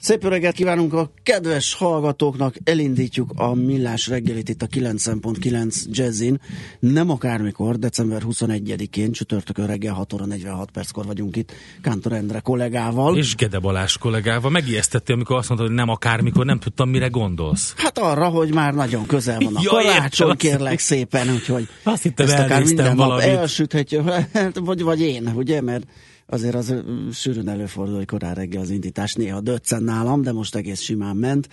Szép 0.00 0.22
jó 0.22 0.28
reggelt 0.28 0.54
kívánunk 0.54 0.92
a 0.92 1.10
kedves 1.22 1.74
hallgatóknak, 1.74 2.54
elindítjuk 2.64 3.32
a 3.36 3.54
millás 3.54 4.06
reggelit 4.06 4.48
itt 4.48 4.62
a 4.62 4.66
9.9 4.66 5.84
Jazzin. 5.90 6.40
Nem 6.78 7.10
akármikor, 7.10 7.78
december 7.78 8.22
21-én, 8.28 9.12
csütörtökön 9.12 9.66
reggel 9.66 9.94
6 9.94 10.12
óra 10.12 10.24
46 10.26 10.70
perckor 10.70 11.06
vagyunk 11.06 11.36
itt 11.36 11.52
Kántor 11.82 12.12
Endre 12.12 12.40
kollégával. 12.40 13.16
És 13.16 13.34
Gede 13.34 13.58
Balázs 13.58 13.96
kollégával. 13.96 14.50
Megijesztettél, 14.50 15.14
amikor 15.14 15.36
azt 15.36 15.48
mondtad, 15.48 15.68
hogy 15.68 15.78
nem 15.78 15.88
akármikor, 15.88 16.44
nem 16.44 16.58
tudtam, 16.58 16.88
mire 16.88 17.06
gondolsz. 17.08 17.74
Hát 17.76 17.98
arra, 17.98 18.28
hogy 18.28 18.54
már 18.54 18.74
nagyon 18.74 19.06
közel 19.06 19.38
van 19.40 19.56
a 19.56 19.60
Ja, 19.64 19.70
karácsony, 19.70 20.28
értem. 20.28 20.50
kérlek 20.50 20.78
szépen, 20.78 21.30
úgyhogy 21.30 21.68
Azt 21.82 22.02
hittem, 22.02 22.26
ezt 22.26 22.38
akár 22.38 22.62
minden 22.64 22.86
nap 22.86 22.96
valamit. 22.96 23.24
elsüthetjük, 23.26 24.02
vagy, 24.54 24.82
vagy 24.82 25.00
én, 25.00 25.32
ugye, 25.36 25.60
mert 25.60 25.84
azért 26.30 26.54
az 26.54 26.74
sűrűn 27.12 27.48
előfordul, 27.48 27.96
hogy 27.96 28.06
korán 28.06 28.34
reggel 28.34 28.60
az 28.60 28.70
indítás 28.70 29.14
néha 29.14 29.40
döccen 29.40 29.82
nálam, 29.82 30.22
de 30.22 30.32
most 30.32 30.54
egész 30.54 30.80
simán 30.80 31.16
ment. 31.16 31.48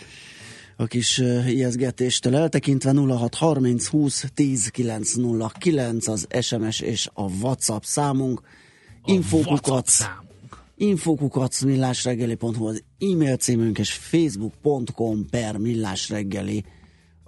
A 0.77 0.85
kis 0.85 1.17
ijeszgetéstől 1.47 2.35
eltekintve 2.35 2.91
0630 2.91 3.87
20 3.87 4.25
10 4.33 4.67
909 4.67 6.07
az 6.07 6.27
SMS 6.41 6.79
és 6.79 7.09
a 7.13 7.23
WhatsApp 7.23 7.83
számunk. 7.83 8.41
Infokukat 9.05 9.67
WhatsApp 9.67 9.87
számunk. 9.87 10.25
infokukat 10.75 11.61
millásreggeli.hu 11.61 12.65
az 12.65 12.83
e-mail 12.99 13.35
címünk, 13.35 13.79
és 13.79 13.93
facebook.com 13.93 15.25
per 15.29 15.57
millásreggeli 15.57 16.65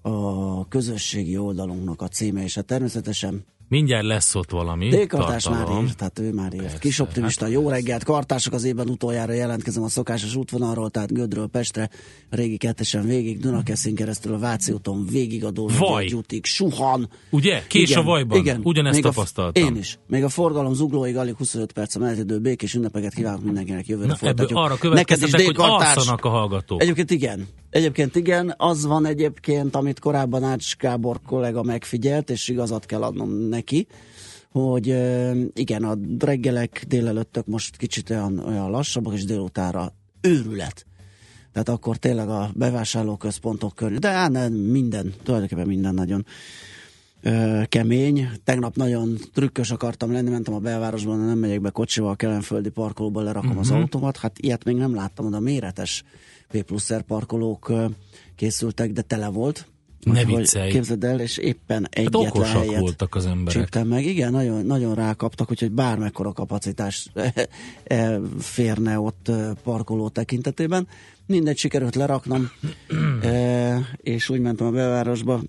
a 0.02 0.68
közösségi 0.68 1.38
oldalunknak 1.38 2.02
a 2.02 2.08
címe, 2.08 2.44
és 2.44 2.56
hát 2.56 2.66
természetesen 2.66 3.46
Mindjárt 3.70 4.06
lesz 4.06 4.36
ott 4.36 4.50
valami. 4.52 4.88
Dékartás 4.90 5.50
már 5.50 5.68
írt, 5.84 5.98
tehát 5.98 6.20
ő 6.20 6.34
már 6.34 6.54
írt. 6.54 6.62
Persze, 6.62 6.78
Kis 6.78 7.00
optimista, 7.00 7.44
hát- 7.44 7.54
jó 7.54 7.70
reggelt, 7.70 8.04
kartások 8.04 8.54
az 8.54 8.64
évben 8.64 8.90
utoljára 8.90 9.34
jelentkezem 9.34 9.84
a 9.84 9.88
szokásos 9.90 10.36
útvonalról, 10.36 10.90
tehát 10.90 11.14
Gödről 11.14 11.48
Pestre, 11.48 11.90
a 12.32 12.36
régi 12.36 12.58
kettesen 12.58 13.06
végig, 13.06 13.40
Dunakeszin 13.40 13.96
keresztül 13.96 14.34
a 14.34 14.38
Váci 14.40 14.72
úton 14.72 15.06
végig 15.12 15.46
a 15.46 15.52
Vaj. 15.80 16.12
útig, 16.14 16.46
suhan. 16.46 17.10
Ugye? 17.30 17.64
Kés 17.68 17.90
Igen, 17.90 18.02
a 18.02 18.06
vajban. 18.06 18.38
Igen. 18.38 18.60
Ugyanezt 18.64 18.96
Még 18.96 19.06
a- 19.06 19.10
tapasztaltam. 19.10 19.64
Én 19.64 19.76
is. 19.76 20.00
Még 20.08 20.24
a 20.24 20.30
forgalom 20.30 20.74
zuglóig 20.74 21.18
alig 21.18 21.36
25 21.36 21.72
perc 21.72 21.96
a 21.96 22.00
menetidő 22.00 22.40
békés 22.40 22.74
ünnepeket 22.74 23.14
kívánok 23.14 23.44
mindenkinek 23.44 23.88
jövőre 23.88 24.08
Na, 24.08 24.14
ebből 24.14 24.48
folytatjuk. 24.48 24.60
arra 24.60 24.68
Neked 24.96 25.18
is 25.22 25.32
következtetek, 25.32 25.46
hogy 25.46 25.56
alszanak 25.72 26.26
a 26.26 26.30
hallgatók. 26.30 26.82
Egyébként 26.82 27.12
igen. 27.12 27.48
Egyébként 27.78 28.16
igen, 28.16 28.54
az 28.58 28.86
van 28.86 29.06
egyébként, 29.06 29.76
amit 29.76 30.00
korábban 30.00 30.44
Ács 30.44 30.78
Gábor 30.78 31.22
kollega 31.26 31.64
megfigyelt, 31.64 32.30
és 32.30 32.48
igazat 32.48 32.86
kell 32.86 33.04
adnom 33.04 33.30
neki, 33.30 33.88
hogy 34.52 34.88
igen, 35.54 35.84
a 35.84 35.98
reggelek 36.20 36.86
délelőttök 36.88 37.46
most 37.46 37.78
kicsit 37.78 38.10
olyan, 38.10 38.40
olyan 38.40 38.70
lassabbak, 38.70 39.14
és 39.14 39.26
délutára 39.26 39.94
őrület. 40.22 40.86
Tehát 41.52 41.70
akkor 41.70 41.98
tényleg 41.98 42.30
a 42.30 42.50
bevásárlóközpontok 42.56 43.76
körül, 43.76 43.98
de 43.98 44.10
á, 44.10 44.28
nem, 44.28 44.54
minden, 44.54 45.14
tulajdonképpen 45.24 45.68
minden 45.68 45.94
nagyon 45.94 46.26
ö, 47.22 47.62
kemény. 47.70 48.30
Tegnap 48.44 48.76
nagyon 48.76 49.18
trükkös 49.34 49.72
akartam 49.72 50.12
lenni, 50.12 50.30
mentem 50.30 50.54
a 50.54 50.60
belvárosban, 50.60 51.20
de 51.20 51.26
nem 51.26 51.38
megyek 51.38 51.62
be 51.62 51.70
kocsival, 51.70 52.12
a 52.12 52.16
Kelenföldi 52.16 52.70
parkolóba 52.70 53.22
lerakom 53.22 53.50
uh-huh. 53.50 53.64
az 53.64 53.72
autómat. 53.72 54.18
Hát 54.18 54.40
ilyet 54.40 54.64
még 54.64 54.76
nem 54.76 54.96
láttam, 54.96 55.26
oda 55.26 55.40
méretes 55.40 56.04
P 56.48 56.62
pluszer 56.62 57.02
parkolók 57.02 57.74
készültek, 58.36 58.92
de 58.92 59.02
tele 59.02 59.28
volt. 59.28 59.68
Ne 60.04 60.26
viccelj. 60.26 60.72
Képzeld 60.72 61.04
el, 61.04 61.20
és 61.20 61.38
éppen 61.38 61.82
Hát 61.84 61.98
egyetlen 61.98 62.28
okosak 62.28 62.62
helyet 62.62 62.80
voltak 62.80 63.16
az 63.16 63.26
emberek. 63.26 63.62
csíptem 63.62 63.88
meg. 63.88 64.06
Igen, 64.06 64.32
nagyon, 64.32 64.66
nagyon 64.66 64.96
rákaptak, 64.96 65.52
úgyhogy 65.52 65.72
bármekkora 65.72 66.32
kapacitás 66.34 67.12
férne 68.40 69.00
ott 69.00 69.32
parkoló 69.64 70.10
tekintetében. 70.10 70.88
Mindegy, 71.26 71.58
sikerült 71.58 71.96
leraknom, 71.96 72.50
és 73.98 74.30
úgy 74.30 74.40
mentem 74.40 74.68
a 74.68 74.72
belvárosba, 74.72 75.42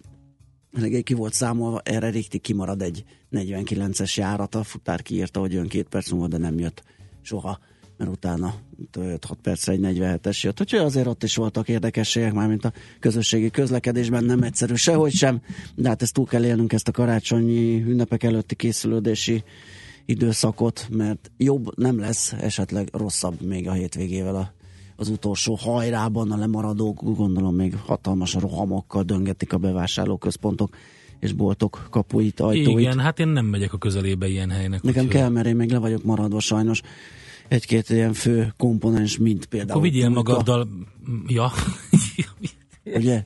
Reggel 0.73 1.03
ki 1.03 1.15
volt 1.15 1.33
számolva, 1.33 1.81
erre 1.85 2.11
riktig 2.11 2.41
kimarad 2.41 2.83
egy 2.83 3.05
49-es 3.33 4.15
járat, 4.15 4.55
a 4.55 4.63
futár 4.63 5.03
kiírta, 5.03 5.41
hogy 5.41 5.53
jön 5.53 5.69
két 5.69 5.89
perc 5.89 6.11
múlva, 6.11 6.29
de 6.29 6.39
nem 6.39 6.59
jött 6.59 6.83
soha, 7.23 7.59
mert 7.99 8.11
utána 8.11 8.55
5-6 8.93 9.19
percre 9.43 9.73
egy 9.73 9.81
47-es 9.83 10.41
jött. 10.41 10.61
Úgyhogy 10.61 10.79
azért 10.79 11.07
ott 11.07 11.23
is 11.23 11.37
voltak 11.37 11.69
érdekességek, 11.69 12.33
már 12.33 12.49
mint 12.49 12.65
a 12.65 12.73
közösségi 13.01 13.51
közlekedésben 13.51 14.25
nem 14.25 14.43
egyszerű 14.43 14.75
sehogy 14.75 15.13
sem, 15.13 15.41
de 15.75 15.89
hát 15.89 16.03
ezt 16.03 16.15
túl 16.15 16.27
kell 16.27 16.45
élnünk 16.45 16.73
ezt 16.73 16.89
a 16.89 16.93
karácsonyi 16.93 17.83
ünnepek 17.87 18.23
előtti 18.23 18.55
készülődési 18.55 19.45
időszakot, 20.05 20.89
mert 20.91 21.31
jobb 21.37 21.79
nem 21.79 21.99
lesz, 21.99 22.33
esetleg 22.33 22.89
rosszabb 22.93 23.41
még 23.41 23.69
a 23.69 23.73
hétvégével 23.73 24.37
a 24.37 24.57
az 25.01 25.09
utolsó 25.09 25.55
hajrában 25.55 26.33
a 26.33 26.37
lemaradók, 26.37 27.03
gondolom 27.03 27.55
még 27.55 27.77
hatalmas 27.87 28.35
rohamokkal 28.35 29.03
döngetik 29.03 29.53
a 29.53 29.59
bevásárlóközpontok 29.59 30.77
és 31.21 31.33
boltok 31.33 31.87
kapuit, 31.91 32.41
ajtóit. 32.41 32.79
Igen, 32.79 32.99
hát 32.99 33.19
én 33.19 33.29
nem 33.29 33.47
megyek 33.47 33.73
a 33.73 33.79
közelébe 33.79 34.29
ilyen 34.29 34.51
helynek. 34.51 34.83
Nekem 34.83 35.09
kell, 35.09 35.29
mert 35.29 35.47
én 35.47 35.57
még 35.57 35.71
le 35.71 35.79
vagyok 35.79 36.05
maradva 36.05 36.41
sajnos. 36.41 36.81
Egy-két 37.49 37.91
ilyen 37.91 38.13
fő 38.13 38.55
komponens, 38.57 39.19
mint 39.19 39.47
például. 39.47 39.71
Akkor 39.71 39.83
vigyél 39.83 40.09
magaddal... 40.09 40.69
Ja. 41.27 41.53
Ugye? 42.85 43.25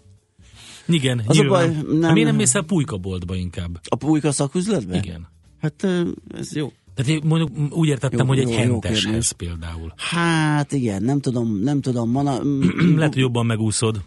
Igen, 0.86 1.22
Az 1.26 1.38
a 1.38 1.44
baj, 1.44 1.66
Nem, 1.68 1.96
nem- 1.98 2.12
Miért 2.12 2.28
nem 2.28 2.36
mész 2.36 2.54
el 2.54 2.62
pulykaboltba 2.62 3.34
inkább? 3.36 3.80
A 3.88 3.96
pulyka 3.96 4.32
szaküzletbe? 4.32 4.96
Igen. 4.96 5.28
Hát 5.60 5.86
ez 6.34 6.54
jó. 6.56 6.72
Tehát 6.94 7.10
én 7.10 7.20
mondjuk 7.24 7.72
úgy 7.72 7.88
értettem, 7.88 8.18
Jó, 8.18 8.26
hogy 8.26 8.38
egy 8.38 8.48
jó, 8.48 8.54
henteshez 8.56 9.30
például. 9.30 9.92
Hát 9.96 10.72
igen, 10.72 11.02
nem 11.02 11.20
tudom, 11.20 11.58
nem 11.62 11.80
tudom, 11.80 12.10
mana, 12.10 12.38
Lehet, 12.96 13.12
hogy 13.12 13.22
jobban 13.22 13.46
megúszod. 13.46 14.02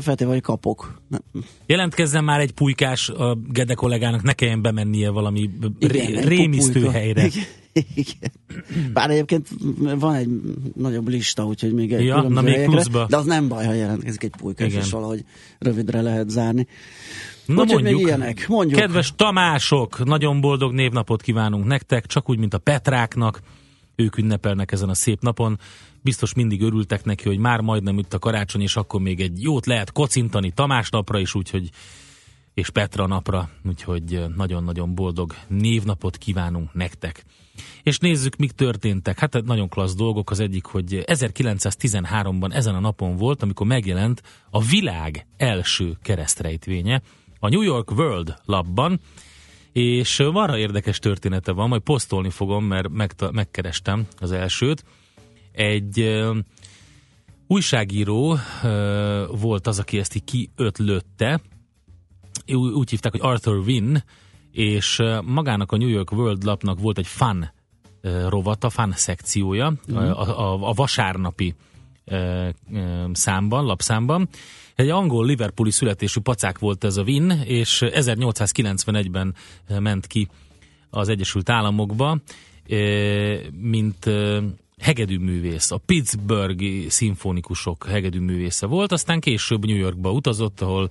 feltéve, 0.00 0.30
hogy 0.30 0.40
kapok. 0.40 1.00
Nem. 1.08 1.20
Jelentkezzen 1.66 2.24
már 2.24 2.40
egy 2.40 2.52
pulykás 2.52 3.08
a 3.08 3.38
Gede 3.48 3.74
kollégának, 3.74 4.22
ne 4.22 4.32
kelljen 4.32 4.62
bemennie 4.62 5.10
valami 5.10 5.50
ré, 5.80 6.00
egy 6.00 6.24
rémisztő 6.28 6.72
pulyka. 6.72 6.90
helyre. 6.90 7.26
Igen. 7.26 7.44
Igen. 7.94 8.32
Bár 8.92 9.10
egyébként 9.10 9.48
van 9.78 10.14
egy 10.14 10.28
nagyobb 10.76 11.08
lista, 11.08 11.46
úgyhogy 11.46 11.72
még 11.72 11.92
egy 11.92 12.04
Ja, 12.04 12.22
na 12.22 12.40
még 12.40 12.54
helyekre, 12.54 12.74
pluszba. 12.74 13.06
De 13.08 13.16
az 13.16 13.24
nem 13.24 13.48
baj, 13.48 13.66
ha 13.66 13.72
jelentkezik 13.72 14.22
egy 14.22 14.34
pulyka, 14.38 14.64
Igen. 14.64 14.80
és 14.80 14.90
valahogy 14.90 15.24
rövidre 15.58 16.00
lehet 16.00 16.30
zárni. 16.30 16.66
Na 17.46 17.62
Úgyhogy 17.62 17.82
még 17.82 17.92
mondjuk, 17.92 18.08
ilyenek. 18.08 18.48
Mondjuk. 18.48 18.80
kedves 18.80 19.12
Tamások, 19.16 20.04
nagyon 20.04 20.40
boldog 20.40 20.72
névnapot 20.72 21.22
kívánunk 21.22 21.64
nektek, 21.64 22.06
csak 22.06 22.30
úgy, 22.30 22.38
mint 22.38 22.54
a 22.54 22.58
Petráknak. 22.58 23.40
Ők 23.96 24.16
ünnepelnek 24.16 24.72
ezen 24.72 24.88
a 24.88 24.94
szép 24.94 25.20
napon. 25.20 25.58
Biztos 26.02 26.34
mindig 26.34 26.62
örültek 26.62 27.04
neki, 27.04 27.28
hogy 27.28 27.38
már 27.38 27.60
majdnem 27.60 27.98
itt 27.98 28.14
a 28.14 28.18
karácsony, 28.18 28.60
és 28.60 28.76
akkor 28.76 29.00
még 29.00 29.20
egy 29.20 29.42
jót 29.42 29.66
lehet 29.66 29.92
kocintani 29.92 30.50
Tamás 30.50 30.90
napra 30.90 31.18
is, 31.18 31.34
úgyhogy 31.34 31.70
és 32.54 32.70
Petra 32.70 33.06
napra, 33.06 33.50
úgyhogy 33.68 34.24
nagyon-nagyon 34.36 34.94
boldog 34.94 35.34
névnapot 35.48 36.16
kívánunk 36.16 36.74
nektek. 36.74 37.24
És 37.82 37.98
nézzük, 37.98 38.36
mik 38.36 38.50
történtek. 38.50 39.18
Hát 39.18 39.42
nagyon 39.44 39.68
klassz 39.68 39.94
dolgok. 39.94 40.30
Az 40.30 40.40
egyik, 40.40 40.64
hogy 40.64 41.02
1913-ban 41.06 42.54
ezen 42.54 42.74
a 42.74 42.80
napon 42.80 43.16
volt, 43.16 43.42
amikor 43.42 43.66
megjelent 43.66 44.22
a 44.50 44.62
világ 44.62 45.26
első 45.36 45.96
keresztrejtvénye 46.02 47.02
a 47.38 47.48
New 47.48 47.62
York 47.62 47.90
World 47.90 48.34
labban, 48.44 49.00
és 49.72 50.22
marha 50.32 50.58
érdekes 50.58 50.98
története 50.98 51.52
van, 51.52 51.68
majd 51.68 51.82
posztolni 51.82 52.30
fogom, 52.30 52.64
mert 52.64 53.30
megkerestem 53.32 54.06
az 54.18 54.32
elsőt. 54.32 54.84
Egy 55.52 56.00
uh, 56.00 56.36
újságíró 57.46 58.32
uh, 58.32 58.38
volt 59.40 59.66
az, 59.66 59.78
aki 59.78 59.98
ezt 59.98 60.14
így 60.14 60.24
kiötlötte, 60.24 61.40
úgy 62.54 62.90
hívták, 62.90 63.12
hogy 63.12 63.20
Arthur 63.22 63.58
Wynn, 63.58 63.96
és 64.52 65.02
magának 65.24 65.72
a 65.72 65.76
New 65.76 65.88
York 65.88 66.12
World 66.12 66.44
lapnak 66.44 66.80
volt 66.80 66.98
egy 66.98 67.06
fan 67.06 67.52
rovata, 68.28 68.70
fan 68.70 68.92
szekciója 68.92 69.74
mm. 69.92 69.96
a, 69.96 70.40
a, 70.40 70.68
a 70.68 70.72
vasárnapi 70.72 71.54
számban, 73.12 73.64
lapszámban. 73.64 74.28
Egy 74.74 74.88
angol 74.88 75.26
Liverpooli 75.26 75.70
születésű 75.70 76.20
pacák 76.20 76.58
volt 76.58 76.84
ez 76.84 76.96
a 76.96 77.02
Win, 77.02 77.30
és 77.44 77.82
1891-ben 77.86 79.34
ment 79.78 80.06
ki 80.06 80.28
az 80.90 81.08
Egyesült 81.08 81.48
Államokba, 81.48 82.18
mint 83.60 84.10
hegedűművész. 84.78 85.70
A 85.70 85.76
Pittsburghi 85.76 86.88
szimfonikusok 86.88 87.86
hegedűművésze 87.86 88.66
volt, 88.66 88.92
aztán 88.92 89.20
később 89.20 89.66
New 89.66 89.76
Yorkba 89.76 90.12
utazott, 90.12 90.60
ahol 90.60 90.90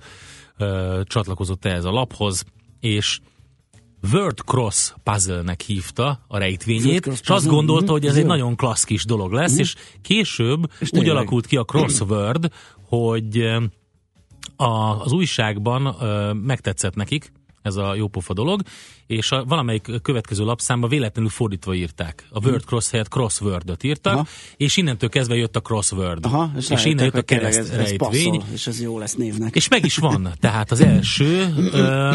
csatlakozott 1.04 1.64
ehhez 1.64 1.84
a 1.84 1.90
laphoz, 1.90 2.44
és 2.80 3.20
Word 4.12 4.38
Cross 4.38 4.92
Puzzle-nek 5.02 5.60
hívta 5.60 6.24
a 6.28 6.38
rejtvényét, 6.38 7.06
és 7.06 7.20
azt 7.24 7.46
gondolta, 7.46 7.92
hogy 7.92 8.06
ez 8.06 8.16
egy 8.16 8.26
nagyon 8.26 8.56
klassz 8.56 8.84
kis 8.84 9.04
dolog 9.04 9.32
lesz, 9.32 9.58
és 9.58 9.74
később 10.02 10.70
és 10.78 10.90
úgy 10.92 11.08
alakult 11.08 11.46
ki 11.46 11.56
a 11.56 11.64
crossword, 11.64 12.52
hogy 12.82 13.40
a, 14.56 15.00
az 15.02 15.12
újságban 15.12 15.96
ö, 16.00 16.32
megtetszett 16.32 16.94
nekik, 16.94 17.32
ez 17.62 17.76
a 17.76 17.94
jópofa 17.94 18.32
dolog, 18.32 18.62
és 19.06 19.30
a 19.30 19.44
valamelyik 19.44 19.90
következő 20.02 20.44
lapszámba 20.44 20.88
véletlenül 20.88 21.30
fordítva 21.30 21.74
írták. 21.74 22.26
A 22.30 22.46
Word 22.46 22.64
Cross 22.64 22.90
helyett 22.90 23.08
Crossword-öt 23.08 23.82
írtak, 23.82 24.14
Aha. 24.14 24.26
és 24.56 24.76
innentől 24.76 25.08
kezdve 25.08 25.36
jött 25.36 25.56
a 25.56 25.60
Crossword. 25.60 26.24
Aha, 26.24 26.52
és, 26.56 26.70
és 26.70 26.84
innen 26.84 27.04
jött 27.04 27.14
a 27.14 27.22
kereszt 27.22 27.58
ez, 27.58 27.70
ez 27.70 27.96
passzol, 27.96 28.42
és 28.52 28.66
ez 28.66 28.80
jó 28.80 28.98
lesz 28.98 29.14
névnek. 29.14 29.54
És 29.54 29.68
meg 29.68 29.84
is 29.84 29.96
van, 29.96 30.28
tehát 30.40 30.70
az 30.70 30.80
első, 30.80 31.54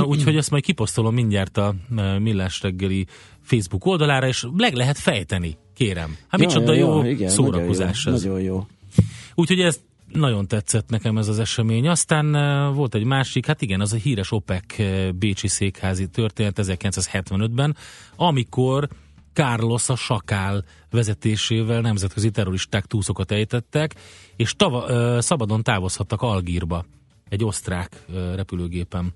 úgyhogy 0.04 0.36
ezt 0.36 0.52
majd 0.52 0.64
kiposztolom 0.64 1.14
mindjárt 1.14 1.58
a 1.58 1.76
Millás 2.20 2.62
reggeli 2.62 3.06
Facebook 3.42 3.86
oldalára, 3.86 4.28
és 4.28 4.46
meg 4.54 4.74
lehet 4.74 4.98
fejteni, 4.98 5.58
kérem. 5.76 6.18
Hát 6.28 6.42
ja, 6.42 6.48
micsoda 6.48 6.74
ja, 6.74 6.80
jó 6.80 7.04
igen, 7.04 7.30
szórakozás 7.30 8.04
nagyon 8.04 8.12
jó, 8.12 8.16
ez. 8.16 8.24
Nagyon 8.24 8.42
jó. 8.42 8.68
Úgyhogy 9.36 9.60
ezt 9.60 9.82
nagyon 10.14 10.48
tetszett 10.48 10.90
nekem 10.90 11.18
ez 11.18 11.28
az 11.28 11.40
esemény. 11.40 11.88
Aztán 11.88 12.32
volt 12.74 12.96
egy 12.96 13.04
másik, 13.04 13.46
hát 13.46 13.62
igen, 13.62 13.82
az 13.82 13.94
a 13.94 13.98
híres 13.98 14.32
OPEC 14.32 14.76
Bécsi 15.16 15.48
székházi 15.48 16.08
történet 16.08 16.60
1975-ben, 16.62 17.76
amikor 18.16 18.90
Carlos 19.34 19.90
a 19.90 19.96
Sakál 19.96 20.64
vezetésével 20.92 21.82
nemzetközi 21.82 22.32
terroristák 22.32 22.86
túszokat 22.86 23.32
ejtettek, 23.32 23.96
és 24.36 24.56
tava, 24.56 24.86
uh, 24.86 25.20
szabadon 25.20 25.64
távozhattak 25.64 26.22
Algírba 26.22 26.86
egy 27.30 27.44
osztrák 27.44 28.04
uh, 28.08 28.36
repülőgépen 28.36 29.14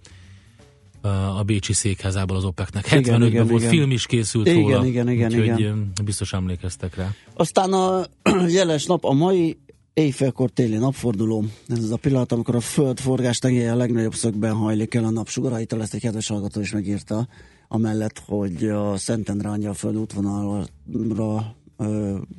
a 1.38 1.44
Bécsi 1.44 1.74
székházából 1.74 2.36
az 2.36 2.44
OPEC-nek. 2.44 2.88
75-ben 2.89 3.47
volt 3.47 3.62
igen. 3.62 3.74
film 3.74 3.91
is 3.91 4.06
készült 4.06 4.47
igen, 4.47 4.62
róla, 4.62 4.86
igen, 4.86 5.09
igen, 5.09 5.31
úgyhogy 5.31 5.59
igen. 5.59 5.91
biztos 6.03 6.33
emlékeztek 6.33 6.95
rá. 6.95 7.13
Aztán 7.33 7.74
a 7.74 8.06
jeles 8.57 8.86
nap, 8.86 9.03
a 9.03 9.13
mai 9.13 9.57
éjfélkor 10.00 10.50
téli 10.50 10.78
napforduló. 10.78 11.46
Ez 11.68 11.84
az 11.84 11.92
a 11.92 11.98
pillanat, 11.98 12.31
amikor 12.31 12.56
a 12.56 12.60
föld 12.60 13.00
forgás 13.00 13.40
a 13.42 13.75
legnagyobb 13.75 14.13
szögben 14.13 14.54
hajlik 14.54 14.94
el 14.94 15.04
a 15.04 15.10
napsugaraitól. 15.10 15.81
Ezt 15.81 15.94
egy 15.94 16.01
kedves 16.01 16.28
hallgató 16.28 16.60
is 16.62 16.72
megírta, 16.72 17.28
amellett, 17.68 18.19
hogy 18.25 18.63
a 18.63 18.98
Szentendre 18.98 19.50
Angyal 19.50 19.74
föld 19.74 19.96
útvonalra 19.96 21.56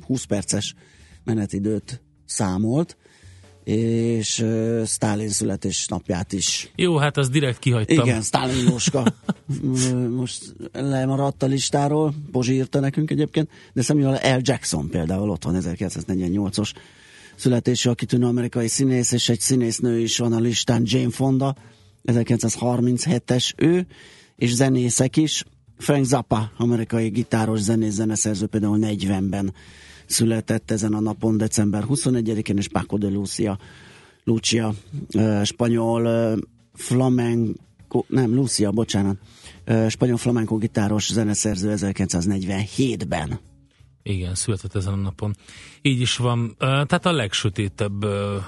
20 0.05 0.23
perces 0.23 0.75
menetidőt 1.23 2.01
számolt 2.25 2.97
és 3.63 4.39
uh, 4.39 4.85
Stalin 4.85 5.29
születésnapját 5.29 6.33
is. 6.33 6.71
Jó, 6.75 6.97
hát 6.97 7.17
az 7.17 7.29
direkt 7.29 7.59
kihagytam. 7.59 8.05
Igen, 8.05 8.21
Stalin 8.21 8.69
Jóska. 8.69 9.03
Most 10.19 10.55
lemaradt 10.71 11.43
a 11.43 11.45
listáról, 11.45 12.13
Pozsi 12.31 12.53
írta 12.53 12.79
nekünk 12.79 13.11
egyébként, 13.11 13.49
de 13.73 13.81
Samuel 13.81 14.37
L. 14.37 14.41
Jackson 14.41 14.89
például 14.89 15.29
ott 15.29 15.43
van 15.43 15.57
1948-os 15.59 16.71
születésű, 17.41 17.89
a 17.89 17.93
kitűnő 17.93 18.25
amerikai 18.25 18.67
színész, 18.67 19.11
és 19.11 19.29
egy 19.29 19.39
színésznő 19.39 19.99
is 19.99 20.17
van 20.17 20.33
a 20.33 20.39
listán, 20.39 20.81
Jane 20.85 21.09
Fonda, 21.09 21.55
1937-es 22.05 23.51
ő, 23.55 23.87
és 24.35 24.53
zenészek 24.53 25.17
is. 25.17 25.43
Frank 25.77 26.05
Zappa, 26.05 26.51
amerikai 26.57 27.07
gitáros 27.07 27.59
zenész 27.59 27.93
zeneszerző 27.93 28.45
például 28.45 28.79
40-ben 28.81 29.53
született 30.05 30.71
ezen 30.71 30.93
a 30.93 30.99
napon, 30.99 31.37
december 31.37 31.83
21-én, 31.89 32.57
és 32.57 32.67
Paco 32.67 32.97
de 32.97 33.07
Lucia, 33.07 33.57
Lucia, 34.23 34.73
spanyol 35.43 36.37
flamenco, 36.73 38.03
nem, 38.07 38.33
Lucia, 38.33 38.71
bocsánat, 38.71 39.17
spanyol 39.87 40.17
flamenco 40.17 40.57
gitáros 40.57 41.11
zeneszerző 41.11 41.73
1947-ben. 41.75 43.39
Igen, 44.03 44.35
született 44.35 44.75
ezen 44.75 44.93
a 44.93 44.95
napon. 44.95 45.35
Így 45.81 46.01
is 46.01 46.17
van. 46.17 46.55
Tehát 46.57 47.05
a 47.05 47.11
legsötétebb 47.11 48.05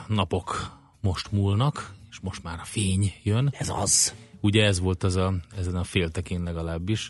napok 0.08 0.78
most 1.02 1.32
múlnak, 1.32 1.94
és 2.10 2.20
most 2.20 2.44
már 2.44 2.60
a 2.60 2.66
fény 2.66 3.14
jön. 3.24 3.54
Ez 3.58 3.70
az. 3.70 4.14
Ugye 4.42 4.64
ez 4.66 4.80
volt 4.80 5.04
az 5.04 5.16
a, 5.16 5.34
ezen 5.58 5.76
a 5.76 5.84
féltekén 5.84 6.44
legalábbis, 6.44 7.10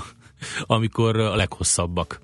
amikor 0.66 1.16
a 1.16 1.36
leghosszabbak 1.36 2.20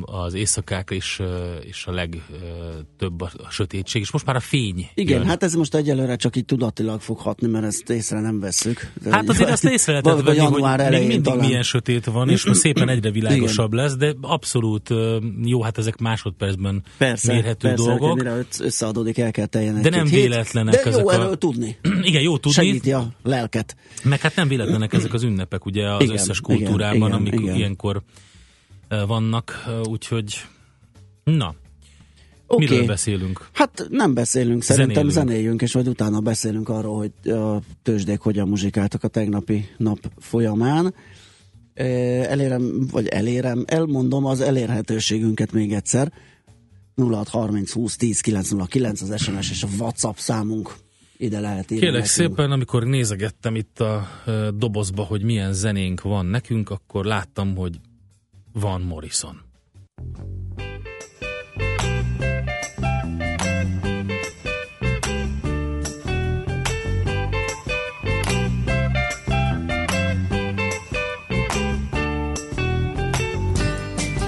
az 0.00 0.34
éjszakák 0.34 0.90
és, 0.90 1.22
és 1.60 1.86
a 1.86 1.92
legtöbb 1.92 3.20
a 3.20 3.50
sötétség, 3.50 4.02
és 4.02 4.10
most 4.10 4.26
már 4.26 4.36
a 4.36 4.40
fény. 4.40 4.88
Igen, 4.94 5.18
jön. 5.18 5.26
hát 5.26 5.42
ez 5.42 5.54
most 5.54 5.74
egyelőre 5.74 6.16
csak 6.16 6.36
így 6.36 6.44
tudatilag 6.44 7.00
fog 7.00 7.18
hatni, 7.18 7.48
mert 7.48 7.64
ezt 7.64 7.90
észre 7.90 8.20
nem 8.20 8.40
vesszük. 8.40 8.92
De 9.02 9.10
hát 9.10 9.28
azért 9.28 9.50
azt 9.50 9.64
észre 9.64 9.92
lehetett 9.92 10.24
venni, 10.24 10.38
hogy 10.38 10.90
még 10.90 11.06
mindig 11.06 11.22
talán. 11.22 11.46
milyen 11.46 11.62
sötét 11.62 12.04
van, 12.04 12.28
és 12.28 12.46
most 12.46 12.60
szépen 12.60 12.88
egyre 12.88 13.10
világosabb 13.10 13.72
Igen. 13.72 13.84
lesz, 13.84 13.96
de 13.96 14.14
abszolút 14.20 14.88
jó, 15.42 15.62
hát 15.62 15.78
ezek 15.78 15.98
másodpercben 15.98 16.82
persze, 16.98 17.32
mérhető 17.32 17.68
persze, 17.68 17.84
dolgok. 17.84 18.16
Mire 18.16 18.46
összeadódik, 18.60 19.18
el 19.18 19.30
kell 19.30 19.46
teljen 19.46 19.82
De 19.82 19.90
nem 19.90 20.06
véletlenek 20.06 20.74
de 20.74 20.82
ezek 20.82 21.00
jó 21.00 21.08
a... 21.08 21.36
tudni. 21.36 21.78
Igen, 22.02 22.22
jó 22.22 22.38
tudni. 22.38 22.52
Segíti 22.52 22.92
a 22.92 23.08
lelket. 23.22 23.76
Meg 24.04 24.20
hát 24.20 24.36
nem 24.36 24.48
véletlenek 24.48 24.92
ezek 24.92 25.12
az 25.12 25.22
ünnepek, 25.22 25.64
ugye 25.64 25.88
az 25.88 26.02
igen, 26.02 26.14
összes 26.14 26.40
kultúrában, 26.40 26.96
igen, 26.96 27.12
amikor 27.12 27.42
igen. 27.42 27.54
ilyenkor 27.54 28.02
vannak, 28.88 29.64
úgyhogy 29.84 30.34
na, 31.24 31.54
Okay. 32.50 32.66
Miről 32.68 32.86
beszélünk? 32.86 33.48
Hát 33.52 33.86
nem 33.90 34.14
beszélünk, 34.14 34.62
szerintem 34.62 34.94
Zenélünk. 35.08 35.12
zenéljünk, 35.12 35.62
és 35.62 35.74
majd 35.74 35.88
utána 35.88 36.20
beszélünk 36.20 36.68
arról, 36.68 36.96
hogy 36.96 37.32
a 37.32 37.60
tőzsdék 37.82 38.20
hogyan 38.20 38.48
muzsikáltak 38.48 39.04
a 39.04 39.08
tegnapi 39.08 39.68
nap 39.76 39.98
folyamán. 40.18 40.94
Elérem, 41.74 42.86
vagy 42.90 43.06
elérem, 43.06 43.64
elmondom 43.66 44.24
az 44.24 44.40
elérhetőségünket 44.40 45.52
még 45.52 45.72
egyszer. 45.72 46.12
0630 46.96 47.72
20 47.72 47.96
10 47.96 48.20
909 48.20 49.00
az 49.00 49.22
SMS 49.22 49.50
és 49.50 49.62
a 49.62 49.68
WhatsApp 49.78 50.16
számunk. 50.16 50.74
Ide 51.16 51.40
lehet 51.40 51.70
írni 51.70 51.84
Kérlek 51.84 52.02
nekünk. 52.02 52.28
szépen, 52.28 52.50
amikor 52.50 52.84
nézegettem 52.84 53.54
itt 53.56 53.80
a 53.80 54.08
dobozba, 54.54 55.02
hogy 55.02 55.22
milyen 55.22 55.52
zenénk 55.52 56.00
van 56.02 56.26
nekünk, 56.26 56.70
akkor 56.70 57.04
láttam, 57.04 57.56
hogy 57.56 57.80
Van 58.58 58.82
Morrison. 58.82 59.40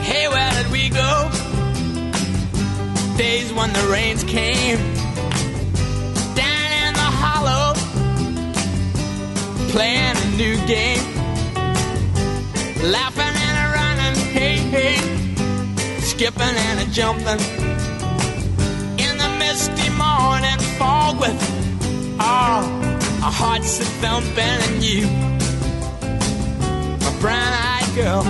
Hey, 0.00 0.28
where 0.28 0.52
did 0.52 0.70
we 0.70 0.90
go? 0.90 1.28
Days 3.16 3.52
when 3.52 3.72
the 3.72 3.88
rains 3.90 4.22
came 4.22 4.78
down 6.36 6.70
in 6.84 6.94
the 6.94 7.10
hollow, 7.22 7.74
playing 9.72 10.16
a 10.16 10.36
new 10.36 10.56
game, 10.68 11.04
laughing 12.92 13.29
hey, 14.70 14.96
skipping 16.00 16.56
and 16.68 16.80
a 16.80 16.86
jumping 16.92 17.40
in 19.04 19.18
the 19.18 19.28
misty 19.38 19.90
morning 19.90 20.58
fog 20.78 21.18
with 21.18 21.36
ah, 22.20 22.62
oh, 22.62 23.26
a 23.26 23.30
heart's 23.30 23.80
a 23.80 23.84
thumping 24.00 24.60
and 24.68 24.82
you, 24.82 25.06
my 27.04 27.12
brown-eyed 27.20 27.94
girl. 27.96 28.22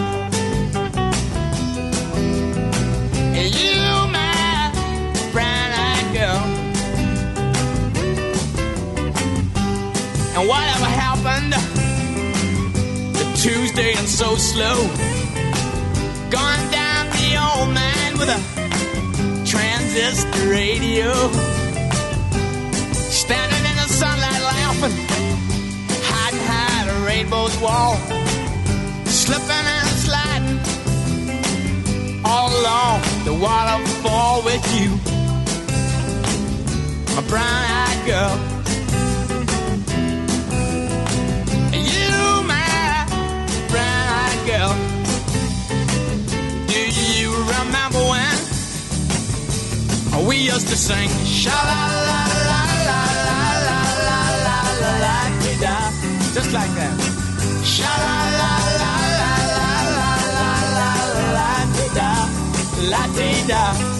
And 3.37 3.55
you, 3.55 3.81
my 4.17 4.73
brown-eyed 5.33 6.09
girl. 6.15 6.43
And 10.37 10.49
whatever 10.49 10.89
happened 11.05 11.53
to 13.15 13.25
Tuesday 13.43 13.93
and 13.95 14.09
so 14.09 14.37
slow? 14.37 15.20
A 18.31 18.39
transistor 19.45 20.49
radio. 20.49 21.13
Standing 22.93 23.65
in 23.71 23.77
the 23.77 23.89
sunlight 23.89 24.43
laughing, 24.43 24.97
hiding 26.11 26.39
behind 26.39 26.91
a 26.91 27.07
rainbow's 27.07 27.57
wall. 27.59 27.97
Slipping 29.07 29.67
and 29.77 29.89
sliding 30.07 30.61
all 32.25 32.51
along 32.61 33.01
the 33.25 33.35
waterfall 33.35 34.43
with 34.43 34.65
you. 34.79 34.91
My 37.15 37.23
brown-eyed 37.29 38.07
girl. 38.07 38.50
We 50.31 50.37
used 50.37 50.69
to 50.69 50.77
sing 50.77 51.09
sha 51.27 51.57
la 51.71 51.81
la 52.09 52.21
la 52.49 52.61
la 52.89 53.01
la 53.27 53.41
la 53.67 53.81
la 54.07 54.19
la 54.47 54.59
la 54.83 54.93
la 55.03 55.17
da 55.63 55.77
just 56.37 56.53
like 56.53 56.73
that 56.79 56.97
sha 57.75 57.93
la 58.05 58.17
la 58.41 58.53
la 58.81 58.93
la 59.21 59.33
la 59.57 59.71
la 59.99 60.13
la 60.39 60.51
la 60.79 60.91
la 61.37 61.51
da 61.99 62.11
la 62.93 63.03
da 63.51 64.00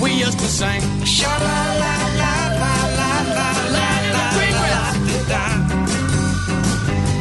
we 0.00 0.12
used 0.12 0.38
to 0.38 0.46
sing? 0.46 0.80
Sha 1.04 1.32
la 1.46 1.60
la 1.82 1.94
la 2.20 2.34
la 2.60 2.74
la 2.98 3.12
la 3.36 3.50
la 3.76 3.88
la 4.14 4.28
la 4.54 4.66
la 5.32 5.44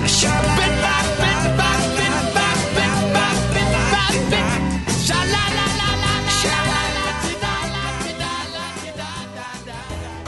Sha 0.08 0.36
la 0.48 0.68
la 0.84 0.98
la 1.22 1.34
la 1.60 1.72
la 2.00 2.00
la 2.00 2.12
la 2.36 2.48
la 2.48 2.90
la 3.06 4.08
Sha 5.06 5.20
la 5.34 5.44
la 5.58 5.68
la 5.80 5.90
la 5.90 6.14
la 9.38 9.50
la 9.68 9.80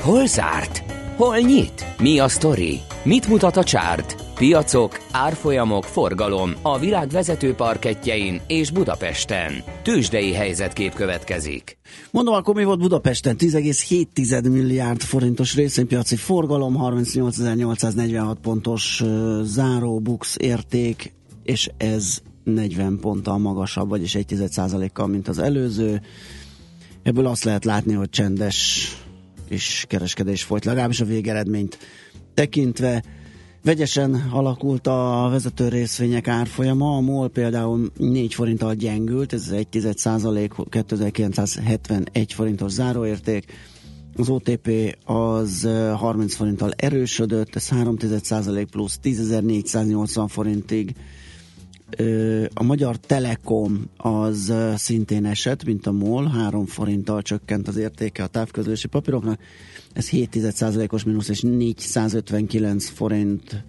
Hol 0.03 0.27
zárt? 0.27 0.83
Hol 1.17 1.41
nyit? 1.41 1.85
Mi 1.99 2.19
a 2.19 2.27
sztori? 2.27 2.81
Mit 3.03 3.27
mutat 3.27 3.57
a 3.57 3.63
csárt? 3.63 4.26
Piacok, 4.37 4.99
árfolyamok, 5.11 5.83
forgalom 5.83 6.53
a 6.61 6.79
világ 6.79 7.09
vezető 7.09 7.53
parketjein 7.53 8.41
és 8.47 8.71
Budapesten. 8.71 9.63
Tősdei 9.83 10.33
helyzetkép 10.33 10.93
következik. 10.93 11.77
Mondom, 12.11 12.33
akkor 12.33 12.55
mi 12.55 12.63
volt 12.63 12.79
Budapesten? 12.79 13.35
10,7 13.39 14.51
milliárd 14.51 15.01
forintos 15.01 15.55
részvénypiaci 15.55 16.15
forgalom, 16.15 16.75
38.846 16.79 18.35
pontos 18.41 19.01
uh, 19.01 19.41
záró 19.43 19.99
bux 19.99 20.35
érték, 20.39 21.13
és 21.43 21.69
ez 21.77 22.17
40 22.43 22.99
ponttal 22.99 23.37
magasabb, 23.37 23.89
vagyis 23.89 24.15
1% 24.19 24.89
kal 24.93 25.07
mint 25.07 25.27
az 25.27 25.39
előző. 25.39 26.01
Ebből 27.03 27.25
azt 27.25 27.43
lehet 27.43 27.65
látni, 27.65 27.93
hogy 27.93 28.09
csendes 28.09 28.87
és 29.49 29.85
kereskedés 29.87 30.43
folyt, 30.43 30.65
legalábbis 30.65 31.01
a 31.01 31.05
végeredményt 31.05 31.77
tekintve. 32.33 33.03
Vegyesen 33.67 34.29
alakult 34.31 34.87
a 34.87 35.27
vezető 35.31 35.67
részvények 35.67 36.27
árfolyama, 36.27 36.95
a 36.95 36.99
MOL 36.99 37.29
például 37.29 37.91
4 37.97 38.33
forinttal 38.33 38.73
gyengült, 38.73 39.33
ez 39.33 39.49
1 39.49 39.67
százalék, 39.95 40.53
2971 40.69 42.33
forintos 42.33 42.71
záróérték, 42.71 43.45
az 44.15 44.29
OTP 44.29 44.97
az 45.05 45.67
30 45.95 46.35
forinttal 46.35 46.71
erősödött, 46.71 47.55
ez 47.55 47.69
3 47.69 47.95
százalék 48.21 48.67
plusz 48.67 48.99
10.480 49.03 50.25
forintig. 50.27 50.95
A 52.53 52.63
Magyar 52.63 52.97
Telekom 52.97 53.89
az 53.97 54.53
szintén 54.75 55.25
esett, 55.25 55.63
mint 55.63 55.87
a 55.87 55.91
MOL, 55.91 56.27
3 56.27 56.65
forinttal 56.65 57.21
csökkent 57.21 57.67
az 57.67 57.77
értéke 57.77 58.23
a 58.23 58.27
távközlési 58.27 58.87
papíroknak, 58.87 59.39
ez 59.97 60.09
7 60.09 60.37
os 60.89 61.03
mínusz 61.03 61.29
és 61.29 61.41
459 61.41 62.89
forint 62.89 63.63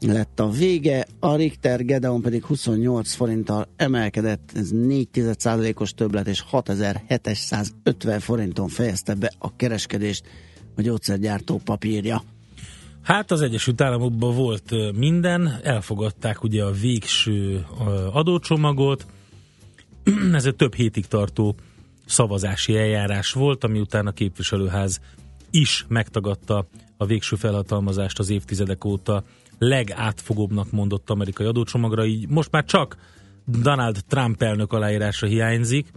lett 0.00 0.40
a 0.40 0.50
vége. 0.50 1.06
A 1.18 1.34
Richter 1.34 1.84
Gedeon 1.84 2.22
pedig 2.22 2.44
28 2.44 3.14
forinttal 3.14 3.68
emelkedett, 3.76 4.50
ez 4.54 4.70
4 4.70 5.08
os 5.74 5.94
többlet 5.94 6.26
és 6.26 6.40
6750 6.40 8.20
forinton 8.20 8.68
fejezte 8.68 9.14
be 9.14 9.32
a 9.38 9.56
kereskedést 9.56 10.24
a 10.76 10.82
gyógyszergyártó 10.82 11.60
papírja. 11.64 12.22
Hát 13.02 13.30
az 13.30 13.40
Egyesült 13.40 13.80
Államokban 13.80 14.34
volt 14.34 14.74
minden, 14.96 15.60
elfogadták 15.62 16.42
ugye 16.42 16.64
a 16.64 16.70
végső 16.70 17.66
adócsomagot, 18.12 19.06
ez 20.32 20.46
egy 20.46 20.56
több 20.56 20.74
hétig 20.74 21.06
tartó 21.06 21.54
szavazási 22.10 22.76
eljárás 22.76 23.32
volt, 23.32 23.64
ami 23.64 23.80
után 23.80 24.06
a 24.06 24.12
képviselőház 24.12 25.00
is 25.50 25.84
megtagadta 25.88 26.66
a 26.96 27.06
végső 27.06 27.36
felhatalmazást 27.36 28.18
az 28.18 28.30
évtizedek 28.30 28.84
óta. 28.84 29.22
Legátfogóbbnak 29.58 30.70
mondott 30.70 31.10
amerikai 31.10 31.46
adócsomagra, 31.46 32.04
így 32.04 32.28
most 32.28 32.50
már 32.50 32.64
csak 32.64 32.96
Donald 33.46 34.04
Trump 34.08 34.42
elnök 34.42 34.72
aláírása 34.72 35.26
hiányzik, 35.26 35.90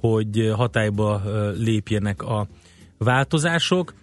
hogy 0.00 0.52
hatályba 0.54 1.22
lépjenek 1.56 2.22
a 2.22 2.46
változások, 2.98 3.94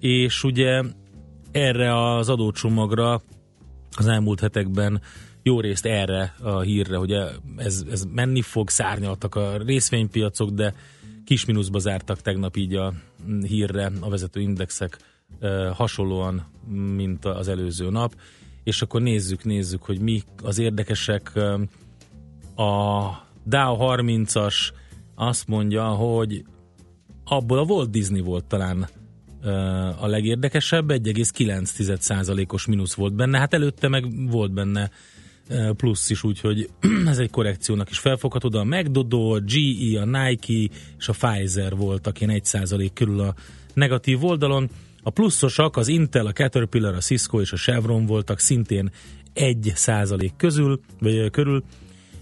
és 0.00 0.44
ugye 0.44 0.82
erre 1.52 2.14
az 2.14 2.28
adócsomagra 2.28 3.22
az 3.96 4.06
elmúlt 4.06 4.40
hetekben 4.40 5.00
jó 5.42 5.60
részt 5.60 5.86
erre 5.86 6.34
a 6.42 6.60
hírre, 6.60 6.96
hogy 6.96 7.12
ez, 7.56 7.84
ez 7.90 8.04
menni 8.14 8.42
fog, 8.42 8.68
szárnyaltak 8.68 9.34
a 9.34 9.56
részvénypiacok, 9.56 10.50
de 10.50 10.74
kis 11.30 11.44
mínuszba 11.44 11.78
zártak 11.78 12.20
tegnap 12.20 12.56
így 12.56 12.74
a 12.74 12.92
hírre 13.42 13.90
a 14.00 14.08
vezető 14.08 14.40
indexek 14.40 14.98
hasonlóan, 15.72 16.46
mint 16.94 17.24
az 17.24 17.48
előző 17.48 17.90
nap. 17.90 18.14
És 18.64 18.82
akkor 18.82 19.02
nézzük, 19.02 19.44
nézzük, 19.44 19.82
hogy 19.82 20.00
mi 20.00 20.22
az 20.42 20.58
érdekesek. 20.58 21.36
A 22.56 23.10
Dow 23.44 23.76
30-as 23.78 24.54
azt 25.14 25.48
mondja, 25.48 25.84
hogy 25.84 26.44
abból 27.24 27.58
a 27.58 27.62
Walt 27.62 27.90
Disney 27.90 28.20
volt 28.20 28.44
talán 28.44 28.88
a 30.00 30.06
legérdekesebb, 30.06 30.88
1,9%-os 30.88 32.66
mínusz 32.66 32.94
volt 32.94 33.14
benne, 33.14 33.38
hát 33.38 33.54
előtte 33.54 33.88
meg 33.88 34.30
volt 34.30 34.52
benne 34.52 34.90
plusz 35.76 36.10
is, 36.10 36.24
úgyhogy 36.24 36.70
ez 37.06 37.18
egy 37.18 37.30
korrekciónak 37.30 37.90
is 37.90 37.98
felfogható, 37.98 38.48
de 38.48 38.58
a 38.58 38.64
McDodo, 38.64 39.34
a 39.34 39.38
GE, 39.38 40.00
a 40.00 40.04
Nike 40.04 40.74
és 40.98 41.08
a 41.08 41.12
Pfizer 41.12 41.76
voltak 41.76 42.20
ilyen 42.20 42.40
1% 42.44 42.90
körül 42.94 43.20
a 43.20 43.34
negatív 43.74 44.24
oldalon. 44.24 44.70
A 45.02 45.10
pluszosak 45.10 45.76
az 45.76 45.88
Intel, 45.88 46.26
a 46.26 46.32
Caterpillar, 46.32 46.94
a 46.94 47.00
Cisco 47.00 47.40
és 47.40 47.52
a 47.52 47.56
Chevron 47.56 48.06
voltak 48.06 48.38
szintén 48.38 48.90
1% 49.34 50.30
közül, 50.36 50.80
vagy 51.00 51.30
körül, 51.30 51.62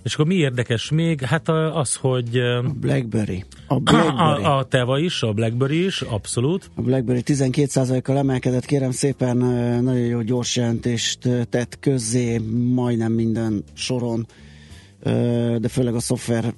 És 0.08 0.14
akkor 0.14 0.26
mi 0.26 0.34
érdekes 0.34 0.90
még? 0.90 1.20
Hát 1.20 1.48
a- 1.48 1.76
az, 1.78 1.94
hogy 1.94 2.36
ö, 2.36 2.60
Blackberry. 2.80 3.44
A 3.66 3.74
a, 3.74 3.78
Blackberry. 3.78 4.42
a, 4.42 4.58
a 4.58 4.64
Teva 4.64 4.98
is, 4.98 5.22
a 5.22 5.32
Blackberry 5.32 5.84
is, 5.84 6.00
abszolút. 6.00 6.70
A 6.74 6.80
BlackBerry 6.82 7.22
12%-kal 7.24 8.16
emelkedett, 8.16 8.64
kérem 8.64 8.90
szépen, 8.90 9.36
nagyon 9.82 10.06
jó 10.06 10.20
gyors 10.20 10.56
jelentést 10.56 11.28
tett 11.50 11.78
közzé 11.80 12.38
majdnem 12.74 13.12
minden 13.12 13.64
soron, 13.74 14.26
de 15.58 15.68
főleg 15.68 15.94
a 15.94 16.00
szoftver 16.00 16.54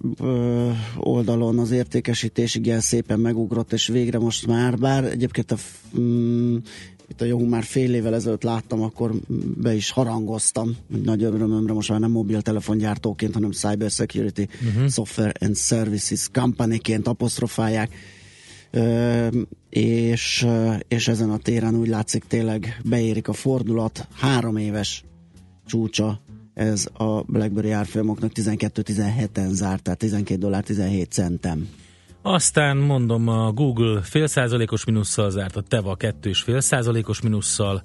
oldalon 0.97 1.59
az 1.59 1.71
értékesítés 1.71 2.55
igen 2.55 2.81
szépen 2.81 3.21
megugrott, 3.21 3.73
és 3.73 3.87
végre 3.87 4.19
most 4.19 4.47
már, 4.47 4.77
bár 4.79 5.05
egyébként 5.05 5.51
a, 5.53 5.57
mm, 6.01 6.57
itt 7.11 7.21
a 7.21 7.25
jó 7.25 7.39
már 7.39 7.63
fél 7.63 7.95
évvel 7.95 8.15
ezelőtt 8.15 8.43
láttam, 8.43 8.83
akkor 8.83 9.15
be 9.57 9.75
is 9.75 9.91
harangoztam, 9.91 10.77
hogy 10.91 11.01
nagy 11.01 11.23
örömömre 11.23 11.73
most 11.73 11.89
már 11.89 12.01
nem 12.01 12.11
mobiltelefongyártóként, 12.11 13.35
hanem 13.35 13.51
Cyber 13.51 13.91
Security 13.91 14.41
uh-huh. 14.41 14.89
Software 14.89 15.33
and 15.41 15.57
Services 15.57 16.29
Company-ként 16.33 17.09
apostrofálják. 17.09 17.95
Ö, 18.71 19.27
és, 19.71 20.47
és 20.89 21.09
ezen 21.09 21.31
a 21.31 21.39
téren 21.39 21.77
úgy 21.77 21.89
látszik 21.89 22.25
tényleg 22.25 22.81
beérik 22.85 23.29
a 23.29 23.33
fordulat. 23.33 24.09
Három 24.15 24.57
éves 24.57 25.05
csúcsa 25.67 26.21
ez 26.55 26.87
a 26.93 27.23
BlackBerry 27.23 27.71
árfolyamoknak 27.71 28.33
12-17-en 28.35 29.49
zárt, 29.51 29.83
tehát 29.83 29.99
12 29.99 30.41
dollár 30.41 30.63
17 30.63 31.11
centem. 31.11 31.69
Aztán 32.23 32.77
mondom, 32.77 33.29
a 33.29 33.53
Google 33.53 34.03
fél 34.03 34.27
százalékos 34.27 34.85
minusszal 34.85 35.31
zárt, 35.31 35.57
a 35.57 35.61
Teva 35.61 35.95
kettő 35.95 36.29
és 36.29 36.41
fél 36.41 36.61
százalékos 36.61 37.21
minusszal, 37.21 37.83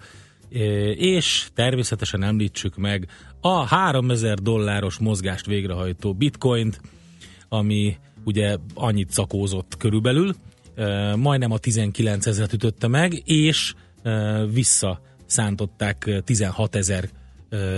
e, 0.51 0.57
és 0.91 1.47
természetesen 1.53 2.23
említsük 2.23 2.75
meg 2.75 3.07
a 3.41 3.65
3000 3.65 4.39
dolláros 4.39 4.97
mozgást 4.97 5.45
végrehajtó 5.45 6.13
bitcoint, 6.13 6.81
ami 7.49 7.97
ugye 8.23 8.57
annyit 8.73 9.11
szakózott 9.11 9.77
körülbelül, 9.77 10.35
e, 10.75 11.15
majdnem 11.15 11.51
a 11.51 11.57
19 11.57 12.25
ezeret 12.25 12.53
ütötte 12.53 12.87
meg, 12.87 13.21
és 13.25 13.73
e, 14.03 14.45
visszaszántották 14.45 16.21
16 16.23 16.75
ezer 16.75 17.09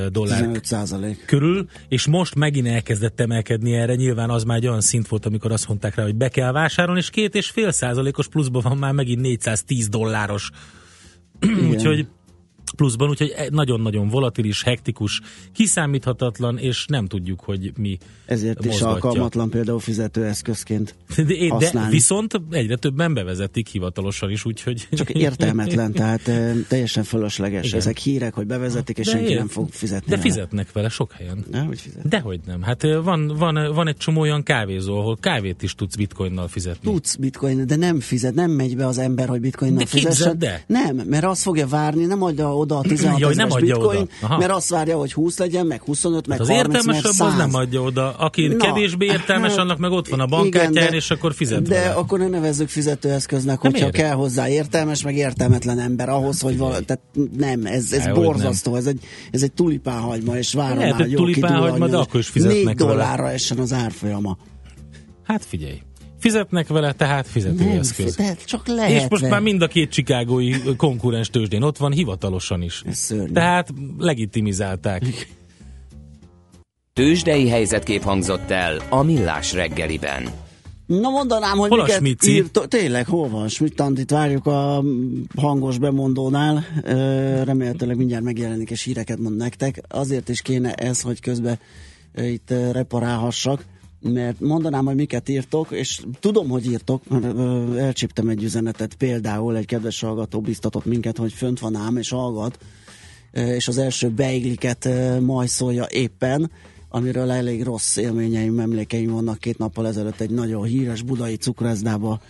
dollár 0.09 0.37
15 0.37 0.65
százalék. 0.65 1.25
körül, 1.25 1.67
és 1.87 2.07
most 2.07 2.35
megint 2.35 2.67
elkezdett 2.67 3.19
emelkedni 3.19 3.73
erre, 3.73 3.95
nyilván 3.95 4.29
az 4.29 4.43
már 4.43 4.57
egy 4.57 4.67
olyan 4.67 4.81
szint 4.81 5.07
volt, 5.07 5.25
amikor 5.25 5.51
azt 5.51 5.67
mondták 5.67 5.95
rá, 5.95 6.03
hogy 6.03 6.15
be 6.15 6.29
kell 6.29 6.51
vásárolni, 6.51 6.99
és 6.99 7.09
két 7.09 7.35
és 7.35 7.49
fél 7.49 7.71
százalékos 7.71 8.27
pluszban 8.27 8.61
van 8.61 8.77
már 8.77 8.93
megint 8.93 9.21
410 9.21 9.89
dolláros. 9.89 10.49
úgyhogy 11.71 12.07
pluszban, 12.75 13.09
úgyhogy 13.09 13.33
e- 13.37 13.47
nagyon-nagyon 13.49 14.07
volatilis, 14.07 14.63
hektikus, 14.63 15.21
kiszámíthatatlan, 15.53 16.57
és 16.57 16.85
nem 16.87 17.07
tudjuk, 17.07 17.39
hogy 17.39 17.71
mi 17.77 17.97
Ezért 18.25 18.59
is 18.59 18.65
mozgatja. 18.65 18.87
alkalmatlan 18.93 19.49
például 19.49 19.79
fizetőeszközként. 19.79 20.95
De, 21.15 21.23
de 21.23 21.47
használni. 21.49 21.91
viszont 21.91 22.41
egyre 22.51 22.75
többen 22.75 23.13
bevezetik 23.13 23.67
hivatalosan 23.67 24.29
is, 24.31 24.45
úgyhogy... 24.45 24.87
Csak 24.91 25.09
értelmetlen, 25.09 25.91
tehát 25.91 26.21
teljesen 26.67 27.03
fölösleges. 27.03 27.65
Igen. 27.65 27.79
Ezek 27.79 27.97
hírek, 27.97 28.33
hogy 28.33 28.45
bevezetik, 28.47 28.97
és 28.97 29.05
De 29.05 29.11
senki 29.11 29.29
ér- 29.31 29.37
nem 29.37 29.47
fog 29.47 29.69
fizetni. 29.71 30.05
De 30.09 30.15
vele. 30.15 30.21
fizetnek 30.29 30.71
vele 30.71 30.89
sok 30.89 31.11
helyen. 31.11 31.45
Ne, 31.51 31.59
hogy 31.59 31.79
fizet. 31.79 32.07
Dehogy 32.07 32.39
nem. 32.45 32.61
Hát 32.61 32.81
van, 33.03 33.27
van, 33.37 33.73
van 33.73 33.87
egy 33.87 33.97
csomó 33.97 34.21
olyan 34.21 34.43
kávézó, 34.43 34.99
ahol 34.99 35.17
kávét 35.19 35.63
is 35.63 35.75
tudsz 35.75 35.95
bitcoinnal 35.95 36.47
fizetni. 36.47 36.91
Tudsz 36.91 37.15
bitcoin, 37.15 37.67
de 37.67 37.75
nem 37.75 37.99
fizet, 37.99 38.33
nem 38.33 38.51
megy 38.51 38.75
be 38.75 38.85
az 38.87 38.97
ember, 38.97 39.27
hogy 39.27 39.39
bitcoinnal 39.41 39.79
De 39.79 39.85
fizessen. 39.85 40.37
el. 40.43 40.61
Nem, 40.67 40.95
mert 40.95 41.23
azt 41.25 41.41
fogja 41.41 41.67
várni, 41.67 42.05
nem 42.05 42.23
adja 42.23 42.56
oda 42.57 42.77
a 42.77 42.81
16 42.81 43.19
Jaj, 43.21 43.33
nem 43.35 43.51
adja 43.51 43.75
bitcoin, 43.77 43.99
oda. 44.01 44.09
Aha. 44.21 44.37
mert 44.37 44.51
azt 44.51 44.69
várja, 44.69 44.97
hogy 44.97 45.13
20 45.13 45.37
legyen, 45.37 45.65
meg 45.65 45.81
25, 45.81 46.27
meg 46.27 46.41
Az 46.41 46.47
30, 46.47 46.67
meg 46.67 46.75
értelmesebb 46.75 47.11
100. 47.11 47.27
az 47.27 47.37
nem 47.37 47.53
adja 47.53 47.81
oda. 47.81 48.11
Aki 48.17 48.47
Na, 48.47 48.55
kevésbé 48.57 49.05
értelmes, 49.05 49.49
hát, 49.49 49.59
annak 49.59 49.77
meg 49.77 49.91
ott 49.91 50.07
van 50.07 50.19
a 50.19 50.25
de- 50.71 50.87
és 50.89 51.11
akkor 51.11 51.33
fizet 51.33 51.61
De 51.61 51.79
vele. 51.79 51.91
akkor 51.91 52.19
ne 52.19 52.27
nevezzük 52.27 52.69
fizetőeszköznek, 52.69 53.61
Nem 53.61 53.71
hogyha 53.71 53.89
kell 53.89 54.13
hozzá 54.13 54.49
értelmes, 54.49 55.03
meg 55.03 55.15
értelmetlen 55.15 55.79
ember 55.79 56.09
ahhoz, 56.09 56.41
hogy 56.41 56.57
vala, 56.57 56.79
tehát 56.79 57.03
nem, 57.37 57.65
ez, 57.65 57.91
ez 57.91 58.03
Dehogy 58.03 58.23
borzasztó, 58.23 58.75
ez 58.75 58.85
egy, 58.85 58.99
ez 59.31 59.41
egy 59.43 59.51
tulipánhagyma, 59.53 60.37
és 60.37 60.53
várom 60.53 60.77
Lehet, 60.77 60.93
már, 60.93 61.01
hogy 61.01 61.13
tulipánhagyma, 61.15 61.87
de 61.87 61.97
akkor 61.97 62.19
is 62.19 62.27
fizetnek 62.27 62.63
4 62.65 62.77
vele. 62.77 62.89
dollárra 62.91 63.29
essen 63.31 63.57
az 63.57 63.73
árfolyama. 63.73 64.37
Hát 65.23 65.45
figyelj. 65.45 65.81
Fizetnek 66.27 66.67
vele, 66.67 66.93
tehát 66.93 67.23
Nem, 67.23 67.31
fizetőeszköz. 67.31 68.15
de 68.15 68.35
csak 68.45 68.67
lehet. 68.67 68.91
És 69.01 69.07
most 69.09 69.29
már 69.29 69.41
mind 69.41 69.61
a 69.61 69.67
két 69.67 69.91
csikágói 69.91 70.51
konkurens 70.77 71.29
tőzsdén 71.29 71.61
ott 71.61 71.77
van, 71.77 71.91
hivatalosan 71.91 72.61
is. 72.61 72.83
Szörnyű. 72.91 73.31
Tehát 73.31 73.73
legitimizálták. 73.97 75.27
Tőzsdei 76.93 77.47
helyzetkép 77.49 78.03
hangzott 78.03 78.51
el 78.51 78.81
a 78.89 79.03
Millás 79.03 79.53
reggeliben. 79.53 80.29
Na 80.85 81.09
mondanám, 81.09 81.57
hogy 81.57 81.69
Hol 81.69 81.79
a 81.79 81.83
miket 81.83 81.97
Smici? 81.97 82.31
írt, 82.31 82.59
tényleg, 82.67 83.07
hol 83.07 83.29
van 83.29 83.47
Schmidt 83.47 83.81
itt 83.95 84.09
várjuk 84.11 84.45
a 84.45 84.83
hangos 85.35 85.77
bemondónál, 85.77 86.65
remélhetőleg 87.43 87.97
mindjárt 87.97 88.23
megjelenik 88.23 88.69
és 88.69 88.83
híreket 88.83 89.19
mond 89.19 89.37
nektek, 89.37 89.81
azért 89.87 90.29
is 90.29 90.41
kéne 90.41 90.73
ez, 90.73 91.01
hogy 91.01 91.21
közben 91.21 91.59
itt 92.15 92.53
reparálhassak, 92.71 93.65
mert 94.01 94.39
mondanám, 94.39 94.85
hogy 94.85 94.95
miket 94.95 95.29
írtok, 95.29 95.71
és 95.71 96.01
tudom, 96.19 96.49
hogy 96.49 96.65
írtok, 96.65 97.09
mert 97.09 97.37
elcsíptem 97.77 98.27
egy 98.27 98.43
üzenetet, 98.43 98.95
például 98.95 99.55
egy 99.55 99.65
kedves 99.65 99.99
hallgató 99.99 100.41
biztatott 100.41 100.85
minket, 100.85 101.17
hogy 101.17 101.33
fönt 101.33 101.59
van 101.59 101.75
ám 101.75 101.97
és 101.97 102.09
hallgat, 102.09 102.59
és 103.31 103.67
az 103.67 103.77
első 103.77 104.09
beigliket 104.09 104.89
majszolja 105.21 105.87
éppen, 105.89 106.51
amiről 106.89 107.31
elég 107.31 107.63
rossz 107.63 107.95
élményeim, 107.95 108.59
emlékeim 108.59 109.11
vannak 109.11 109.39
két 109.39 109.57
nappal 109.57 109.87
ezelőtt 109.87 110.19
egy 110.19 110.29
nagyon 110.29 110.63
híres 110.63 111.01
budai 111.01 111.35
cukrászdába 111.35 112.21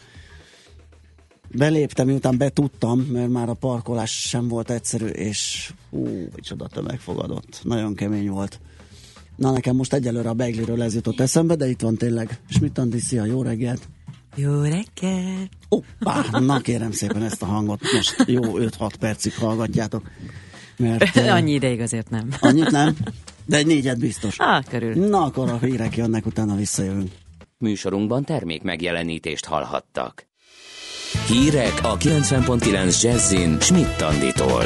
beléptem, 1.52 2.08
miután 2.08 2.38
betudtam, 2.38 3.00
mert 3.00 3.30
már 3.30 3.50
a 3.50 3.54
parkolás 3.54 4.12
sem 4.28 4.48
volt 4.48 4.70
egyszerű, 4.70 5.06
és 5.06 5.72
hú, 5.90 6.08
micsoda 6.36 6.68
tömeg 6.68 7.00
fogadott. 7.00 7.60
Nagyon 7.64 7.96
kemény 7.96 8.30
volt. 8.30 8.60
Na 9.38 9.52
nekem 9.52 9.76
most 9.76 9.94
egyelőre 9.94 10.30
a 10.30 10.34
beigliről 10.34 10.82
ez 10.82 10.94
jutott 10.94 11.20
eszembe, 11.20 11.56
de 11.56 11.68
itt 11.70 11.82
van 11.82 11.96
tényleg. 11.96 12.40
Schmidt 12.50 12.78
Andi, 12.78 13.00
szia, 13.00 13.26
jó 13.26 13.42
reggelt! 13.42 13.88
Jó 14.36 14.62
reggelt! 14.62 15.50
Hoppá, 15.70 16.40
na 16.40 16.60
kérem 16.60 16.92
szépen 16.92 17.24
ezt 17.24 17.42
a 17.42 17.46
hangot, 17.46 17.82
most 17.94 18.24
jó 18.26 18.42
5-6 18.44 18.92
percig 19.00 19.36
hallgatjátok. 19.36 20.10
Mert, 20.78 21.16
eh, 21.18 21.34
Annyi 21.34 21.54
ideig 21.54 21.82
azért 21.82 22.10
nem. 22.10 22.30
Annyit 22.40 22.72
nem? 22.72 22.96
De 23.46 23.58
egy 23.58 23.66
négyet 23.66 24.00
biztos. 24.00 24.36
Ah, 24.40 24.64
körül. 24.64 25.08
Na, 25.08 25.24
akkor 25.24 25.50
a 25.50 25.58
hírek 25.58 25.98
jönnek, 25.98 26.26
utána 26.26 26.56
visszajövünk. 26.56 27.12
Műsorunkban 27.58 28.24
termék 28.24 28.64
megjelenítést 28.64 29.46
hallhattak. 29.46 30.28
Hírek 31.28 31.80
a 31.84 31.98
90.9 31.98 33.02
Jazzin 33.02 33.60
Schmidt 33.60 34.02
Anditól. 34.02 34.64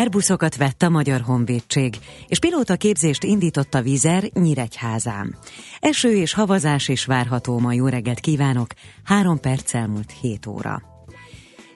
Airbuszokat 0.00 0.56
vett 0.56 0.82
a 0.82 0.88
Magyar 0.88 1.20
Honvédség, 1.20 1.94
és 2.26 2.38
pilóta 2.38 2.76
képzést 2.76 3.24
indított 3.24 3.74
a 3.74 3.82
Vizer 3.82 4.30
Nyíregyházán. 4.32 5.36
Eső 5.78 6.16
és 6.16 6.34
havazás 6.34 6.88
is 6.88 7.04
várható 7.04 7.58
ma 7.58 7.72
jó 7.72 7.86
reggelt 7.86 8.20
kívánok, 8.20 8.66
három 9.04 9.40
perc 9.40 9.74
elmúlt 9.74 10.12
7 10.20 10.46
óra. 10.46 10.93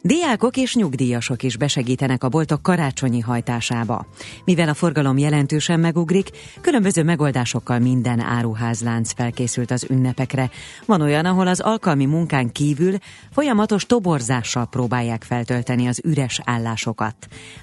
Diákok 0.02 0.56
és 0.56 0.74
nyugdíjasok 0.74 1.42
is 1.42 1.56
besegítenek 1.56 2.24
a 2.24 2.28
boltok 2.28 2.62
karácsonyi 2.62 3.20
hajtásába. 3.20 4.06
Mivel 4.44 4.68
a 4.68 4.74
forgalom 4.74 5.18
jelentősen 5.18 5.80
megugrik, 5.80 6.30
különböző 6.60 7.02
megoldásokkal 7.02 7.78
minden 7.78 8.20
áruházlánc 8.20 9.12
felkészült 9.12 9.70
az 9.70 9.86
ünnepekre. 9.90 10.50
Van 10.86 11.00
olyan, 11.00 11.24
ahol 11.24 11.46
az 11.46 11.60
alkalmi 11.60 12.04
munkán 12.04 12.52
kívül 12.52 12.94
folyamatos 13.32 13.86
toborzással 13.86 14.66
próbálják 14.66 15.22
feltölteni 15.22 15.86
az 15.86 16.00
üres 16.04 16.40
állásokat. 16.44 17.16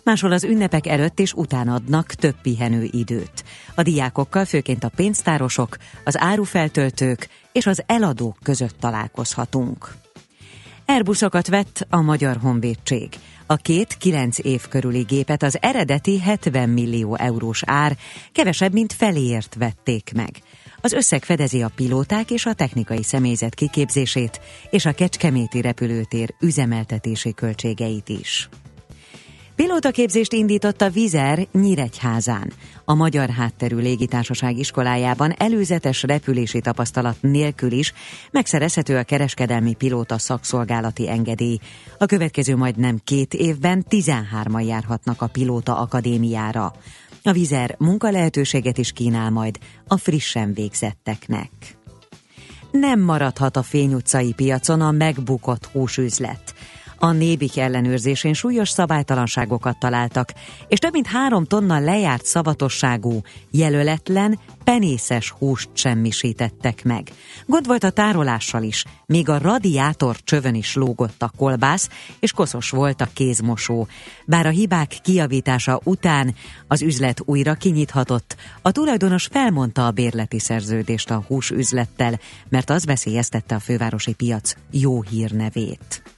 Máshol 0.04 0.32
az 0.32 0.44
ünnepek 0.44 0.88
előtt 0.88 1.20
és 1.20 1.34
után 1.34 1.68
adnak 1.68 2.14
több 2.14 2.36
pihenő 2.42 2.88
időt. 2.92 3.44
A 3.76 3.82
diákokkal 3.82 4.46
főként 4.46 4.84
a 4.84 4.92
pénztárosok, 4.96 5.78
az 6.04 6.18
árufeltöltők 6.20 7.28
és 7.52 7.66
az 7.66 7.84
eladók 7.86 8.38
között 8.44 8.80
találkozhatunk. 8.80 10.04
Airbuszokat 10.88 11.48
vett 11.48 11.88
a 11.90 12.02
Magyar 12.02 12.38
Honvédség. 12.38 13.10
A 13.46 13.56
két 13.56 13.98
9 13.98 14.38
év 14.40 14.68
körüli 14.68 15.02
gépet 15.02 15.44
az 15.44 15.58
eredeti 15.62 16.20
70 16.20 16.70
millió 16.70 17.16
eurós 17.16 17.62
ár 17.66 17.98
kevesebb, 18.32 18.74
mint 18.74 18.94
feléért 18.94 19.56
vették 19.56 20.12
meg. 20.16 20.30
Az 20.82 20.94
összeg 20.94 21.24
fedezi 21.24 21.62
a 21.62 21.72
pilóták 21.76 22.32
és 22.32 22.46
a 22.46 22.54
technikai 22.54 23.04
személyzet 23.04 23.56
kiképzését 23.56 24.42
és 24.70 24.86
a 24.86 24.94
Kecskeméti 24.94 25.62
repülőtér 25.62 26.34
üzemeltetési 26.40 27.34
költségeit 27.34 28.10
is. 28.10 28.50
Pilótaképzést 29.56 30.34
indított 30.34 30.82
a 30.82 30.90
Vizer 30.90 31.48
Nyíregyházán. 31.52 32.54
A 32.86 32.94
Magyar 32.94 33.30
Hátterű 33.30 33.76
Légitársaság 33.76 34.58
iskolájában 34.58 35.34
előzetes 35.38 36.04
repülési 36.04 36.62
tapasztalat 36.62 37.16
nélkül 37.22 37.72
is 37.72 37.94
megszerezhető 38.32 38.98
a 38.98 39.04
kereskedelmi 39.04 39.74
pilóta 39.74 40.18
szakszolgálati 40.18 41.10
engedély. 41.10 41.60
A 41.98 42.06
következő 42.06 42.56
majd 42.56 42.78
nem 42.78 43.00
két 43.04 43.34
évben 43.34 43.86
13-an 43.90 44.66
járhatnak 44.66 45.22
a 45.22 45.28
pilóta 45.28 45.78
akadémiára. 45.78 46.74
A 47.24 47.32
vizer 47.32 47.76
munkalehetőséget 47.80 48.78
is 48.78 48.92
kínál 48.92 49.30
majd 49.30 49.60
a 49.88 49.98
frissen 49.98 50.54
végzetteknek. 50.54 51.50
Nem 52.72 53.00
maradhat 53.00 53.58
a 53.58 53.64
Fény 53.64 53.94
utcai 53.94 54.34
piacon 54.34 54.82
a 54.82 54.92
megbukott 54.92 55.66
húsüzlet. 55.66 56.54
A 57.00 57.12
nébik 57.12 57.58
ellenőrzésén 57.58 58.34
súlyos 58.34 58.70
szabálytalanságokat 58.70 59.80
találtak, 59.80 60.34
és 60.68 60.80
több 60.80 60.92
mint 60.92 61.08
három 61.08 61.46
tonna 61.46 61.80
lejárt 61.80 62.26
szavatosságú, 62.26 63.22
jelöletlen, 63.52 64.40
penészes 64.64 65.30
húst 65.30 65.70
semmisítettek 65.74 66.84
meg. 66.84 67.12
Gond 67.46 67.68
volt 67.68 67.84
a 67.84 67.90
tárolással 67.90 68.64
is, 68.64 68.86
még 69.06 69.30
a 69.30 69.38
radiátor 69.38 70.16
csövön 70.24 70.56
is 70.56 70.76
lógott 70.76 71.22
a 71.22 71.32
kolbász, 71.38 71.90
és 72.20 72.32
koszos 72.32 72.70
volt 72.70 73.02
a 73.02 73.08
kézmosó. 73.14 73.88
Bár 74.26 74.46
a 74.46 74.50
hibák 74.50 74.98
kiavítása 75.04 75.80
után 75.84 76.36
az 76.68 76.82
üzlet 76.82 77.22
újra 77.26 77.54
kinyithatott, 77.54 78.36
a 78.62 78.72
tulajdonos 78.72 79.26
felmondta 79.32 79.86
a 79.86 79.92
bérleti 79.92 80.40
szerződést 80.40 81.12
a 81.12 81.24
húsüzlettel, 81.28 82.20
mert 82.50 82.70
az 82.70 82.86
veszélyeztette 82.86 83.56
a 83.56 83.60
fővárosi 83.60 84.14
piac 84.14 84.54
jó 84.72 85.02
hírnevét 85.02 86.15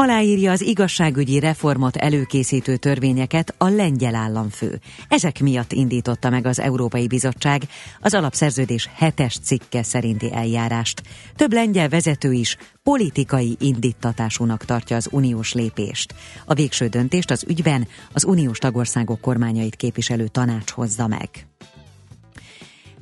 aláírja 0.00 0.50
az 0.50 0.60
igazságügyi 0.60 1.38
reformot 1.38 1.96
előkészítő 1.96 2.76
törvényeket 2.76 3.54
a 3.58 3.68
lengyel 3.68 4.14
államfő. 4.14 4.80
Ezek 5.08 5.40
miatt 5.40 5.72
indította 5.72 6.30
meg 6.30 6.46
az 6.46 6.60
Európai 6.60 7.06
Bizottság 7.06 7.62
az 8.00 8.14
alapszerződés 8.14 8.88
hetes 8.94 9.38
cikke 9.42 9.82
szerinti 9.82 10.32
eljárást. 10.32 11.02
Több 11.36 11.52
lengyel 11.52 11.88
vezető 11.88 12.32
is 12.32 12.56
politikai 12.82 13.56
indítatásúnak 13.58 14.64
tartja 14.64 14.96
az 14.96 15.08
uniós 15.10 15.52
lépést. 15.52 16.14
A 16.44 16.54
végső 16.54 16.86
döntést 16.86 17.30
az 17.30 17.44
ügyben 17.48 17.88
az 18.12 18.24
uniós 18.24 18.58
tagországok 18.58 19.20
kormányait 19.20 19.76
képviselő 19.76 20.26
tanács 20.26 20.70
hozza 20.70 21.06
meg. 21.06 21.49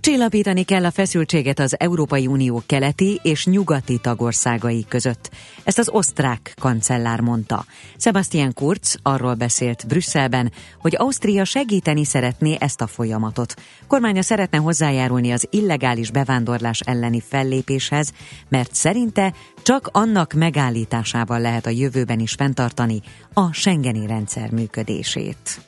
Csillapítani 0.01 0.63
kell 0.63 0.85
a 0.85 0.91
feszültséget 0.91 1.59
az 1.59 1.81
Európai 1.81 2.27
Unió 2.27 2.63
keleti 2.67 3.21
és 3.23 3.47
nyugati 3.47 3.99
tagországai 3.99 4.85
között. 4.89 5.31
Ezt 5.65 5.79
az 5.79 5.89
osztrák 5.89 6.55
kancellár 6.61 7.21
mondta. 7.21 7.65
Sebastian 7.97 8.53
Kurz 8.53 8.97
arról 9.03 9.35
beszélt 9.35 9.87
Brüsszelben, 9.87 10.53
hogy 10.79 10.97
Ausztria 10.97 11.45
segíteni 11.45 12.05
szeretné 12.05 12.57
ezt 12.61 12.81
a 12.81 12.87
folyamatot. 12.87 13.55
Kormánya 13.87 14.23
szeretne 14.23 14.59
hozzájárulni 14.59 15.31
az 15.31 15.47
illegális 15.51 16.11
bevándorlás 16.11 16.81
elleni 16.81 17.21
fellépéshez, 17.21 18.13
mert 18.49 18.75
szerinte 18.75 19.35
csak 19.63 19.89
annak 19.93 20.33
megállításával 20.33 21.41
lehet 21.41 21.67
a 21.67 21.71
jövőben 21.71 22.19
is 22.19 22.33
fenntartani 22.33 23.01
a 23.33 23.53
Schengeni 23.53 24.07
rendszer 24.07 24.51
működését. 24.51 25.68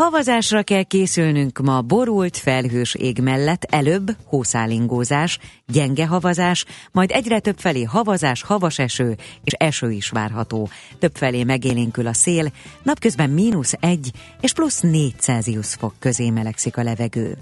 Havazásra 0.00 0.62
kell 0.62 0.82
készülnünk 0.82 1.58
ma 1.58 1.80
borult 1.80 2.36
felhős 2.36 2.94
ég 2.94 3.18
mellett, 3.18 3.64
előbb 3.64 4.16
hószálingózás, 4.24 5.38
gyenge 5.66 6.06
havazás, 6.06 6.64
majd 6.92 7.10
egyre 7.10 7.40
több 7.40 7.58
felé 7.58 7.82
havazás, 7.82 8.42
havas 8.42 8.78
eső 8.78 9.16
és 9.44 9.52
eső 9.52 9.90
is 9.90 10.08
várható. 10.08 10.68
Több 10.98 11.16
felé 11.16 11.44
megélénkül 11.44 12.06
a 12.06 12.12
szél, 12.12 12.52
napközben 12.82 13.30
mínusz 13.30 13.74
egy 13.80 14.10
és 14.40 14.52
plusz 14.52 14.80
négy 14.80 15.14
Celsius 15.18 15.74
fok 15.74 15.94
közé 15.98 16.30
melegszik 16.30 16.76
a 16.76 16.82
levegő. 16.82 17.36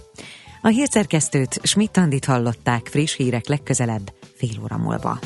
A 0.62 0.68
hírszerkesztőt 0.68 1.60
Schmidt-Andit 1.62 2.24
hallották 2.24 2.86
friss 2.86 3.16
hírek 3.16 3.46
legközelebb 3.46 4.12
fél 4.36 4.62
óra 4.62 4.76
múlva. 4.76 5.18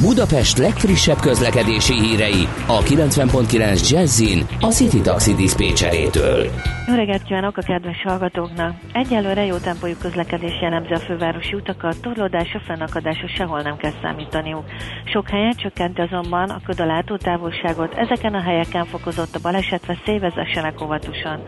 Budapest 0.00 0.58
legfrissebb 0.58 1.20
közlekedési 1.20 1.92
hírei 1.92 2.48
a 2.66 2.78
90.9 2.82 3.90
Jazzin 3.90 4.46
a 4.60 4.66
City 4.66 5.00
Taxi 5.00 5.34
Dispécsejétől. 5.34 6.50
Jó 6.86 6.94
reggelt 6.94 7.22
kívánok 7.22 7.56
a 7.56 7.62
kedves 7.62 8.02
hallgatóknak! 8.02 8.74
Egyelőre 8.92 9.44
jó 9.44 9.56
tempójú 9.56 9.94
közlekedés 10.00 10.60
jellemzi 10.60 10.92
a 10.92 10.98
fővárosi 10.98 11.54
utakat, 11.54 12.00
torlódásra, 12.00 12.60
fennakadásra 12.66 13.28
sehol 13.28 13.62
nem 13.62 13.76
kell 13.76 13.92
számítaniuk. 14.02 14.64
Sok 15.04 15.28
helyen 15.28 15.54
csökkenti 15.56 16.00
azonban 16.00 16.50
a 16.50 16.60
köd 16.66 16.80
a 16.80 16.86
látótávolságot, 16.86 17.94
ezeken 17.94 18.34
a 18.34 18.42
helyeken 18.42 18.86
fokozott 18.86 19.34
a 19.34 19.40
baleset 19.42 19.86
veszély, 19.86 20.18
vezessenek 20.18 20.82
óvatosan. 20.82 21.40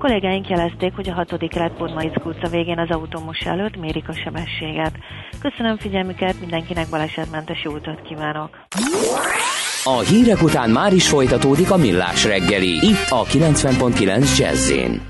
Kollégáink 0.00 0.48
jelezték, 0.48 0.94
hogy 0.94 1.08
a 1.08 1.12
6. 1.12 1.48
kelet 1.48 1.72
utca 2.24 2.48
végén 2.48 2.78
az 2.78 2.90
autómos 2.90 3.38
előtt 3.38 3.76
mérik 3.76 4.08
a 4.08 4.12
sebességet. 4.12 4.92
Köszönöm 5.40 5.76
figyelmüket, 5.76 6.40
mindenkinek 6.40 6.88
balesetmentes 6.90 7.64
utat 7.64 8.02
kívánok! 8.02 8.50
A 9.84 9.98
hírek 9.98 10.42
után 10.42 10.70
már 10.70 10.92
is 10.92 11.08
folytatódik 11.08 11.70
a 11.70 11.76
millás 11.76 12.24
reggeli, 12.24 12.86
itt 12.86 13.06
a 13.08 13.24
90.9 13.24 14.38
Jazzin. 14.38 15.09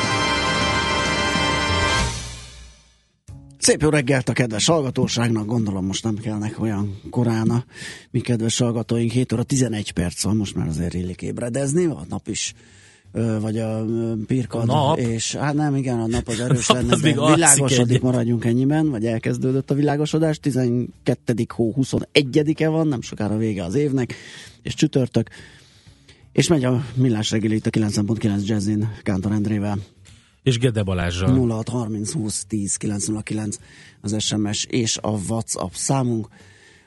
Szép 3.61 3.81
jó 3.81 3.89
reggelt 3.89 4.29
a 4.29 4.33
kedves 4.33 4.65
hallgatóságnak, 4.65 5.45
gondolom 5.45 5.85
most 5.85 6.03
nem 6.03 6.15
kellnek 6.15 6.61
olyan 6.61 7.01
korán 7.09 7.49
a 7.49 7.65
mi 8.11 8.19
kedves 8.19 8.57
hallgatóink, 8.57 9.11
7 9.11 9.33
óra 9.33 9.43
11 9.43 9.91
perc 9.91 10.23
van, 10.23 10.35
most 10.35 10.55
már 10.55 10.67
azért 10.67 10.93
illik 10.93 11.21
ébredezni, 11.21 11.85
a 11.85 12.05
nap 12.09 12.27
is 12.27 12.53
vagy 13.41 13.57
a 13.57 13.85
pirkad, 14.27 14.61
A 14.61 14.65
nap? 14.65 14.97
és 14.97 15.35
hát 15.35 15.53
nem, 15.53 15.75
igen, 15.75 15.99
a 15.99 16.07
nap 16.07 16.27
az 16.27 16.39
erős 16.49 16.67
nap 16.67 16.77
lenne, 16.77 16.93
az 16.93 17.01
még 17.01 17.13
világosodik, 17.13 17.89
egyet. 17.89 18.01
maradjunk 18.01 18.45
ennyiben, 18.45 18.89
vagy 18.89 19.05
elkezdődött 19.05 19.71
a 19.71 19.75
világosodás, 19.75 20.39
12. 20.39 21.45
hó 21.55 21.73
21-e 21.77 22.67
van, 22.67 22.87
nem 22.87 23.01
sokára 23.01 23.37
vége 23.37 23.63
az 23.63 23.75
évnek, 23.75 24.13
és 24.61 24.73
csütörtök, 24.73 25.29
és 26.31 26.47
megy 26.47 26.63
a 26.63 26.85
millás 26.95 27.31
reggeli 27.31 27.55
itt 27.55 27.65
a 27.65 27.69
9.9 27.69 28.45
Jazzin 28.45 28.89
Kántor 29.03 29.31
Endrével. 29.31 29.77
És 30.43 30.57
Gede 30.57 30.83
Balázsral. 30.83 31.49
06 31.49 31.69
30 31.69 32.11
20 32.11 32.45
10 32.45 32.75
909 32.75 33.57
az 34.01 34.15
SMS 34.19 34.65
és 34.65 34.97
a 35.01 35.09
WhatsApp 35.09 35.73
számunk. 35.73 36.27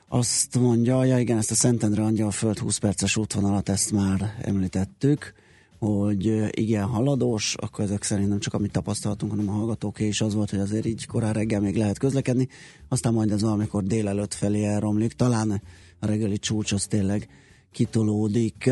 Azt 0.09 0.59
mondja, 0.59 1.05
ja 1.05 1.19
igen, 1.19 1.39
ezt 1.39 1.51
a 1.51 1.55
Szentendre 1.55 2.03
Angyalföld 2.03 2.59
20 2.59 2.79
perces 2.79 3.17
útvonalat, 3.17 3.69
ezt 3.69 3.93
már 3.93 4.35
említettük, 4.41 5.35
hogy 5.79 6.49
igen, 6.61 6.85
haladós, 6.85 7.55
akkor 7.59 7.85
ezek 7.85 8.03
szerint 8.03 8.29
nem 8.29 8.39
csak 8.39 8.55
amit 8.55 8.73
tapasztaltunk, 8.73 9.33
hanem 9.33 9.49
a 9.49 9.53
hallgatóké 9.53 10.07
is 10.07 10.21
az 10.21 10.35
volt, 10.35 10.51
hogy 10.51 10.59
azért 10.59 10.87
így 10.87 11.07
korán 11.07 11.33
reggel 11.33 11.61
még 11.61 11.77
lehet 11.77 11.99
közlekedni, 11.99 12.49
aztán 12.89 13.13
majd 13.13 13.31
ez 13.31 13.43
valamikor 13.43 13.83
délelőtt 13.83 14.35
felé 14.35 14.65
elromlik, 14.65 15.13
talán 15.13 15.63
a 15.99 16.07
reggeli 16.07 16.39
csúcs 16.39 16.73
az 16.73 16.87
tényleg 16.87 17.29
kitolódik. 17.73 18.71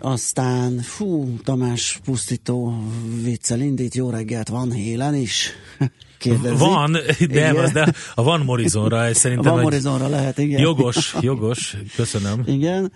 Aztán, 0.00 0.78
fú, 0.78 1.38
Tamás 1.44 2.00
pusztító 2.04 2.82
viccel 3.22 3.60
indít, 3.60 3.94
jó 3.94 4.10
reggelt, 4.10 4.48
van 4.48 4.72
hélen 4.72 5.14
is? 5.14 5.50
Kérdezi. 6.18 6.56
Van, 6.58 6.92
de, 6.92 7.00
Igen. 7.18 7.56
az, 7.56 7.72
de 7.72 7.92
a 8.14 8.22
Van 8.22 8.40
Morizonra 8.40 9.04
ez 9.04 9.16
A 9.16 9.18
szerintem 9.18 9.50
Van 9.50 9.58
egy 9.58 9.64
Morizonra 9.64 10.08
lehet, 10.08 10.38
igen. 10.38 10.60
jogos, 10.60 11.16
jogos, 11.20 11.76
köszönöm. 11.96 12.42
Igen. 12.46 12.92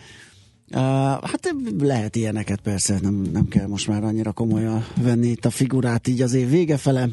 Uh, 0.74 0.78
hát 1.08 1.54
lehet 1.78 2.16
ilyeneket 2.16 2.60
persze, 2.60 2.98
nem, 3.00 3.14
nem 3.14 3.48
kell 3.48 3.66
most 3.66 3.88
már 3.88 4.04
annyira 4.04 4.32
komolyan 4.32 4.86
venni 5.02 5.26
itt 5.26 5.44
a 5.44 5.50
figurát 5.50 6.08
így 6.08 6.22
az 6.22 6.32
év 6.34 6.48
vége 6.48 6.76
fele. 6.76 7.08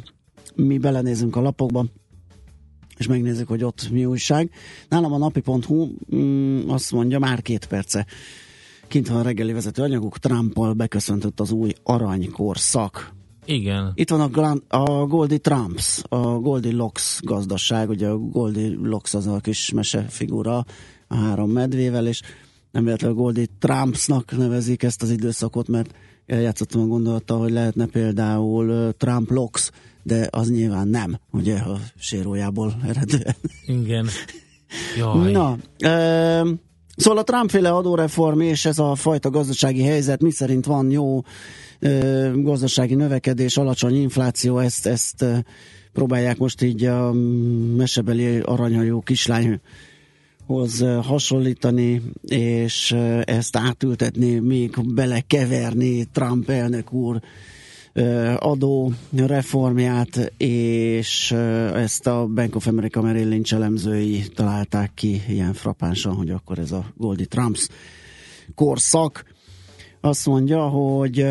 Mi 0.55 0.77
belenézünk 0.77 1.35
a 1.35 1.41
lapokba, 1.41 1.85
és 2.97 3.07
megnézzük, 3.07 3.47
hogy 3.47 3.63
ott 3.63 3.89
mi 3.91 4.05
újság. 4.05 4.49
Nálam 4.89 5.13
a 5.13 5.17
napi.hu 5.17 5.87
mm, 6.15 6.69
azt 6.69 6.91
mondja, 6.91 7.19
már 7.19 7.41
két 7.41 7.65
perce 7.65 8.05
kint 8.89 9.07
van 9.07 9.17
a 9.17 9.21
reggeli 9.21 9.53
vezető 9.53 9.81
anyaguk, 9.81 10.17
Trumpal 10.17 10.73
beköszöntött 10.73 11.39
az 11.39 11.51
új 11.51 11.73
aranykorszak. 11.83 13.13
Igen. 13.45 13.91
Itt 13.93 14.09
van 14.09 14.21
a, 14.21 14.27
Grand, 14.27 14.61
a 14.67 15.05
Goldie 15.05 15.37
Trumps, 15.37 16.01
a 16.09 16.17
Goldie 16.17 16.75
Locks 16.75 17.19
gazdaság, 17.21 17.89
ugye 17.89 18.07
a 18.07 18.17
Goldie 18.17 18.75
Locks 18.81 19.13
az 19.13 19.27
a 19.27 19.39
kis 19.39 19.71
mesefigura 19.71 20.65
a 21.07 21.15
három 21.15 21.51
medvével, 21.51 22.07
és 22.07 22.21
nem 22.71 22.83
véletlenül 22.83 23.17
a 23.17 23.19
Goldie 23.19 23.45
Trumpsnak 23.59 24.37
nevezik 24.37 24.83
ezt 24.83 25.01
az 25.01 25.09
időszakot, 25.09 25.67
mert 25.67 25.95
eljátszottam 26.25 26.81
a 26.81 26.85
gondolattal, 26.85 27.39
hogy 27.39 27.51
lehetne 27.51 27.85
például 27.85 28.93
Trump 28.93 29.29
Locks, 29.29 29.71
de 30.03 30.27
az 30.31 30.49
nyilván 30.49 30.87
nem, 30.87 31.19
ugye 31.31 31.57
a 31.57 31.79
sérójából 31.97 32.75
eredően. 32.87 33.35
Igen. 33.65 34.07
Jaj. 34.97 35.31
Na, 35.31 35.57
ö, 35.83 36.51
szóval 36.99 37.19
a 37.19 37.23
Trump-féle 37.23 37.69
adóreform 37.69 38.39
és 38.39 38.65
ez 38.65 38.79
a 38.79 38.95
fajta 38.95 39.29
gazdasági 39.29 39.83
helyzet, 39.83 40.21
mi 40.21 40.31
szerint 40.31 40.65
van 40.65 40.91
jó 40.91 41.21
ö, 41.79 42.31
gazdasági 42.35 42.95
növekedés, 42.95 43.57
alacsony 43.57 43.95
infláció, 43.95 44.57
ezt, 44.59 44.85
ezt 44.87 45.21
ö, 45.21 45.37
próbálják 45.93 46.37
most 46.37 46.61
így 46.61 46.85
a 46.85 47.11
mesebeli 47.75 48.39
aranyhajú 48.39 48.99
kislányhoz 48.99 50.81
ö, 50.81 50.99
hasonlítani, 51.03 52.01
és 52.27 52.95
ezt 53.23 53.57
átültetni, 53.57 54.39
még 54.39 54.93
belekeverni 54.93 56.05
Trump 56.05 56.49
elnök 56.49 56.93
úr 56.93 57.19
adó 58.37 58.91
reformját, 59.15 60.33
és 60.37 61.31
ezt 61.73 62.07
a 62.07 62.25
Bank 62.25 62.55
of 62.55 62.67
America 62.67 63.01
Merrill 63.01 63.27
Lynch 63.27 63.53
elemzői 63.53 64.23
találták 64.35 64.91
ki 64.93 65.21
ilyen 65.27 65.53
frappánsan, 65.53 66.15
hogy 66.15 66.29
akkor 66.29 66.59
ez 66.59 66.71
a 66.71 66.85
Goldie 66.97 67.25
Trumps 67.25 67.67
korszak. 68.55 69.23
Azt 70.01 70.25
mondja, 70.25 70.67
hogy 70.67 71.25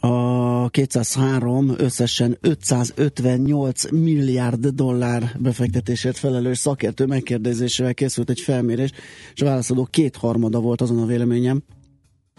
a 0.00 0.68
203 0.68 1.74
összesen 1.76 2.38
558 2.40 3.90
milliárd 3.90 4.66
dollár 4.66 5.36
befektetésért 5.38 6.18
felelős 6.18 6.58
szakértő 6.58 7.06
megkérdezésével 7.06 7.94
készült 7.94 8.30
egy 8.30 8.40
felmérés, 8.40 8.90
és 9.34 9.40
a 9.42 9.44
válaszadók 9.44 9.90
kétharmada 9.90 10.60
volt 10.60 10.80
azon 10.80 10.98
a 10.98 11.06
véleményem, 11.06 11.62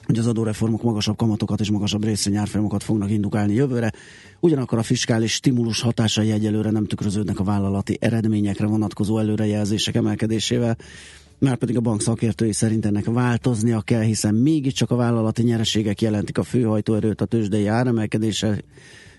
hogy 0.06 0.18
az 0.18 0.28
adóreformok 0.28 0.84
magasabb 0.84 1.18
kamatokat 1.18 1.60
és 1.60 1.72
magasabb 1.72 2.04
részvényárfolyamokat 2.04 2.84
fognak 2.84 3.12
indukálni 3.12 3.54
jövőre. 3.54 3.92
Ugyanakkor 4.40 4.78
a 4.78 4.84
fiskális 4.84 5.32
stimulus 5.34 5.82
hatásai 5.82 6.32
egyelőre 6.32 6.70
nem 6.70 6.86
tükröződnek 6.86 7.40
a 7.40 7.44
vállalati 7.44 7.98
eredményekre 8.02 8.66
vonatkozó 8.66 9.20
előrejelzések 9.20 9.96
emelkedésével, 9.96 10.78
már 11.40 11.56
pedig 11.56 11.78
a 11.78 11.82
bank 11.82 12.02
szakértői 12.02 12.52
szerint 12.52 12.86
ennek 12.86 13.06
változnia 13.06 13.82
kell, 13.82 14.02
hiszen 14.02 14.36
mégiscsak 14.36 14.92
a 14.92 14.96
vállalati 14.96 15.44
nyereségek 15.44 16.02
jelentik 16.02 16.38
a 16.38 16.44
főhajtóerőt 16.44 17.22
a 17.22 17.26
tőzsdei 17.26 17.68
áremelkedése, 17.68 18.62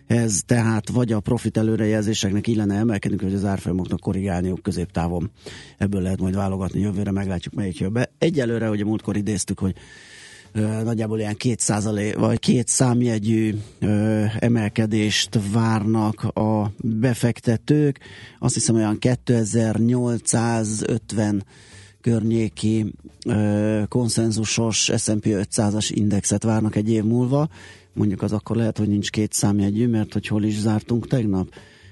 ez 0.06 0.40
tehát 0.46 0.88
vagy 0.88 1.12
a 1.12 1.20
profit 1.20 1.56
előrejelzéseknek 1.56 2.46
illene 2.46 2.74
emelkedni, 2.74 3.24
hogy 3.24 3.34
az 3.34 3.44
árfolyamoknak 3.44 4.00
korrigálniuk 4.00 4.62
középtávon. 4.62 5.30
Ebből 5.78 6.00
lehet 6.00 6.20
majd 6.20 6.34
válogatni 6.34 6.80
jövőre, 6.80 7.10
meglátjuk 7.10 7.54
melyik 7.54 7.78
jön 7.78 7.92
be. 7.92 8.10
Egyelőre, 8.18 8.70
ugye 8.70 8.84
múltkor 8.84 9.16
idéztük, 9.16 9.58
hogy 9.58 9.74
nagyjából 10.84 11.18
ilyen 11.18 11.36
két 11.36 11.60
százalék, 11.60 12.16
vagy 12.16 12.38
két 12.38 12.68
számjegyű 12.68 13.54
emelkedést 14.38 15.38
várnak 15.52 16.22
a 16.22 16.72
befektetők. 16.76 17.98
Azt 18.38 18.54
hiszem 18.54 18.74
olyan 18.74 18.98
2850 18.98 21.44
környéki 22.00 22.94
ö, 23.26 23.82
konszenzusos 23.88 24.90
S&P 24.96 25.26
500-as 25.26 25.90
indexet 25.94 26.42
várnak 26.42 26.76
egy 26.76 26.90
év 26.90 27.04
múlva. 27.04 27.48
Mondjuk 27.92 28.22
az 28.22 28.32
akkor 28.32 28.56
lehet, 28.56 28.78
hogy 28.78 28.88
nincs 28.88 29.10
két 29.10 29.32
számjegyű, 29.32 29.88
mert 29.88 30.12
hogy 30.12 30.26
hol 30.26 30.44
is 30.44 30.58
zártunk 30.58 31.06
tegnap. 31.06 31.48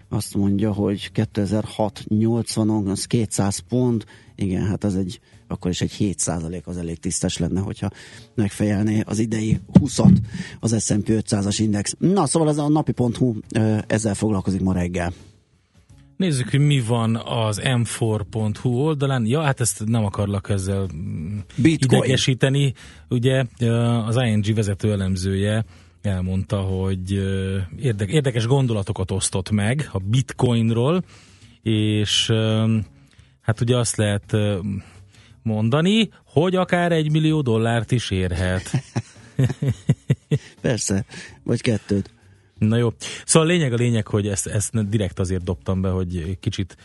Azt 0.08 0.34
mondja, 0.34 0.72
hogy 0.72 1.12
2006 1.12 2.04
80-on, 2.08 2.90
az 2.90 3.04
200 3.04 3.58
pont, 3.58 4.06
igen, 4.34 4.66
hát 4.66 4.84
az 4.84 4.96
egy, 4.96 5.20
akkor 5.52 5.70
is 5.70 5.80
egy 5.80 5.92
7 5.92 6.18
százalék 6.18 6.66
az 6.66 6.76
elég 6.76 6.98
tisztes 6.98 7.38
lenne, 7.38 7.60
hogyha 7.60 7.90
megfejelné 8.34 9.02
az 9.06 9.18
idei 9.18 9.60
20-at 9.80 10.16
az 10.60 10.84
S&P 10.84 11.06
500-as 11.08 11.56
index. 11.58 11.94
Na, 11.98 12.26
szóval 12.26 12.48
ez 12.48 12.58
a 12.58 12.68
napi.hu 12.68 13.34
ezzel 13.86 14.14
foglalkozik 14.14 14.60
ma 14.60 14.72
reggel. 14.72 15.12
Nézzük, 16.16 16.50
hogy 16.50 16.60
mi 16.60 16.80
van 16.80 17.16
az 17.16 17.60
m4.hu 17.64 18.68
oldalán. 18.68 19.26
Ja, 19.26 19.42
hát 19.42 19.60
ezt 19.60 19.84
nem 19.84 20.04
akarlak 20.04 20.48
ezzel 20.48 20.88
mm, 20.94 21.38
Bitcoin. 21.56 22.02
idegesíteni. 22.02 22.74
Ugye 23.08 23.44
az 24.06 24.16
ING 24.16 24.54
vezető 24.54 24.92
elemzője 24.92 25.64
elmondta, 26.02 26.60
hogy 26.60 27.12
érdekes 27.76 28.46
gondolatokat 28.46 29.10
osztott 29.10 29.50
meg 29.50 29.88
a 29.92 29.98
bitcoinról, 29.98 31.04
és 31.62 32.30
hát 33.40 33.60
ugye 33.60 33.76
azt 33.76 33.96
lehet 33.96 34.36
mondani, 35.42 36.10
hogy 36.24 36.56
akár 36.56 36.92
egy 36.92 37.10
millió 37.10 37.40
dollárt 37.40 37.92
is 37.92 38.10
érhet. 38.10 38.70
Persze, 40.60 41.04
vagy 41.42 41.60
kettőt. 41.60 42.10
Na 42.58 42.76
jó. 42.76 42.92
Szóval 43.24 43.48
a 43.48 43.52
lényeg 43.52 43.72
a 43.72 43.76
lényeg, 43.76 44.06
hogy 44.06 44.28
ezt, 44.28 44.46
ezt 44.46 44.88
direkt 44.88 45.18
azért 45.18 45.44
dobtam 45.44 45.80
be, 45.80 45.88
hogy 45.88 46.38
kicsit 46.40 46.76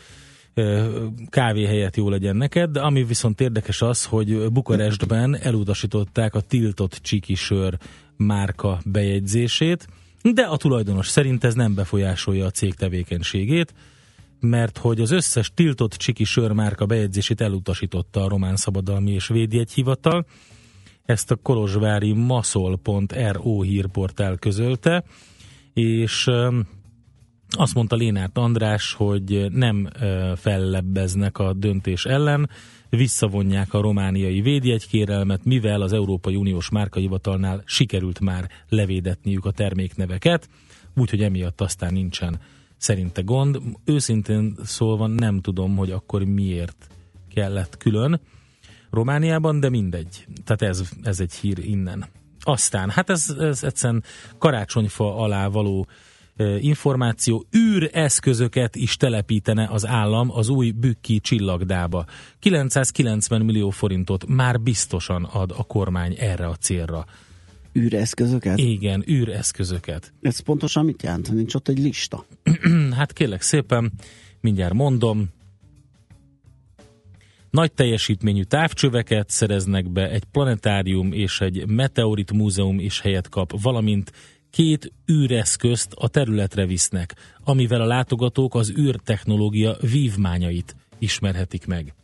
kávé 1.28 1.64
helyett 1.64 1.96
jó 1.96 2.08
legyen 2.08 2.36
neked, 2.36 2.70
de 2.70 2.80
ami 2.80 3.04
viszont 3.04 3.40
érdekes 3.40 3.82
az, 3.82 4.04
hogy 4.04 4.52
Bukarestben 4.52 5.36
elutasították 5.36 6.34
a 6.34 6.40
tiltott 6.40 6.98
csiki 7.02 7.34
sör 7.34 7.78
márka 8.16 8.80
bejegyzését, 8.84 9.88
de 10.22 10.42
a 10.42 10.56
tulajdonos 10.56 11.08
szerint 11.08 11.44
ez 11.44 11.54
nem 11.54 11.74
befolyásolja 11.74 12.46
a 12.46 12.50
cég 12.50 12.74
tevékenységét, 12.74 13.74
mert 14.40 14.78
hogy 14.78 15.00
az 15.00 15.10
összes 15.10 15.50
tiltott 15.54 15.92
csiki 15.92 16.24
sörmárka 16.24 16.86
bejegyzését 16.86 17.40
elutasította 17.40 18.24
a 18.24 18.28
Román 18.28 18.56
Szabadalmi 18.56 19.10
és 19.10 19.28
Védjegyhivatal. 19.28 20.26
Ezt 21.04 21.30
a 21.30 21.36
kolozsvári 21.36 22.12
maszol.ro 22.12 23.62
hírportál 23.62 24.36
közölte, 24.36 25.04
és 25.72 26.30
azt 27.48 27.74
mondta 27.74 27.96
Lénárt 27.96 28.38
András, 28.38 28.92
hogy 28.92 29.46
nem 29.50 29.88
fellebbeznek 30.36 31.38
a 31.38 31.52
döntés 31.52 32.04
ellen, 32.04 32.50
visszavonják 32.90 33.74
a 33.74 33.80
romániai 33.80 34.40
védjegykérelmet, 34.40 35.44
mivel 35.44 35.80
az 35.80 35.92
Európai 35.92 36.36
Uniós 36.36 36.70
Márkahivatalnál 36.70 37.62
sikerült 37.64 38.20
már 38.20 38.50
levédetniük 38.68 39.44
a 39.44 39.50
termékneveket, 39.50 40.48
úgyhogy 40.96 41.22
emiatt 41.22 41.60
aztán 41.60 41.92
nincsen 41.92 42.40
szerinte 42.78 43.22
gond. 43.22 43.58
Őszintén 43.84 44.54
szólva 44.64 45.06
nem 45.06 45.40
tudom, 45.40 45.76
hogy 45.76 45.90
akkor 45.90 46.24
miért 46.24 46.88
kellett 47.34 47.76
külön 47.76 48.20
Romániában, 48.90 49.60
de 49.60 49.68
mindegy. 49.68 50.26
Tehát 50.44 50.62
ez, 50.62 50.90
ez 51.02 51.20
egy 51.20 51.32
hír 51.32 51.58
innen. 51.58 52.04
Aztán, 52.40 52.90
hát 52.90 53.10
ez, 53.10 53.34
ez 53.38 53.64
egyszerűen 53.64 54.04
karácsonyfa 54.38 55.16
alá 55.16 55.46
való 55.46 55.86
információ, 56.58 57.44
űreszközöket 57.56 58.76
is 58.76 58.96
telepítene 58.96 59.68
az 59.70 59.86
állam 59.86 60.30
az 60.30 60.48
új 60.48 60.70
bükki 60.70 61.20
csillagdába. 61.20 62.04
990 62.38 63.40
millió 63.40 63.70
forintot 63.70 64.26
már 64.26 64.60
biztosan 64.60 65.24
ad 65.24 65.54
a 65.56 65.62
kormány 65.64 66.16
erre 66.18 66.46
a 66.46 66.54
célra. 66.54 67.06
Űreszközöket? 67.78 68.58
Igen, 68.58 69.04
űreszközöket. 69.08 70.12
Ez 70.20 70.40
pontosan 70.40 70.84
mit 70.84 71.02
jelent? 71.02 71.32
Nincs 71.32 71.54
ott 71.54 71.68
egy 71.68 71.78
lista. 71.78 72.24
hát 72.98 73.12
kérlek 73.12 73.42
szépen, 73.42 73.92
mindjárt 74.40 74.74
mondom. 74.74 75.28
Nagy 77.50 77.72
teljesítményű 77.72 78.42
távcsöveket 78.42 79.30
szereznek 79.30 79.90
be, 79.90 80.10
egy 80.10 80.24
planetárium 80.24 81.12
és 81.12 81.40
egy 81.40 81.66
meteorit 81.66 82.32
múzeum 82.32 82.78
is 82.78 83.00
helyet 83.00 83.28
kap, 83.28 83.60
valamint 83.62 84.12
két 84.50 84.92
űreszközt 85.12 85.92
a 85.94 86.08
területre 86.08 86.66
visznek, 86.66 87.14
amivel 87.44 87.80
a 87.80 87.86
látogatók 87.86 88.54
az 88.54 88.72
űrtechnológia 88.78 89.76
vívmányait 89.80 90.76
ismerhetik 90.98 91.66
meg. 91.66 91.94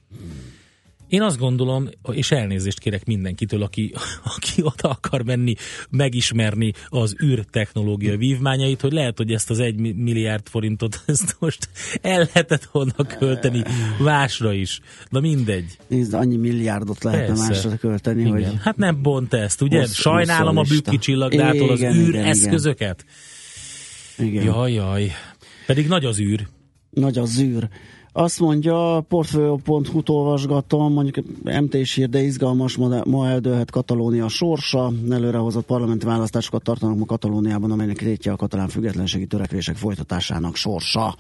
Én 1.09 1.23
azt 1.23 1.39
gondolom, 1.39 1.89
és 2.13 2.31
elnézést 2.31 2.79
kérek 2.79 3.05
mindenkitől, 3.05 3.63
aki, 3.63 3.93
aki 4.37 4.63
oda 4.63 4.89
akar 4.89 5.23
menni, 5.25 5.55
megismerni 5.91 6.73
az 6.89 7.17
űrtechnológia 7.25 8.17
vívmányait, 8.17 8.81
hogy 8.81 8.93
lehet, 8.93 9.17
hogy 9.19 9.33
ezt 9.33 9.51
az 9.51 9.59
egy 9.59 9.77
milliárd 9.97 10.49
forintot 10.49 11.03
ezt 11.07 11.37
most 11.39 11.69
el 12.03 12.19
lehetett 12.19 12.65
volna 12.73 12.93
költeni 13.19 13.63
másra 13.99 14.53
is. 14.53 14.81
Na 15.09 15.21
mindegy. 15.21 15.77
Nézd, 15.89 16.15
annyi 16.15 16.37
milliárdot 16.37 17.03
lehetne 17.05 17.27
Persze. 17.27 17.49
másra 17.49 17.77
költeni, 17.77 18.21
Igen. 18.21 18.33
hogy 18.33 18.47
Hát 18.63 18.77
nem 18.77 19.03
bont 19.03 19.35
ezt, 19.35 19.61
ugye? 19.63 19.79
Hossz- 19.79 19.93
Sajnálom 19.95 20.57
a 20.57 20.63
bükki 20.63 20.99
csillagdától 20.99 21.71
az 21.71 21.79
Igen, 21.79 21.95
igen, 21.95 22.07
űreszközöket. 22.07 23.05
igen. 24.19 24.45
Jaj, 24.45 24.73
jaj. 24.73 25.11
Pedig 25.67 25.87
nagy 25.87 26.05
az 26.05 26.19
űr. 26.21 26.47
Nagy 26.91 27.19
a 27.19 27.25
zűr. 27.25 27.69
Azt 28.17 28.41
mondja, 28.41 29.05
portfolio.hu-t 29.09 30.09
olvasgatom, 30.09 30.93
mondjuk 30.93 31.27
MT-s 31.43 31.95
hír, 31.95 32.09
de 32.09 32.23
izgalmas, 32.23 32.77
ma, 33.05 33.29
eldőlhet 33.29 33.71
Katalónia 33.71 34.29
sorsa. 34.29 34.93
Előrehozott 35.11 35.65
parlamenti 35.65 36.07
választásokat 36.07 36.63
tartanak 36.63 36.99
ma 36.99 37.05
Katalóniában, 37.05 37.71
amelynek 37.71 38.01
rétje 38.01 38.33
a 38.33 38.37
katalán 38.37 38.69
függetlenségi 38.69 39.27
törekvések 39.27 39.77
folytatásának 39.77 40.57
sorsa. 40.57 41.17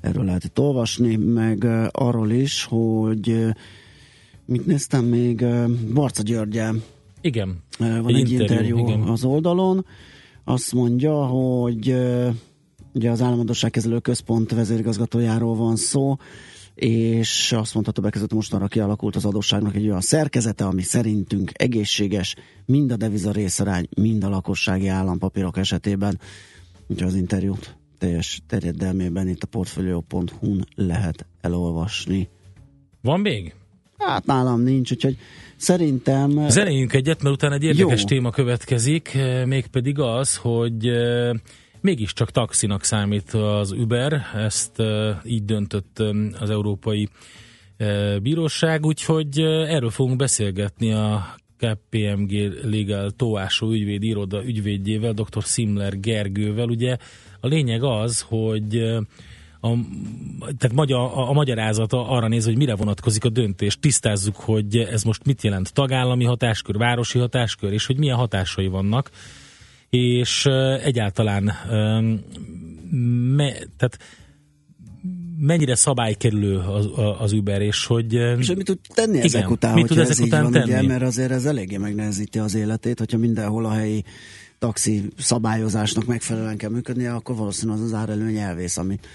Erről 0.00 0.24
lehet 0.24 0.44
itt 0.44 0.58
olvasni, 0.58 1.16
meg 1.16 1.66
arról 1.90 2.30
is, 2.30 2.64
hogy 2.64 3.46
mit 4.44 4.66
néztem 4.66 5.04
még, 5.04 5.44
Barca 5.94 6.22
Györgyel 6.22 6.74
Igen. 7.20 7.62
Van 7.78 8.06
Egy 8.06 8.14
egy, 8.14 8.30
interjú, 8.30 8.78
interjú, 8.78 8.78
igen. 8.78 9.00
az 9.00 9.24
oldalon. 9.24 9.86
Azt 10.44 10.72
mondja, 10.72 11.24
hogy 11.26 11.94
ugye 12.96 13.10
az 13.10 13.22
Államadosságkezelő 13.22 13.98
Központ 13.98 14.50
vezérigazgatójáról 14.50 15.54
van 15.54 15.76
szó, 15.76 16.16
és 16.74 17.52
azt 17.52 17.74
mondta 17.74 17.92
többek 17.92 18.12
között 18.12 18.32
mostanra 18.32 18.66
kialakult 18.66 19.16
az 19.16 19.24
adósságnak 19.24 19.74
egy 19.74 19.86
olyan 19.86 20.00
szerkezete, 20.00 20.64
ami 20.64 20.82
szerintünk 20.82 21.50
egészséges, 21.54 22.36
mind 22.64 22.92
a 22.92 22.96
deviza 22.96 23.32
részarány, 23.32 23.88
mind 23.96 24.24
a 24.24 24.28
lakossági 24.28 24.88
állampapírok 24.88 25.56
esetében. 25.56 26.20
Úgyhogy 26.86 27.08
az 27.08 27.14
interjút 27.14 27.76
teljes 27.98 28.42
terjedelmében 28.46 29.28
itt 29.28 29.42
a 29.42 29.46
portfolio.hu-n 29.46 30.66
lehet 30.74 31.26
elolvasni. 31.40 32.28
Van 33.02 33.20
még? 33.20 33.54
Hát 33.98 34.26
nálam 34.26 34.60
nincs, 34.60 34.92
úgyhogy 34.92 35.16
szerintem... 35.56 36.48
Zenéljünk 36.48 36.92
egyet, 36.92 37.22
mert 37.22 37.34
utána 37.34 37.54
egy 37.54 37.62
érdekes 37.62 38.00
Jó. 38.00 38.06
téma 38.06 38.30
következik, 38.30 39.18
mégpedig 39.44 39.98
az, 39.98 40.36
hogy 40.36 40.90
mégiscsak 41.86 42.30
taxinak 42.30 42.84
számít 42.84 43.30
az 43.30 43.72
Uber, 43.72 44.22
ezt 44.34 44.82
így 45.24 45.44
döntött 45.44 46.02
az 46.40 46.50
Európai 46.50 47.08
Bíróság, 48.22 48.86
úgyhogy 48.86 49.40
erről 49.40 49.90
fogunk 49.90 50.16
beszélgetni 50.16 50.92
a 50.92 51.34
KPMG 51.56 52.32
Legal 52.62 53.10
Tóásó 53.10 53.70
ügyvéd 53.70 54.02
iroda 54.02 54.44
ügyvédjével, 54.44 55.12
dr. 55.12 55.42
Simler 55.42 56.00
Gergővel. 56.00 56.68
Ugye 56.68 56.96
a 57.40 57.46
lényeg 57.46 57.82
az, 57.82 58.20
hogy 58.20 58.78
a, 59.60 59.70
tehát 60.40 60.72
magyar, 60.72 61.00
a, 61.00 61.28
a 61.28 61.32
magyarázata 61.32 62.08
arra 62.08 62.28
néz, 62.28 62.44
hogy 62.44 62.56
mire 62.56 62.74
vonatkozik 62.74 63.24
a 63.24 63.28
döntés. 63.28 63.78
Tisztázzuk, 63.80 64.36
hogy 64.36 64.76
ez 64.76 65.02
most 65.02 65.24
mit 65.24 65.42
jelent 65.42 65.72
tagállami 65.72 66.24
hatáskör, 66.24 66.76
városi 66.76 67.18
hatáskör, 67.18 67.72
és 67.72 67.86
hogy 67.86 67.98
milyen 67.98 68.16
hatásai 68.16 68.66
vannak. 68.66 69.10
És 69.90 70.46
egyáltalán 70.82 71.44
me, 73.36 73.52
tehát 73.52 73.98
mennyire 75.38 75.74
szabálykerülő 75.74 76.58
az, 76.58 76.88
az 77.18 77.32
Uber, 77.32 77.60
és 77.60 77.86
hogy... 77.86 78.12
És 78.12 78.46
hogy 78.46 78.56
mit 78.56 78.66
tud 78.66 78.78
tenni 78.94 79.12
Igen, 79.12 79.24
ezek 79.24 79.50
után, 79.50 79.74
mit 79.74 79.86
tud 79.86 79.98
ez 79.98 80.10
ezek 80.10 80.24
így 80.24 80.32
után 80.32 80.42
van, 80.42 80.52
tenni? 80.52 80.64
Ugye, 80.64 80.82
mert 80.82 81.02
azért 81.02 81.30
ez 81.30 81.44
eléggé 81.44 81.76
megnehezíti 81.76 82.38
az 82.38 82.54
életét, 82.54 82.98
hogyha 82.98 83.18
mindenhol 83.18 83.64
a 83.64 83.72
helyi 83.72 84.04
taxi 84.58 85.08
szabályozásnak 85.18 86.06
megfelelően 86.06 86.56
kell 86.56 86.70
működnie, 86.70 87.14
akkor 87.14 87.36
valószínűleg 87.36 87.80
az 87.80 87.84
az 87.84 87.94
árelőny 87.94 88.36
elvész, 88.36 88.76
amit 88.76 89.06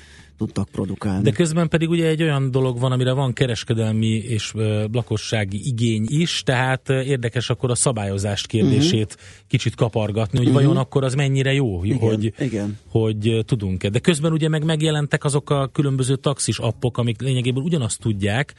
tudtak 0.42 0.70
produkálni. 0.70 1.24
De 1.24 1.32
közben 1.32 1.68
pedig 1.70 1.90
ugye 1.90 2.08
egy 2.08 2.22
olyan 2.24 2.52
dolog 2.52 2.80
van, 2.80 2.92
amire 2.92 3.14
van 3.14 3.34
kereskedelmi 3.34 4.08
és 4.08 4.54
lakossági 4.92 5.62
igény 5.68 6.06
is, 6.08 6.42
tehát 6.44 6.90
érdekes 6.90 7.50
akkor 7.50 7.70
a 7.70 7.76
szabályozást 7.76 8.48
kérdését 8.48 9.14
uh-huh. 9.14 9.48
kicsit 9.48 9.76
kapargatni, 9.76 10.38
hogy 10.38 10.48
uh-huh. 10.48 10.62
vajon 10.62 10.78
akkor 10.78 11.04
az 11.04 11.14
mennyire 11.14 11.54
jó. 11.54 11.84
Igen, 11.84 11.98
hogy, 11.98 12.34
igen. 12.40 12.78
hogy 12.90 13.44
tudunk-e. 13.46 13.90
De 13.90 14.00
közben 14.00 14.32
ugye 14.32 14.50
meg 14.50 14.64
megjelentek 14.64 15.24
azok 15.24 15.50
a 15.50 15.68
különböző 15.68 16.16
taxis 16.16 16.60
appok, 16.60 16.98
amik 16.98 17.22
lényegében 17.22 17.64
ugyanazt 17.64 18.00
tudják, 18.00 18.54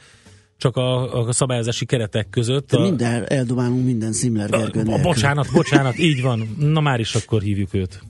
csak 0.57 0.75
a, 0.75 1.19
a 1.27 1.31
szabályozási 1.31 1.85
keretek 1.85 2.29
között. 2.29 2.69
De 2.69 2.77
a, 2.77 2.81
minden, 2.81 3.25
eldobálunk 3.27 3.85
minden 3.85 4.13
Simler 4.13 4.49
Gergő 4.49 4.83
bocsánat, 5.01 5.47
bocsánat, 5.53 5.97
így 5.97 6.21
van. 6.21 6.55
Na 6.59 6.79
már 6.79 6.99
is 6.99 7.15
akkor 7.15 7.41
hívjuk 7.41 7.73
őt. 7.73 8.01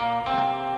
I 0.00 0.71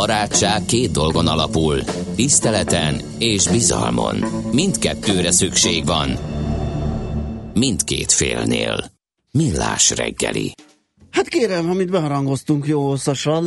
barátság 0.00 0.60
két 0.68 0.90
dolgon 0.90 1.26
alapul, 1.26 1.76
tiszteleten 2.16 2.94
és 3.18 3.48
bizalmon. 3.48 4.16
Mindkettőre 4.52 5.30
szükség 5.30 5.84
van. 5.86 6.08
Mindkét 7.54 8.12
félnél. 8.12 8.76
Millás 9.32 9.84
reggeli. 9.96 10.48
Hát 11.10 11.28
kérem, 11.28 11.70
amit 11.70 11.90
beharangoztunk 11.90 12.66
jó 12.66 12.80
hosszasan, 12.88 13.46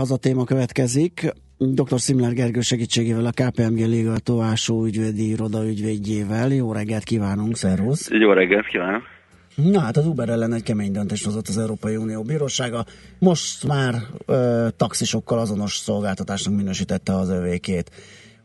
az 0.00 0.10
a 0.10 0.16
téma 0.16 0.44
következik. 0.44 1.32
Dr. 1.58 2.00
Szimler 2.00 2.32
Gergő 2.32 2.60
segítségével 2.60 3.26
a 3.26 3.30
KPMG 3.30 3.80
Legal 3.88 4.18
Továsó 4.18 4.84
ügyvédi 4.84 5.28
iroda 5.28 5.66
ügyvédjével. 5.66 6.52
Jó 6.52 6.72
reggelt 6.72 7.04
kívánunk, 7.04 7.56
szervusz! 7.56 8.08
Jó 8.10 8.32
reggelt 8.32 8.66
kívánok! 8.66 9.17
Na 9.64 9.80
hát 9.80 9.96
az 9.96 10.06
Uber 10.06 10.28
ellen 10.28 10.52
egy 10.52 10.62
kemény 10.62 10.92
döntést 10.92 11.24
hozott 11.24 11.48
az 11.48 11.58
Európai 11.58 11.96
Unió 11.96 12.22
Bírósága. 12.22 12.86
Most 13.18 13.66
már 13.66 14.02
ö, 14.26 14.68
taxisokkal 14.76 15.38
azonos 15.38 15.76
szolgáltatásnak 15.76 16.54
minősítette 16.54 17.16
az 17.16 17.28
övékét. 17.28 17.90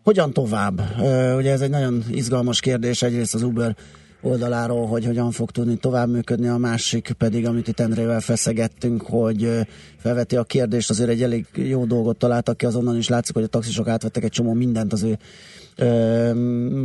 Hogyan 0.03 0.34
tovább? 0.34 0.82
Ö, 0.99 1.38
ugye 1.38 1.51
ez 1.51 1.61
egy 1.61 1.70
nagyon 1.70 2.03
izgalmas 2.09 2.59
kérdés, 2.59 3.01
egyrészt 3.01 3.34
az 3.34 3.43
Uber 3.43 3.76
oldaláról, 4.22 4.88
hogy 4.88 5.05
hogyan 5.05 5.32
fog 5.32 5.51
tudni 5.51 5.76
tovább 5.76 6.09
működni, 6.09 6.47
a 6.47 6.57
másik 6.57 7.11
pedig, 7.18 7.45
amit 7.45 7.68
itt 7.68 7.80
Endrével 7.80 8.22
feszegettünk, 8.22 9.01
hogy 9.01 9.68
felveti 9.97 10.36
a 10.36 10.43
kérdést, 10.43 10.89
azért 10.89 11.09
egy 11.09 11.24
elég 11.24 11.45
jó 11.53 11.86
dolgot 11.86 12.18
találtak 12.18 12.57
ki, 12.57 12.66
azonnan 12.66 12.97
is 12.97 13.07
látszik, 13.07 13.36
hogy 13.36 13.43
a 13.43 13.47
taxisok 13.47 13.88
átvettek 13.88 14.24
egy 14.24 14.32
csomó 14.32 14.53
mindent 14.53 14.93
az 14.93 15.03
ő 15.03 15.18
ö, 15.76 16.34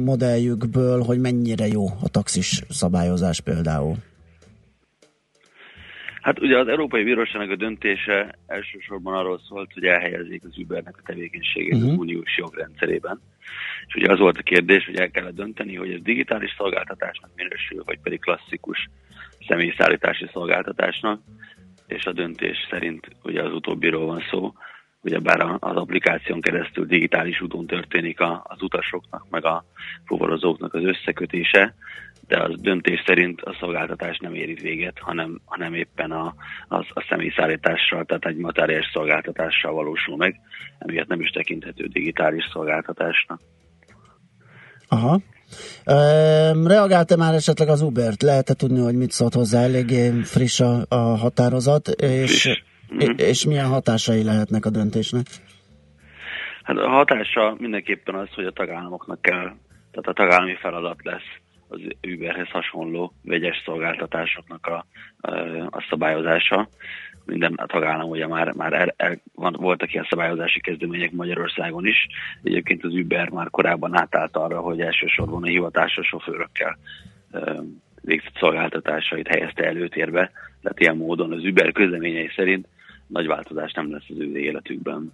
modelljükből, 0.04 1.02
hogy 1.02 1.20
mennyire 1.20 1.66
jó 1.66 1.86
a 2.00 2.08
taxis 2.08 2.64
szabályozás 2.70 3.40
például. 3.40 3.96
Hát 6.28 6.40
ugye 6.40 6.58
az 6.58 6.68
Európai 6.68 7.02
Bíróságnak 7.02 7.50
a 7.50 7.56
döntése 7.56 8.38
elsősorban 8.46 9.14
arról 9.14 9.40
szólt, 9.48 9.72
hogy 9.72 9.84
elhelyezik 9.84 10.42
az 10.44 10.58
Ubernek 10.58 10.94
a 10.98 11.02
tevékenységét 11.04 11.74
uh-huh. 11.74 11.90
az 11.90 11.98
uniós 11.98 12.36
jogrendszerében. 12.36 13.20
És 13.86 13.94
ugye 13.94 14.12
az 14.12 14.18
volt 14.18 14.38
a 14.38 14.42
kérdés, 14.42 14.84
hogy 14.84 14.96
el 14.96 15.10
kellett 15.10 15.34
dönteni, 15.34 15.74
hogy 15.74 15.92
ez 15.92 16.02
digitális 16.02 16.54
szolgáltatásnak 16.56 17.30
minősül, 17.36 17.82
vagy 17.84 17.98
pedig 18.02 18.20
klasszikus 18.20 18.88
személyszállítási 19.46 20.28
szolgáltatásnak, 20.32 21.20
és 21.86 22.04
a 22.04 22.12
döntés 22.12 22.66
szerint 22.70 23.08
ugye 23.22 23.42
az 23.42 23.52
utóbbiról 23.52 24.06
van 24.06 24.22
szó, 24.30 24.52
ugyebár 25.00 25.40
az 25.58 25.76
applikáción 25.76 26.40
keresztül 26.40 26.86
digitális 26.86 27.40
úton 27.40 27.66
történik 27.66 28.20
az 28.42 28.62
utasoknak, 28.62 29.26
meg 29.30 29.44
a 29.44 29.64
fuvarozóknak 30.04 30.74
az 30.74 30.84
összekötése, 30.84 31.74
de 32.28 32.42
az 32.42 32.60
döntés 32.60 33.02
szerint 33.06 33.40
a 33.40 33.56
szolgáltatás 33.60 34.18
nem 34.18 34.34
éri 34.34 34.54
véget, 34.54 34.98
hanem, 34.98 35.40
hanem 35.44 35.74
éppen 35.74 36.10
a, 36.10 36.34
az, 36.68 36.84
a 36.88 37.06
személyszállítással, 37.08 38.04
tehát 38.04 38.26
egy 38.26 38.36
materiális 38.36 38.90
szolgáltatással 38.92 39.72
valósul 39.72 40.16
meg, 40.16 40.40
emiatt 40.78 41.08
nem 41.08 41.20
is 41.20 41.30
tekinthető 41.30 41.86
digitális 41.86 42.48
szolgáltatásnak. 42.52 43.40
Aha. 44.88 45.20
Reagálta 46.64 47.16
már 47.16 47.34
esetleg 47.34 47.68
az 47.68 47.82
Ubert? 47.82 48.22
Lehet-e 48.22 48.54
tudni, 48.54 48.80
hogy 48.80 48.94
mit 48.94 49.10
szólt 49.10 49.34
hozzá? 49.34 49.60
Eléggé 49.62 50.10
friss 50.22 50.60
a, 50.60 50.84
a 50.88 50.96
határozat, 50.96 51.88
és, 51.88 52.62
Mhm. 52.88 53.10
és 53.16 53.44
milyen 53.44 53.66
hatásai 53.66 54.24
lehetnek 54.24 54.64
a 54.66 54.70
döntésnek? 54.70 55.26
Hát 56.62 56.76
a 56.76 56.88
hatása 56.88 57.56
mindenképpen 57.58 58.14
az, 58.14 58.28
hogy 58.34 58.44
a 58.44 58.50
tagállamoknak 58.50 59.22
kell, 59.22 59.52
tehát 59.90 60.06
a 60.06 60.12
tagállami 60.12 60.54
feladat 60.54 61.04
lesz 61.04 61.30
az 61.68 61.80
Uberhez 62.02 62.48
hasonló 62.48 63.12
vegyes 63.22 63.62
szolgáltatásoknak 63.64 64.66
a, 64.66 64.86
a 65.70 65.86
szabályozása. 65.88 66.68
Minden 67.24 67.60
tagállam 67.66 68.10
ugye 68.10 68.26
már, 68.26 68.52
már 68.52 68.72
el, 68.72 68.94
el, 68.96 69.20
van, 69.34 69.56
voltak 69.58 69.92
ilyen 69.92 70.06
szabályozási 70.10 70.60
kezdemények 70.60 71.12
Magyarországon 71.12 71.86
is. 71.86 72.06
Egyébként 72.42 72.84
az 72.84 72.92
Uber 72.92 73.28
már 73.28 73.50
korábban 73.50 73.96
átállt 73.96 74.36
arra, 74.36 74.60
hogy 74.60 74.80
elsősorban 74.80 75.42
a 75.42 75.46
hivatásos 75.46 76.06
sofőrökkel 76.06 76.78
végzett 78.02 78.36
szolgáltatásait 78.38 79.28
helyezte 79.28 79.64
előtérbe. 79.64 80.30
Tehát 80.62 80.80
ilyen 80.80 80.96
módon 80.96 81.32
az 81.32 81.44
Uber 81.44 81.72
közleményei 81.72 82.30
szerint 82.36 82.66
nagy 83.06 83.26
változás 83.26 83.72
nem 83.72 83.92
lesz 83.92 84.08
az 84.08 84.18
ő 84.18 84.38
életükben. 84.38 85.12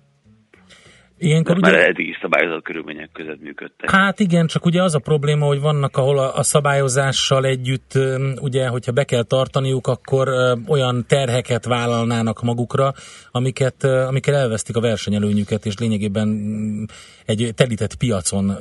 Ilyenkor 1.19 1.61
Mert 1.61 1.75
ugye, 1.75 1.87
eddig 1.87 2.09
is 2.09 2.19
szabályozott 2.21 2.63
körülmények 2.63 3.11
között 3.13 3.43
működtek. 3.43 3.91
hát 3.91 4.21
igen, 4.21 4.47
csak 4.47 4.65
ugye 4.67 4.83
az 4.83 4.95
a 4.95 4.99
probléma, 4.99 5.47
hogy 5.47 5.61
vannak, 5.61 5.97
ahol 5.97 6.19
a, 6.19 6.37
a 6.37 6.43
szabályozással 6.43 7.45
együtt, 7.45 7.93
ugye, 8.41 8.69
hogyha 8.69 8.93
be 8.93 9.05
kell 9.05 9.23
tartaniuk, 9.23 9.87
akkor 9.87 10.29
olyan 10.69 11.05
terheket 11.09 11.65
vállalnának 11.65 12.43
magukra, 12.43 12.93
amiket, 13.31 13.85
amikkel 13.85 14.35
elvesztik 14.35 14.77
a 14.77 14.81
versenyelőnyüket, 14.81 15.65
és 15.65 15.79
lényegében 15.79 16.29
mm, 16.29 16.83
egy 17.27 17.51
telített 17.55 17.97
piacon 17.97 18.53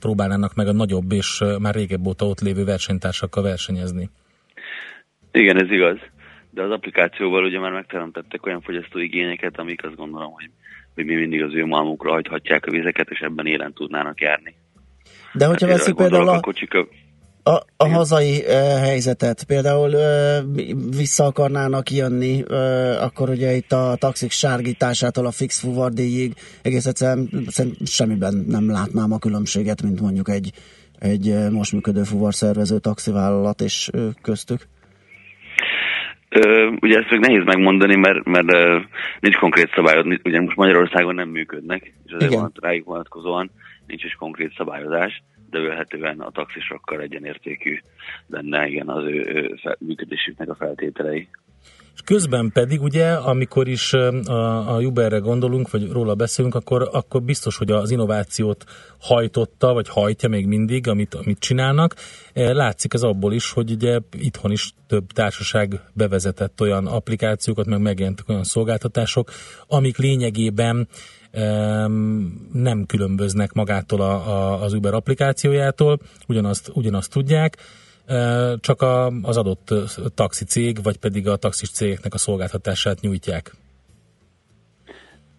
próbálnának 0.00 0.54
meg 0.54 0.66
a 0.66 0.72
nagyobb 0.72 1.12
és 1.12 1.42
már 1.58 1.74
régebb 1.74 2.06
óta 2.06 2.26
ott 2.26 2.40
lévő 2.40 2.64
versenytársakkal 2.64 3.42
versenyezni. 3.42 4.10
Igen, 5.32 5.62
ez 5.62 5.70
igaz. 5.70 5.98
De 6.50 6.62
az 6.62 6.70
applikációval 6.70 7.44
ugye 7.44 7.58
már 7.58 7.72
megteremtettek 7.72 8.46
olyan 8.46 8.60
fogyasztói 8.60 9.04
igényeket, 9.04 9.58
amik 9.58 9.84
azt 9.84 9.96
gondolom, 9.96 10.32
hogy, 10.32 10.50
hogy 10.96 11.04
mi 11.04 11.14
mindig 11.14 11.42
az 11.42 11.54
ő 11.54 11.66
malmukra 11.66 12.10
hagyhatják 12.10 12.66
a 12.66 12.70
vizeket, 12.70 13.10
és 13.10 13.18
ebben 13.18 13.46
élen 13.46 13.72
tudnának 13.72 14.20
járni. 14.20 14.54
De 15.32 15.46
hogyha 15.46 15.66
Hát, 15.68 15.76
gondolok 15.76 15.96
például 15.96 16.28
a 16.28 16.36
a, 16.36 16.40
kocsika, 16.40 16.86
a, 17.42 17.62
a 17.76 17.88
hazai 17.88 18.38
uh, 18.38 18.52
helyzetet, 18.78 19.44
például 19.44 19.90
uh, 19.90 20.96
vissza 20.96 21.24
akarnának 21.24 21.90
jönni, 21.90 22.42
uh, 22.48 23.02
akkor 23.02 23.28
ugye 23.28 23.52
itt 23.52 23.72
a 23.72 23.96
taxik 23.98 24.30
sárgításától 24.30 25.26
a 25.26 25.30
fix 25.30 25.60
fuvardíjig 25.60 26.34
egész 26.62 26.86
egyszerűen 26.86 27.30
semmiben 27.84 28.44
nem 28.48 28.70
látnám 28.70 29.12
a 29.12 29.18
különbséget, 29.18 29.82
mint 29.82 30.00
mondjuk 30.00 30.28
egy, 30.28 30.52
egy 30.98 31.50
most 31.50 31.72
működő 31.72 32.02
fuvarszervező 32.02 32.78
taxivállalat 32.78 33.60
és 33.60 33.90
köztük. 34.22 34.66
Ugye 36.80 36.98
ezt 36.98 37.10
még 37.10 37.20
nehéz 37.20 37.44
megmondani, 37.44 37.96
mert, 37.96 38.24
mert 38.24 38.46
nincs 39.20 39.36
konkrét 39.36 39.72
szabályod, 39.74 40.20
ugye 40.24 40.40
most 40.40 40.56
Magyarországon 40.56 41.14
nem 41.14 41.28
működnek, 41.28 41.92
és 42.04 42.12
azért 42.12 42.30
Igen. 42.30 42.42
van, 42.42 42.52
rájuk 42.60 42.86
vonatkozóan 42.86 43.50
nincs 43.86 44.04
is 44.04 44.14
konkrét 44.14 44.54
szabályozás, 44.56 45.22
de 45.50 45.60
vélhetően 45.60 46.20
a 46.20 46.30
taxisokkal 46.30 47.00
egyenértékű 47.00 47.78
lenne 48.26 48.66
igen 48.66 48.88
az 48.88 49.04
ő, 49.04 49.24
ő 49.34 49.54
fel, 49.62 49.76
működésüknek 49.80 50.48
a 50.48 50.54
feltételei. 50.54 51.28
És 51.96 52.02
közben 52.04 52.50
pedig 52.52 52.82
ugye, 52.82 53.12
amikor 53.12 53.68
is 53.68 53.92
a, 53.92 54.74
a 54.74 54.80
Uberre 54.80 55.18
gondolunk, 55.18 55.70
vagy 55.70 55.90
róla 55.90 56.14
beszélünk, 56.14 56.54
akkor, 56.54 56.88
akkor 56.92 57.22
biztos, 57.22 57.56
hogy 57.56 57.70
az 57.70 57.90
innovációt 57.90 58.64
hajtotta, 58.98 59.72
vagy 59.72 59.88
hajtja 59.88 60.28
még 60.28 60.46
mindig, 60.46 60.88
amit, 60.88 61.14
amit 61.14 61.38
csinálnak. 61.38 61.94
E, 62.32 62.52
Látszik 62.52 62.94
ez 62.94 63.02
abból 63.02 63.32
is, 63.32 63.52
hogy 63.52 63.70
ugye 63.70 63.98
itthon 64.18 64.50
is 64.50 64.72
több 64.86 65.06
társaság 65.12 65.80
bevezetett 65.92 66.60
olyan 66.60 66.86
applikációkat, 66.86 67.66
meg 67.66 67.80
megjelentek 67.80 68.28
olyan 68.28 68.44
szolgáltatások, 68.44 69.30
amik 69.66 69.96
lényegében 69.96 70.88
em, 71.30 72.48
nem 72.52 72.86
különböznek 72.86 73.52
magától 73.52 74.00
a, 74.00 74.12
a, 74.12 74.62
az 74.62 74.72
Uber 74.72 74.94
applikációjától, 74.94 75.98
ugyanazt, 76.26 76.70
ugyanazt 76.74 77.10
tudják, 77.10 77.56
csak 78.60 78.82
a, 78.82 79.06
az 79.06 79.36
adott 79.36 79.74
taxi 80.14 80.44
cég, 80.44 80.82
vagy 80.82 80.98
pedig 80.98 81.28
a 81.28 81.36
taxis 81.36 81.70
cégeknek 81.70 82.14
a 82.14 82.18
szolgáltatását 82.18 83.00
nyújtják. 83.00 83.50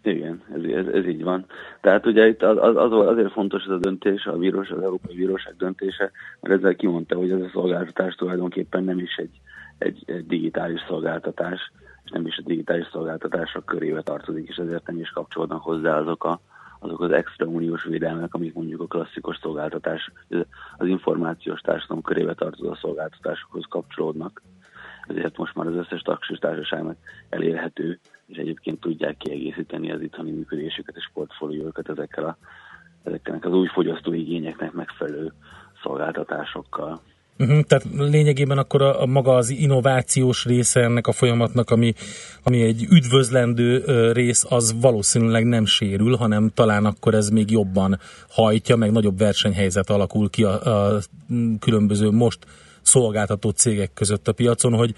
Igen, 0.04 0.44
ez, 0.56 0.62
ez, 0.64 0.94
ez 0.94 1.06
így 1.06 1.24
van. 1.24 1.46
Tehát 1.82 2.06
ugye 2.06 2.28
itt 2.28 2.44
az, 2.44 2.58
az, 2.60 2.76
az 2.76 3.08
azért 3.08 3.32
fontos 3.32 3.64
ez 3.64 3.72
a 3.72 3.78
döntés, 3.78 4.26
a 4.26 4.38
bíróság, 4.38 4.78
az 4.78 4.84
Európai 4.84 5.16
Bíróság 5.16 5.56
döntése, 5.58 6.12
mert 6.42 6.56
ezzel 6.56 6.76
kimondta, 6.76 7.16
hogy 7.16 7.32
ez 7.32 7.42
a 7.42 7.50
szolgáltatás 7.54 8.16
tulajdonképpen 8.16 8.84
nem 8.84 9.00
is 9.00 9.16
egy, 9.16 9.42
egy, 9.78 10.04
egy 10.06 10.26
digitális 10.26 10.82
szolgáltatás, 10.88 11.72
és 12.04 12.12
nem 12.12 12.26
is 12.26 12.38
a 12.38 12.42
digitális 12.46 12.88
szolgáltatások 12.92 13.66
körébe 13.66 14.02
tartozik, 14.02 14.48
és 14.48 14.56
ezért 14.56 14.88
nem 14.88 15.00
is 15.00 15.10
kapcsolódnak 15.10 15.62
hozzá 15.62 16.00
azok, 16.00 16.24
a, 16.24 16.42
azok 16.80 17.02
az 17.02 17.12
extra 17.12 17.46
uniós 17.46 17.84
védelmek, 17.84 18.34
amik 18.34 18.54
mondjuk 18.54 18.82
a 18.82 18.88
klasszikus 18.88 19.40
szolgáltatás, 19.42 20.12
az 20.78 20.88
információs 20.88 21.62
társadalom 21.62 22.04
körébe 22.04 22.34
tartozó 22.34 22.76
szolgáltatásokhoz 22.76 23.66
kapcsolódnak. 23.70 24.42
ezért 25.08 25.38
most 25.38 25.56
már 25.56 25.68
az 25.68 25.76
összes 25.76 26.02
taxis 26.02 26.38
társaságnak 26.38 26.98
elérhető, 27.30 28.00
és 28.26 28.38
egyébként 28.38 28.80
tudják 28.80 29.18
kiegészíteni 29.18 29.92
az 29.92 30.02
itthoni 30.02 30.32
működésüket 30.32 30.96
és 30.96 31.10
portfóliókat 31.14 31.90
ezekkel 31.90 32.24
a, 32.24 32.38
ezeknek 33.04 33.46
az 33.46 33.54
új 33.54 33.68
fogyasztóigényeknek 33.68 34.72
megfelelő 34.72 35.34
szolgáltatásokkal. 35.84 37.02
Uh-huh, 37.40 37.60
tehát 37.60 37.86
lényegében 37.98 38.58
akkor 38.58 38.82
a, 38.82 39.02
a 39.02 39.06
maga 39.06 39.36
az 39.36 39.50
innovációs 39.50 40.46
része 40.46 40.82
ennek 40.82 41.08
a 41.08 41.12
folyamatnak, 41.12 41.70
ami, 41.70 41.94
ami 42.44 42.62
egy 42.62 42.88
üdvözlendő 42.92 43.84
rész, 44.12 44.46
az 44.50 44.82
valószínűleg 44.82 45.46
nem 45.46 45.66
sérül, 45.66 46.16
hanem 46.16 46.50
talán 46.54 46.86
akkor 46.86 47.14
ez 47.14 47.30
még 47.30 47.52
jobban 47.52 47.98
hajtja, 48.30 48.76
meg 48.76 48.92
nagyobb 48.92 49.18
versenyhelyzet 49.18 49.90
alakul 49.90 50.30
ki 50.30 50.44
a, 50.44 50.62
a 50.62 51.00
különböző 51.60 52.10
most 52.10 52.46
szolgáltató 52.82 53.50
cégek 53.50 53.94
között 53.94 54.28
a 54.28 54.34
piacon, 54.34 54.74
hogy 54.74 54.94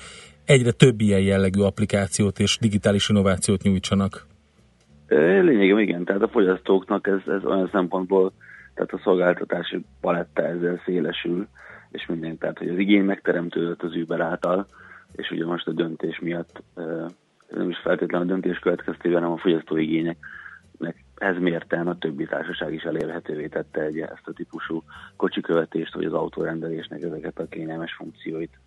egyre 0.46 0.72
több 0.72 1.02
ilyen 1.02 1.22
jellegű 1.22 1.62
applikációt 1.62 2.40
és 2.40 2.58
digitális 2.62 3.10
innovációt 3.10 3.62
nyújtsanak. 3.62 4.26
Lényegében 5.08 5.82
igen, 5.82 6.04
tehát 6.04 6.22
a 6.22 6.28
fogyasztóknak 6.28 7.08
ez, 7.08 7.34
ez 7.34 7.44
olyan 7.46 7.70
szempontból, 7.72 8.32
tehát 8.74 8.92
a 8.92 9.00
szolgáltatási 9.04 9.86
paletta 10.02 10.44
ezzel 10.46 10.82
szélesül, 10.86 11.48
és 11.92 12.06
minden, 12.06 12.38
tehát 12.38 12.58
hogy 12.58 12.70
az 12.70 12.78
igény 12.78 13.04
megteremtődött 13.04 13.84
az 13.84 13.96
Uber 13.96 14.20
által, 14.20 14.68
és 15.16 15.32
ugye 15.32 15.46
most 15.46 15.68
a 15.68 15.72
döntés 15.72 16.20
miatt, 16.20 16.62
nem 17.50 17.70
is 17.70 17.78
feltétlenül 17.78 18.28
a 18.28 18.30
döntés 18.30 18.60
következtében, 18.60 19.22
hanem 19.22 19.36
a 19.36 19.38
fogyasztóigényeknek 19.40 21.04
ez 21.16 21.38
mérten 21.38 21.88
a 21.88 21.98
többi 21.98 22.26
társaság 22.26 22.74
is 22.74 22.84
elérhetővé 22.84 23.48
tette 23.48 23.82
egy 23.82 24.00
ezt 24.00 24.28
a 24.28 24.34
típusú 24.34 24.84
kocsikövetést, 25.16 25.94
vagy 25.94 26.06
az 26.06 26.14
autórendelésnek 26.14 27.02
ezeket 27.02 27.40
a 27.40 27.48
kényelmes 27.48 27.94
funkcióit. 27.94 28.60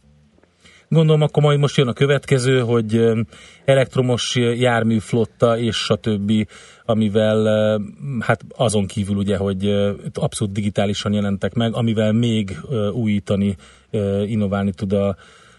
Gondolom, 0.93 1.22
akkor 1.22 1.43
majd 1.43 1.59
most 1.59 1.76
jön 1.76 1.88
a 1.88 1.93
következő, 1.93 2.61
hogy 2.61 3.12
elektromos 3.64 4.36
járműflotta 4.36 5.59
és 5.59 5.76
stb., 5.76 6.32
amivel 6.84 7.38
hát 8.20 8.40
azon 8.57 8.86
kívül 8.86 9.16
ugye, 9.16 9.36
hogy 9.36 9.66
abszolút 10.14 10.55
digitálisan 10.55 11.12
jelentek 11.12 11.55
meg, 11.55 11.74
amivel 11.74 12.12
még 12.12 12.51
újítani, 12.93 13.57
innoválni 14.26 14.72
tud 14.72 14.93
a, 14.93 15.16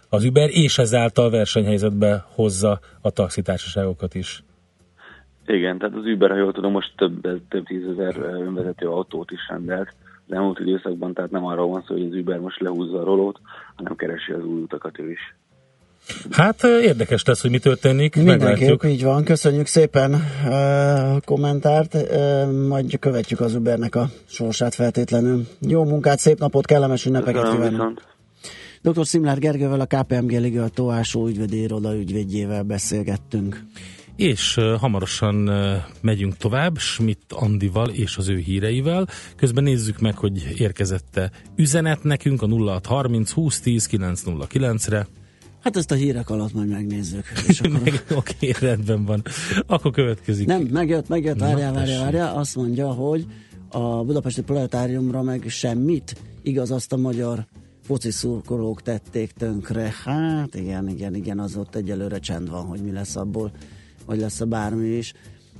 az 0.09 0.25
Uber, 0.25 0.49
és 0.51 0.77
ezáltal 0.77 1.29
versenyhelyzetbe 1.29 2.25
hozza 2.27 2.79
a 3.01 3.09
taxitársaságokat 3.09 4.15
is. 4.15 4.43
Igen, 5.47 5.77
tehát 5.77 5.95
az 5.95 6.05
Uber, 6.05 6.29
ha 6.29 6.38
jól 6.38 6.51
tudom, 6.51 6.71
most 6.71 6.93
több, 6.95 7.21
több 7.49 7.65
tízezer 7.65 8.17
önvezető 8.17 8.88
autót 8.88 9.31
is 9.31 9.47
rendelt 9.49 9.95
az 10.28 10.36
elmúlt 10.36 10.59
időszakban, 10.59 11.13
tehát 11.13 11.32
nem 11.32 11.45
arról 11.45 11.67
van 11.67 11.84
szó, 11.88 11.93
hogy 11.93 12.05
az 12.05 12.13
Uber 12.13 12.39
most 12.39 12.61
lehúzza 12.61 12.99
a 12.99 13.03
rolót, 13.03 13.39
hanem 13.76 13.95
keresi 13.95 14.32
az 14.32 14.43
új 14.43 14.61
utakat 14.61 14.99
ő 14.99 15.11
is. 15.11 15.36
Hát 16.32 16.63
érdekes 16.63 17.24
lesz, 17.26 17.41
hogy 17.41 17.51
mi 17.51 17.59
történik. 17.59 18.15
Mindenképp 18.15 18.84
így 18.84 19.03
van. 19.03 19.24
Köszönjük 19.24 19.65
szépen 19.65 20.13
a 20.13 21.19
kommentárt. 21.26 21.97
Majd 22.67 22.99
követjük 22.99 23.39
az 23.39 23.55
Ubernek 23.55 23.95
a 23.95 24.05
sorsát 24.26 24.74
feltétlenül. 24.76 25.47
Jó 25.59 25.84
munkát, 25.84 26.19
szép 26.19 26.39
napot, 26.39 26.65
kellemes 26.65 27.05
ünnepeket 27.05 27.51
kívánok. 27.51 28.01
Dr. 28.82 29.05
Szimlár 29.05 29.39
Gergővel 29.39 29.80
a 29.80 29.86
KPMG 29.86 30.32
Liga 30.32 30.67
Tóásó 30.67 31.28
ügyvedéroda 31.28 31.95
ügyvédjével 31.95 32.63
beszélgettünk. 32.63 33.63
És 34.16 34.57
uh, 34.57 34.80
hamarosan 34.80 35.49
uh, 35.49 35.76
megyünk 36.01 36.38
tovább 36.38 36.78
Schmidt 36.78 37.34
Andival 37.34 37.89
és 37.89 38.18
az 38.18 38.30
ő 38.30 38.38
híreivel. 38.38 39.07
Közben 39.36 39.64
nézzük 39.64 39.99
meg, 39.99 40.18
hogy 40.18 40.53
érkezette 40.57 41.32
üzenet 41.55 42.03
nekünk 42.03 42.41
a 42.41 42.47
0630 42.47 43.34
2010 43.34 43.89
909-re. 43.91 45.07
Hát 45.64 45.78
ezt 45.78 45.91
a 45.91 45.95
hírek 45.95 46.30
alatt 46.30 46.53
majd 46.53 46.70
megnézzük. 46.70 47.26
És 47.47 47.59
akkor... 47.61 47.82
Meg, 47.82 48.05
oké, 48.16 48.51
rendben 48.59 49.05
van. 49.05 49.22
Akkor 49.68 49.91
következik. 49.91 50.47
Nem, 50.47 50.61
megjött, 50.61 51.07
megjött, 51.07 51.39
várjál, 51.39 51.74
várjál, 51.74 52.03
várjál. 52.03 52.36
Azt 52.36 52.55
mondja, 52.55 52.91
hogy 52.91 53.26
a 53.70 54.03
Budapesti 54.03 54.41
Planetáriumra 54.41 55.22
meg 55.22 55.43
semmit. 55.47 56.16
Igaz, 56.41 56.72
azt 56.72 56.93
a 56.93 56.97
magyar 56.97 57.45
foci 57.84 58.11
szurkolók 58.11 58.82
tették 58.82 59.32
tönkre. 59.32 59.93
Hát 60.03 60.55
igen, 60.55 60.89
igen, 60.89 61.16
igen, 61.16 61.39
az 61.39 61.55
ott 61.55 61.76
egyelőre 61.76 62.20
csend 62.20 62.49
van, 62.49 62.66
hogy 62.66 62.82
mi 62.82 62.91
lesz 62.91 63.16
abból, 63.16 63.51
vagy 64.05 64.19
lesz 64.19 64.41
a 64.41 64.45
bármi 64.45 64.87
is. 64.87 65.13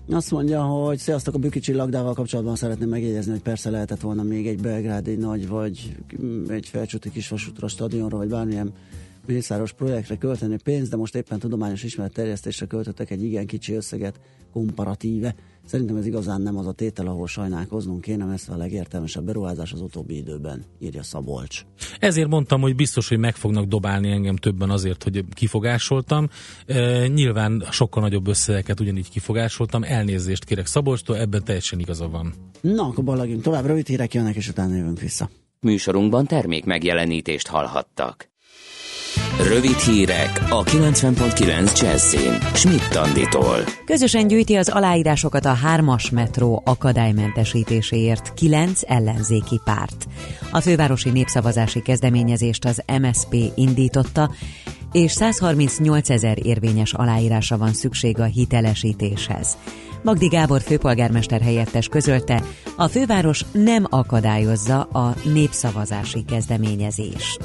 Azt 0.10 0.32
mondja, 0.32 0.62
hogy 0.62 0.98
sziasztok, 0.98 1.34
a 1.36 1.38
Büki 1.38 1.60
csillagdával 1.60 2.14
kapcsolatban 2.14 2.56
szeretném 2.56 2.90
megjegyezni, 2.90 3.32
hogy 3.32 3.42
persze 3.42 3.70
lehetett 3.70 4.02
volna 4.02 4.24
még 4.24 4.48
egy 4.48 4.62
belgrádi 4.62 5.16
nagy, 5.16 5.48
vagy 5.48 5.96
egy 6.48 6.68
felcsúti 6.68 7.12
kisvasútra, 7.12 7.68
stadionra, 7.68 8.18
vagy 8.18 8.28
bármilyen 8.28 8.74
mészáros 9.26 9.74
projektre 9.74 10.18
költeni 10.18 10.58
pénzt, 10.64 10.92
de 10.92 10.98
most 10.98 11.16
éppen 11.16 11.40
tudományos 11.40 11.84
ismeretterjesztésre 11.84 12.66
költöttek 12.66 13.10
egy 13.10 13.24
igen 13.24 13.46
kicsi 13.46 13.74
összeget 13.74 14.20
komparatíve. 14.52 15.36
Szerintem 15.66 15.96
ez 15.96 16.06
igazán 16.06 16.42
nem 16.42 16.58
az 16.58 16.68
a 16.68 16.72
tétel, 16.72 17.08
ahol 17.08 17.28
sajnálkoznunk 17.28 18.02
kéne, 18.02 18.26
mert 18.26 18.50
a 18.50 18.58
legértelmesebb 18.58 19.24
beruházás 19.24 19.72
az 19.72 19.82
utóbbi 19.82 20.16
időben, 20.16 20.64
írja 20.80 21.04
Szabolcs. 21.04 21.66
Ezért 22.00 22.28
mondtam, 22.28 22.62
hogy 22.62 22.76
biztos, 22.76 23.08
hogy 23.08 23.18
meg 23.18 23.36
fognak 23.36 23.66
dobálni 23.66 24.12
engem 24.12 24.36
többen 24.36 24.70
azért, 24.70 25.04
hogy 25.04 25.26
kifogásoltam. 25.34 26.30
E, 26.66 27.08
nyilván 27.08 27.66
sokkal 27.72 28.02
nagyobb 28.02 28.28
összegeket 28.28 28.80
ugyanígy 28.80 29.10
kifogásoltam. 29.10 29.84
Elnézést 29.84 30.44
kérek 30.44 30.66
Szabolcstól, 30.66 31.18
ebben 31.18 31.44
teljesen 31.44 31.80
igaza 31.80 32.10
van. 32.10 32.34
Na, 32.62 32.84
akkor 32.84 33.04
ballagunk 33.04 33.42
tovább, 33.42 33.66
rövid 33.66 33.88
hírek 33.88 34.14
jönnek, 34.14 34.36
és 34.36 34.50
utána 34.50 34.76
jövünk 34.76 35.00
vissza. 35.00 35.30
Műsorunkban 35.60 36.26
termék 36.26 36.66
megjelenítést 36.66 37.48
hallhattak. 37.48 38.33
Rövid 39.48 39.78
hírek 39.78 40.42
a 40.50 40.64
90.9 40.64 41.82
Jazzin. 41.82 42.38
Schmidt 42.54 42.96
Anditól. 42.96 43.58
Közösen 43.86 44.28
gyűjti 44.28 44.56
az 44.56 44.70
aláírásokat 44.70 45.46
a 45.46 45.54
hármas 45.54 46.10
metró 46.10 46.62
akadálymentesítéséért 46.66 48.34
kilenc 48.34 48.82
ellenzéki 48.88 49.60
párt. 49.64 50.08
A 50.52 50.60
fővárosi 50.60 51.10
népszavazási 51.10 51.82
kezdeményezést 51.82 52.66
az 52.66 52.84
MSP 53.02 53.36
indította, 53.56 54.32
és 54.92 55.12
138 55.12 56.10
ezer 56.10 56.46
érvényes 56.46 56.94
aláírása 56.94 57.58
van 57.58 57.74
szükség 57.74 58.20
a 58.20 58.26
hitelesítéshez. 58.26 59.58
Magdi 60.04 60.28
Gábor 60.28 60.62
főpolgármester 60.62 61.42
helyettes 61.42 61.88
közölte, 61.88 62.44
a 62.76 62.88
főváros 62.88 63.46
nem 63.52 63.86
akadályozza 63.90 64.82
a 64.82 65.16
népszavazási 65.34 66.24
kezdeményezést. 66.26 67.40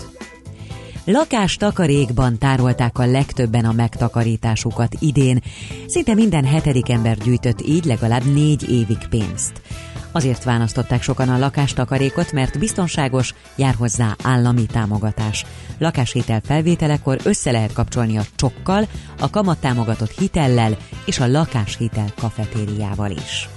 Lakás 1.10 1.56
takarékban 1.56 2.38
tárolták 2.38 2.98
a 2.98 3.06
legtöbben 3.06 3.64
a 3.64 3.72
megtakarításukat 3.72 4.94
idén. 4.98 5.42
Szinte 5.86 6.14
minden 6.14 6.44
hetedik 6.44 6.88
ember 6.88 7.16
gyűjtött 7.16 7.60
így 7.66 7.84
legalább 7.84 8.24
négy 8.24 8.70
évig 8.70 9.08
pénzt. 9.10 9.62
Azért 10.12 10.44
választották 10.44 11.02
sokan 11.02 11.28
a 11.28 11.38
lakástakarékot, 11.38 12.32
mert 12.32 12.58
biztonságos, 12.58 13.34
jár 13.56 13.74
hozzá 13.74 14.16
állami 14.22 14.66
támogatás. 14.66 15.44
Lakáshitel 15.78 16.40
felvételekor 16.44 17.18
össze 17.24 17.50
lehet 17.50 17.72
kapcsolni 17.72 18.18
a 18.18 18.26
csokkal, 18.36 18.86
a 19.20 19.30
kamattámogatott 19.30 20.18
hitellel 20.18 20.76
és 21.04 21.20
a 21.20 21.26
lakáshitel 21.26 22.12
kafetériával 22.16 23.10
is 23.10 23.48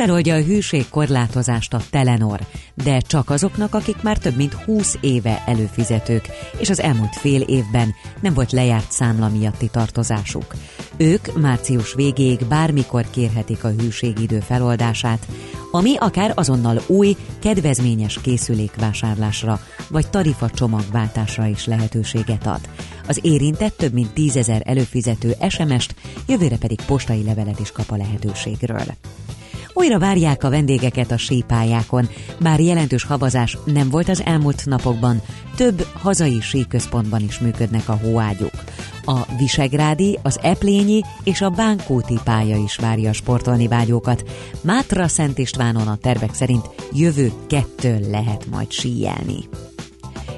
feloldja 0.00 0.34
a 0.34 0.42
hűségkorlátozást 0.42 1.74
a 1.74 1.80
Telenor, 1.90 2.40
de 2.84 3.00
csak 3.00 3.30
azoknak, 3.30 3.74
akik 3.74 4.02
már 4.02 4.18
több 4.18 4.36
mint 4.36 4.52
20 4.52 4.96
éve 5.00 5.42
előfizetők, 5.46 6.28
és 6.58 6.70
az 6.70 6.80
elmúlt 6.80 7.16
fél 7.16 7.40
évben 7.40 7.94
nem 8.20 8.34
volt 8.34 8.52
lejárt 8.52 8.92
számla 8.92 9.28
miatti 9.28 9.68
tartozásuk. 9.68 10.54
Ők 10.96 11.40
március 11.40 11.94
végéig 11.94 12.44
bármikor 12.48 13.04
kérhetik 13.10 13.64
a 13.64 13.68
hűségidő 13.68 14.40
feloldását, 14.40 15.26
ami 15.70 15.96
akár 15.96 16.32
azonnal 16.34 16.80
új, 16.86 17.16
kedvezményes 17.38 18.20
készülékvásárlásra 18.20 19.60
vagy 19.88 20.10
tarifa 20.10 20.50
csomagváltásra 20.50 21.46
is 21.46 21.66
lehetőséget 21.66 22.46
ad. 22.46 22.60
Az 23.08 23.18
érintett 23.22 23.76
több 23.76 23.92
mint 23.92 24.12
tízezer 24.12 24.62
előfizető 24.64 25.34
SMS-t, 25.48 25.94
jövőre 26.26 26.56
pedig 26.56 26.80
postai 26.86 27.22
levelet 27.22 27.60
is 27.60 27.72
kap 27.72 27.90
a 27.90 27.96
lehetőségről. 27.96 28.86
Újra 29.80 29.98
várják 29.98 30.44
a 30.44 30.50
vendégeket 30.50 31.10
a 31.10 31.16
sípályákon, 31.16 32.08
bár 32.40 32.60
jelentős 32.60 33.04
havazás 33.04 33.58
nem 33.64 33.88
volt 33.88 34.08
az 34.08 34.22
elmúlt 34.24 34.66
napokban, 34.66 35.22
több 35.56 35.86
hazai 35.92 36.40
síközpontban 36.40 37.20
is 37.20 37.38
működnek 37.38 37.88
a 37.88 37.98
hóágyuk. 38.02 38.64
A 39.04 39.18
Visegrádi, 39.38 40.18
az 40.22 40.38
Eplényi 40.42 41.00
és 41.24 41.40
a 41.40 41.50
Bánkóti 41.50 42.18
pálya 42.24 42.56
is 42.56 42.76
várja 42.76 43.10
a 43.10 43.12
sportolni 43.12 43.68
vágyókat. 43.68 44.24
Mátra 44.62 45.08
Szent 45.08 45.38
Istvánon 45.38 45.88
a 45.88 45.96
tervek 45.96 46.34
szerint 46.34 46.70
jövő 46.92 47.32
kettő 47.46 48.06
lehet 48.10 48.46
majd 48.50 48.70
síjelni. 48.70 49.38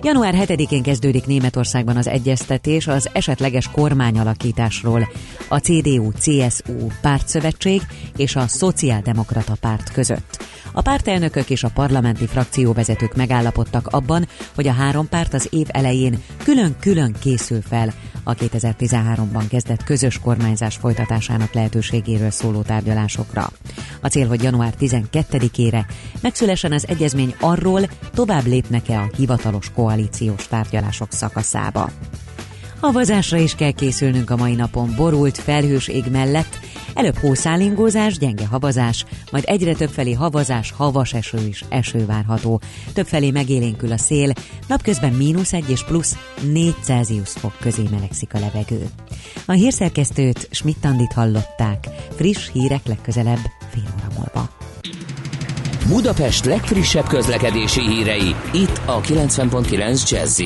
Január 0.04 0.34
7-én 0.36 0.82
kezdődik 0.82 1.26
Németországban 1.26 1.96
az 1.96 2.08
egyeztetés 2.08 2.86
az 2.86 3.08
esetleges 3.12 3.70
kormányalakításról 3.70 5.08
a 5.48 5.58
CDU-CSU 5.58 6.86
pártszövetség 7.00 7.82
és 8.16 8.36
a 8.36 8.46
Szociáldemokrata 8.46 9.54
párt 9.60 9.92
között. 9.92 10.44
A 10.72 10.82
pártelnökök 10.82 11.50
és 11.50 11.64
a 11.64 11.70
parlamenti 11.74 12.26
frakcióvezetők 12.26 13.16
megállapodtak 13.16 13.86
abban, 13.86 14.28
hogy 14.54 14.68
a 14.68 14.72
három 14.72 15.08
párt 15.08 15.34
az 15.34 15.48
év 15.50 15.66
elején 15.68 16.22
külön-külön 16.44 17.16
készül 17.20 17.60
fel 17.62 17.92
a 18.24 18.34
2013-ban 18.34 19.44
kezdett 19.48 19.84
közös 19.84 20.18
kormányzás 20.18 20.76
folytatásának 20.76 21.52
lehetőségéről 21.52 22.30
szóló 22.30 22.62
tárgyalásokra. 22.62 23.50
A 24.00 24.08
cél, 24.08 24.28
hogy 24.28 24.42
január 24.42 24.74
12-ére 24.80 25.84
megszülessen 26.20 26.72
az 26.72 26.88
egyezmény 26.88 27.34
arról, 27.40 27.80
tovább 28.14 28.46
lépnek-e 28.46 29.00
a 29.00 29.10
hivatalos 29.16 29.70
koalíciós 29.92 30.48
tárgyalások 30.48 31.12
szakaszába. 31.12 31.90
Havazásra 32.80 33.38
is 33.38 33.54
kell 33.54 33.70
készülnünk 33.70 34.30
a 34.30 34.36
mai 34.36 34.54
napon 34.54 34.94
borult, 34.96 35.38
felhős 35.38 35.88
ég 35.88 36.04
mellett, 36.10 36.58
előbb 36.94 37.16
hószálingózás, 37.16 38.18
gyenge 38.18 38.46
havazás, 38.46 39.04
majd 39.30 39.44
egyre 39.46 39.74
többfelé 39.74 40.12
havazás, 40.12 40.70
havas 40.70 41.12
eső 41.12 41.46
is 41.46 41.64
eső 41.68 42.06
várható. 42.06 42.60
Többfelé 42.92 43.30
megélénkül 43.30 43.92
a 43.92 43.96
szél, 43.96 44.32
napközben 44.68 45.12
mínusz 45.12 45.52
egy 45.52 45.70
és 45.70 45.84
plusz 45.84 46.16
4 46.52 46.74
Celsius 46.82 47.30
fok 47.30 47.56
közé 47.60 47.82
melegszik 47.90 48.34
a 48.34 48.38
levegő. 48.38 48.88
A 49.46 49.52
hírszerkesztőt 49.52 50.48
Schmidt-Tandit 50.50 51.12
hallották, 51.12 51.88
friss 52.16 52.50
hírek 52.52 52.86
legközelebb 52.86 53.40
fél 53.70 53.94
óra 53.96 54.14
múlva. 54.16 54.50
Budapest 55.88 56.44
legfrissebb 56.44 57.06
közlekedési 57.06 57.80
hírei, 57.80 58.34
itt 58.52 58.80
a 58.86 59.00
90.9 59.00 60.10
jazz 60.10 60.40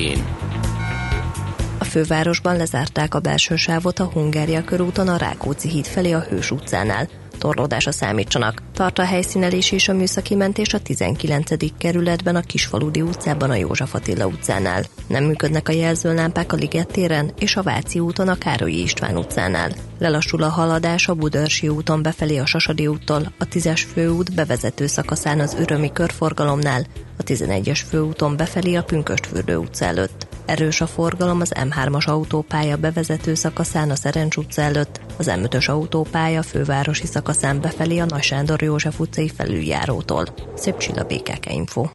a 1.79 1.83
fővárosban 1.83 2.57
lezárták 2.57 3.15
a 3.15 3.19
belső 3.19 3.55
sávot 3.55 3.99
a 3.99 4.09
Hungária 4.13 4.63
körúton 4.63 5.07
a 5.07 5.17
Rákóczi 5.17 5.69
híd 5.69 5.85
felé 5.85 6.11
a 6.11 6.19
Hős 6.19 6.51
utcánál. 6.51 7.07
Torlódásra 7.37 7.91
számítsanak. 7.91 8.61
Tart 8.73 8.99
a 8.99 9.05
helyszínelés 9.05 9.71
és 9.71 9.87
a 9.87 9.93
műszaki 9.93 10.35
mentés 10.35 10.73
a 10.73 10.79
19. 10.79 11.77
kerületben 11.77 12.35
a 12.35 12.41
Kisfaludi 12.41 13.01
utcában 13.01 13.49
a 13.49 13.55
József 13.55 13.93
Attila 13.93 14.25
utcánál. 14.25 14.83
Nem 15.07 15.23
működnek 15.23 15.69
a 15.69 15.71
jelzőlámpák 15.71 16.53
a 16.53 16.55
Liget 16.55 16.87
téren 16.87 17.31
és 17.39 17.55
a 17.55 17.63
Váci 17.63 17.99
úton 17.99 18.27
a 18.27 18.37
Károlyi 18.37 18.81
István 18.81 19.17
utcánál. 19.17 19.71
Lelassul 19.99 20.43
a 20.43 20.49
haladás 20.49 21.07
a 21.07 21.13
Budörsi 21.13 21.67
úton 21.67 22.01
befelé 22.01 22.37
a 22.37 22.45
Sasadi 22.45 22.87
úttól, 22.87 23.33
a 23.39 23.45
10-es 23.45 23.83
főút 23.93 24.35
bevezető 24.35 24.87
szakaszán 24.87 25.39
az 25.39 25.55
Örömi 25.59 25.91
körforgalomnál, 25.91 26.85
a 27.17 27.23
11-es 27.23 27.81
főúton 27.89 28.37
befelé 28.37 28.75
a 28.75 28.83
Pünköstfürdő 28.83 29.55
utca 29.57 29.85
előtt. 29.85 30.27
Erős 30.47 30.81
a 30.81 30.87
forgalom 30.87 31.41
az 31.41 31.53
M3-as 31.55 32.05
autópálya 32.05 32.77
bevezető 32.77 33.33
szakaszán 33.33 33.89
a 33.89 33.95
Szerencs 33.95 34.35
utca 34.35 34.61
előtt, 34.61 34.99
az 35.17 35.31
M5-ös 35.35 35.69
autópálya 35.69 36.43
fővárosi 36.43 37.05
szakaszán 37.05 37.61
befelé 37.61 37.97
a 37.97 38.05
Nagy 38.05 38.23
Sándor 38.23 38.61
József 38.61 38.99
utcai 38.99 39.29
felüljárótól. 39.29 40.25
Szép 40.55 40.77
csilla 40.77 41.03
BKK 41.03 41.53
Info. 41.53 41.85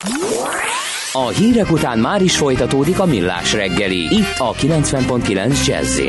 A 1.13 1.29
hírek 1.29 1.71
után 1.71 1.99
már 1.99 2.23
is 2.23 2.37
folytatódik 2.37 2.99
a 3.01 3.07
millás 3.07 3.53
reggeli, 3.53 4.17
itt 4.17 4.39
a 4.39 4.53
90.9 4.53 5.67
jazz 5.67 6.01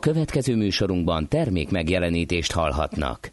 Következő 0.00 0.56
műsorunkban 0.56 1.28
termék 1.28 1.70
megjelenítést 1.70 2.52
hallhatnak. 2.52 3.32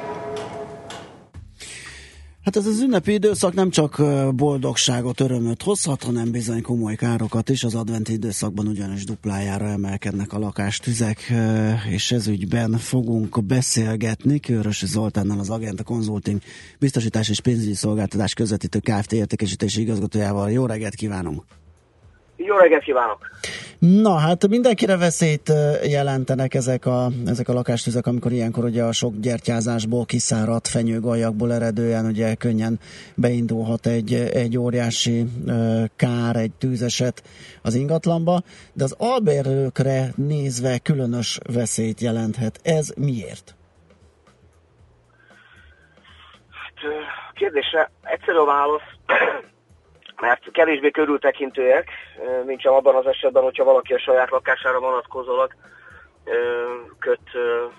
Hát 2.43 2.55
ez 2.55 2.65
az 2.65 2.79
ünnepi 2.79 3.13
időszak 3.13 3.53
nem 3.53 3.69
csak 3.69 4.01
boldogságot, 4.35 5.19
örömöt 5.19 5.63
hozhat, 5.63 6.03
hanem 6.03 6.31
bizony 6.31 6.61
komoly 6.61 6.95
károkat 6.95 7.49
is. 7.49 7.63
Az 7.63 7.75
adventi 7.75 8.13
időszakban 8.13 8.67
ugyanis 8.67 9.03
duplájára 9.03 9.67
emelkednek 9.67 10.33
a 10.33 10.39
lakástüzek, 10.39 11.33
és 11.89 12.11
ez 12.11 12.27
ügyben 12.27 12.77
fogunk 12.77 13.43
beszélgetni 13.43 14.39
Körös 14.39 14.85
Zoltánnal, 14.85 15.39
az 15.39 15.49
Agenta 15.49 15.83
Consulting 15.83 16.41
biztosítás 16.79 17.29
és 17.29 17.39
pénzügyi 17.39 17.73
szolgáltatás 17.73 18.33
közvetítő 18.33 18.79
Kft. 18.79 19.13
értékesítési 19.13 19.81
igazgatójával. 19.81 20.51
Jó 20.51 20.65
reggelt 20.65 20.95
kívánunk! 20.95 21.60
Jó 22.45 22.55
reggelt 22.57 22.83
kívánok! 22.83 23.29
Na, 23.79 24.17
hát 24.17 24.47
mindenkire 24.47 24.97
veszélyt 24.97 25.51
jelentenek 25.83 26.53
ezek 26.53 26.85
a, 26.85 27.07
ezek 27.25 27.49
a 27.49 27.53
lakástüzek, 27.53 28.07
amikor 28.07 28.31
ilyenkor 28.31 28.63
ugye 28.63 28.83
a 28.83 28.91
sok 28.91 29.13
gyertyázásból, 29.15 30.05
kiszáradt 30.05 30.67
fenyőgaljakból 30.67 31.53
eredően 31.53 32.05
ugye 32.05 32.35
könnyen 32.35 32.79
beindulhat 33.15 33.85
egy, 33.85 34.13
egy 34.13 34.57
óriási 34.57 35.25
kár, 35.95 36.35
egy 36.35 36.51
tűzeset 36.51 37.23
az 37.61 37.75
ingatlanba, 37.75 38.41
de 38.73 38.83
az 38.83 38.95
albérlőkre 38.97 40.11
nézve 40.15 40.77
különös 40.77 41.39
veszélyt 41.53 42.01
jelenthet. 42.01 42.59
Ez 42.63 42.93
miért? 42.97 43.55
Hát, 46.49 46.91
Kérdésre 47.33 47.91
egyszerű 48.03 48.37
a 48.37 48.45
válasz, 48.45 48.89
mert 50.21 50.51
kevésbé 50.51 50.91
körültekintőek, 50.91 51.89
mint 52.45 52.61
sem 52.61 52.73
abban 52.73 52.95
az 52.95 53.05
esetben, 53.05 53.43
hogyha 53.43 53.63
valaki 53.63 53.93
a 53.93 53.99
saját 53.99 54.29
lakására 54.29 54.79
vonatkozólag 54.79 55.55
köt 56.99 57.29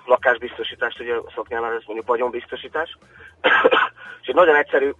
lakásbiztosítást, 0.07 1.01
ugye 1.01 1.14
szoknyál 1.34 1.61
már 1.61 1.72
ez 1.72 1.82
mondjuk 1.86 2.09
vagyonbiztosítás. 2.09 2.99
És 4.22 4.28
egy 4.28 4.34
nagyon 4.34 4.57
egyszerű 4.57 4.90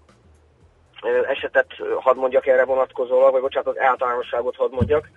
esetet 1.28 1.66
hadd 2.01 2.16
mondjak 2.16 2.47
erre 2.47 2.64
vonatkozólag, 2.64 3.32
vagy 3.32 3.40
bocsánat, 3.40 3.68
az 3.68 3.78
általánosságot 3.78 4.57
hadd 4.57 4.72
mondjak, 4.72 5.09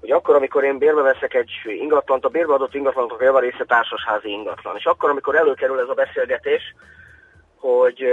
hogy 0.00 0.10
akkor, 0.10 0.34
amikor 0.34 0.64
én 0.64 0.78
bérbe 0.78 1.02
veszek 1.02 1.34
egy 1.34 1.50
ingatlant, 1.64 2.24
a 2.24 2.28
bérbe 2.28 2.52
adott 2.52 2.74
ingatlanok 2.74 3.20
a 3.20 3.24
javarésze 3.24 3.64
társasházi 3.64 4.28
ingatlan. 4.28 4.76
És 4.76 4.84
akkor, 4.84 5.10
amikor 5.10 5.36
előkerül 5.36 5.80
ez 5.80 5.88
a 5.88 5.94
beszélgetés, 5.94 6.74
hogy 7.58 8.04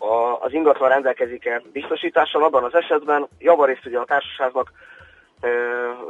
a, 0.00 0.38
az 0.40 0.52
ingatlan 0.52 0.88
rendelkezik-e 0.88 1.62
biztosítással, 1.72 2.42
abban 2.42 2.64
az 2.64 2.74
esetben 2.74 3.28
javarészt 3.38 3.86
ugye 3.86 3.98
a 3.98 4.04
társaságnak 4.04 4.72
ö, 5.40 5.48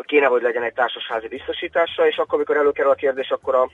kéne, 0.02 0.26
hogy 0.26 0.42
legyen 0.42 0.62
egy 0.62 0.72
társasházi 0.72 1.28
biztosítása, 1.28 2.06
és 2.06 2.16
akkor, 2.16 2.34
amikor 2.34 2.56
előkerül 2.56 2.90
a 2.90 2.94
kérdés, 2.94 3.30
akkor 3.30 3.54
a, 3.54 3.70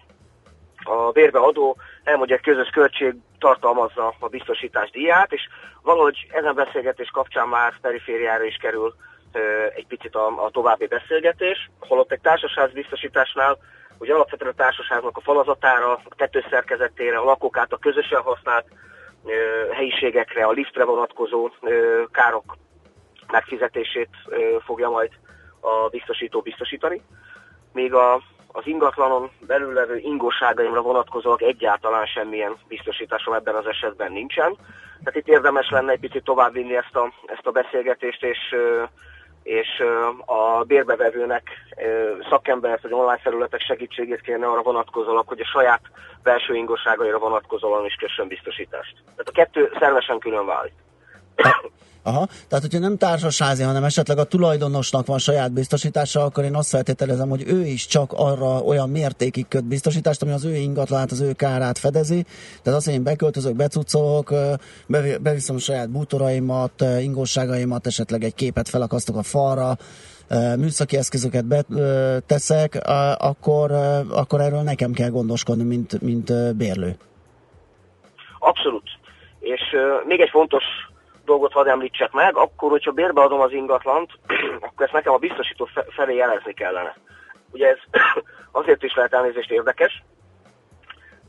a 0.90 1.10
bérbe 1.10 1.38
adó 1.38 1.76
elmondja, 2.04 2.36
hogy 2.36 2.54
közös 2.54 2.68
költség 2.68 3.14
tartalmazza 3.38 4.14
a 4.18 4.28
biztosítás 4.28 4.90
díját, 4.90 5.32
és 5.32 5.48
valahogy 5.82 6.26
ezen 6.30 6.54
beszélgetés 6.54 7.08
kapcsán 7.10 7.48
már 7.48 7.80
perifériára 7.80 8.44
is 8.44 8.56
kerül 8.56 8.94
ö, 9.32 9.66
egy 9.74 9.86
picit 9.86 10.14
a, 10.14 10.44
a 10.44 10.50
további 10.50 10.86
beszélgetés, 10.86 11.70
holott 11.78 12.12
egy 12.12 12.20
társasház 12.20 12.72
biztosításnál 12.72 13.58
ugye 13.98 14.14
alapvetően 14.14 14.50
a 14.50 14.62
társaságnak 14.62 15.16
a 15.16 15.20
falazatára, 15.20 15.92
a 15.92 16.14
tetőszerkezetére, 16.16 17.18
a 17.18 17.24
lakók 17.24 17.56
által 17.56 17.78
közösen 17.78 18.20
használt 18.20 18.66
helyiségekre, 19.72 20.44
a 20.44 20.50
liftre 20.50 20.84
vonatkozó 20.84 21.50
károk 22.10 22.56
megfizetését 23.32 24.08
fogja 24.64 24.88
majd 24.88 25.10
a 25.60 25.88
biztosító 25.88 26.40
biztosítani. 26.40 27.02
Míg 27.72 27.94
a, 27.94 28.14
az 28.52 28.66
ingatlanon 28.66 29.30
belül 29.46 29.72
levő 29.72 29.96
ingóságaimra 29.96 30.82
vonatkozóak 30.82 31.42
egyáltalán 31.42 32.06
semmilyen 32.06 32.56
biztosításom 32.68 33.34
ebben 33.34 33.54
az 33.54 33.66
esetben 33.66 34.12
nincsen. 34.12 34.56
Tehát 35.04 35.16
itt 35.16 35.28
érdemes 35.28 35.70
lenne 35.70 35.92
egy 35.92 36.00
picit 36.00 36.24
továbbvinni 36.24 36.76
ezt 36.76 36.96
a, 36.96 37.12
ezt 37.26 37.46
a 37.46 37.50
beszélgetést, 37.50 38.24
és, 38.24 38.54
és 39.46 39.82
a 40.24 40.64
bérbevevőnek 40.64 41.42
szakembert 42.30 42.82
vagy 42.82 42.92
online 42.92 43.18
felületek 43.22 43.60
segítségét 43.60 44.20
kérne 44.20 44.46
arra 44.46 44.62
vonatkozólag, 44.62 45.28
hogy 45.28 45.40
a 45.40 45.44
saját 45.44 45.80
belső 46.22 46.54
ingóságaira 46.54 47.18
vonatkozóan 47.18 47.84
is 47.84 47.94
kössön 47.94 48.28
biztosítást. 48.28 48.94
Tehát 49.04 49.28
a 49.28 49.32
kettő 49.32 49.72
szervesen 49.78 50.18
külön 50.18 50.46
válik. 50.46 50.72
Aha, 52.06 52.26
tehát 52.48 52.64
hogyha 52.64 52.78
nem 52.78 52.96
társasházi, 52.96 53.62
hanem 53.62 53.84
esetleg 53.84 54.18
a 54.18 54.24
tulajdonosnak 54.24 55.06
van 55.06 55.18
saját 55.18 55.52
biztosítása, 55.52 56.24
akkor 56.24 56.44
én 56.44 56.54
azt 56.54 56.68
feltételezem, 56.68 57.28
hogy 57.28 57.44
ő 57.46 57.64
is 57.64 57.86
csak 57.86 58.12
arra 58.12 58.58
olyan 58.60 58.90
mértékig 58.90 59.48
köt 59.48 59.64
biztosítást, 59.64 60.22
ami 60.22 60.32
az 60.32 60.44
ő 60.44 60.54
ingatlanát, 60.54 61.10
az 61.10 61.20
ő 61.20 61.32
kárát 61.32 61.78
fedezi. 61.78 62.26
Tehát 62.62 62.78
azt, 62.78 62.86
hogy 62.86 62.94
én 62.94 63.02
beköltözök, 63.02 63.56
becucolok, 63.56 64.32
beviszem 65.20 65.56
a 65.56 65.58
saját 65.58 65.90
bútoraimat, 65.90 66.84
ingóságaimat, 67.00 67.86
esetleg 67.86 68.24
egy 68.24 68.34
képet 68.34 68.68
felakasztok 68.68 69.16
a 69.16 69.22
falra, 69.22 69.76
műszaki 70.56 70.96
eszközöket 70.96 71.46
beteszek, 71.46 72.78
akkor, 73.18 73.70
akkor 74.10 74.40
erről 74.40 74.62
nekem 74.62 74.92
kell 74.92 75.10
gondoskodni, 75.10 75.64
mint, 75.64 76.00
mint 76.02 76.56
bérlő. 76.56 76.96
Abszolút. 78.38 78.88
És 79.40 79.60
uh, 79.72 80.06
még 80.06 80.20
egy 80.20 80.30
fontos 80.30 80.64
dolgot 81.26 81.52
hadd 81.52 81.68
említsek 81.68 82.12
meg, 82.12 82.36
akkor, 82.36 82.70
hogyha 82.70 82.90
bérbeadom 82.90 83.40
az 83.40 83.52
ingatlant, 83.52 84.10
akkor 84.66 84.84
ezt 84.84 84.92
nekem 84.92 85.12
a 85.12 85.18
biztosító 85.18 85.64
fe- 85.64 85.86
felé 85.90 86.14
jelezni 86.14 86.54
kellene. 86.54 86.96
Ugye 87.50 87.68
ez 87.68 87.78
azért 88.60 88.82
is 88.82 88.94
lehet 88.94 89.12
elnézést 89.12 89.50
érdekes, 89.50 90.02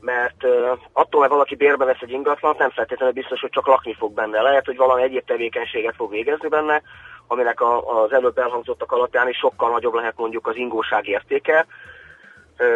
mert 0.00 0.44
attól, 0.92 1.20
hogy 1.20 1.30
valaki 1.30 1.54
bérbe 1.54 1.84
vesz 1.84 2.00
egy 2.00 2.10
ingatlant, 2.10 2.58
nem 2.58 2.70
feltétlenül 2.70 3.14
biztos, 3.14 3.40
hogy 3.40 3.50
csak 3.50 3.66
lakni 3.66 3.94
fog 3.94 4.12
benne. 4.12 4.40
Lehet, 4.40 4.64
hogy 4.64 4.76
valami 4.76 5.02
egyéb 5.02 5.24
tevékenységet 5.24 5.94
fog 5.94 6.10
végezni 6.10 6.48
benne, 6.48 6.82
aminek 7.26 7.60
a, 7.60 8.02
az 8.02 8.12
előbb 8.12 8.38
elhangzottak 8.38 8.92
alapján 8.92 9.28
is 9.28 9.36
sokkal 9.36 9.70
nagyobb 9.70 9.94
lehet 9.94 10.16
mondjuk 10.16 10.46
az 10.46 10.56
ingóság 10.56 11.06
értéke. 11.08 11.66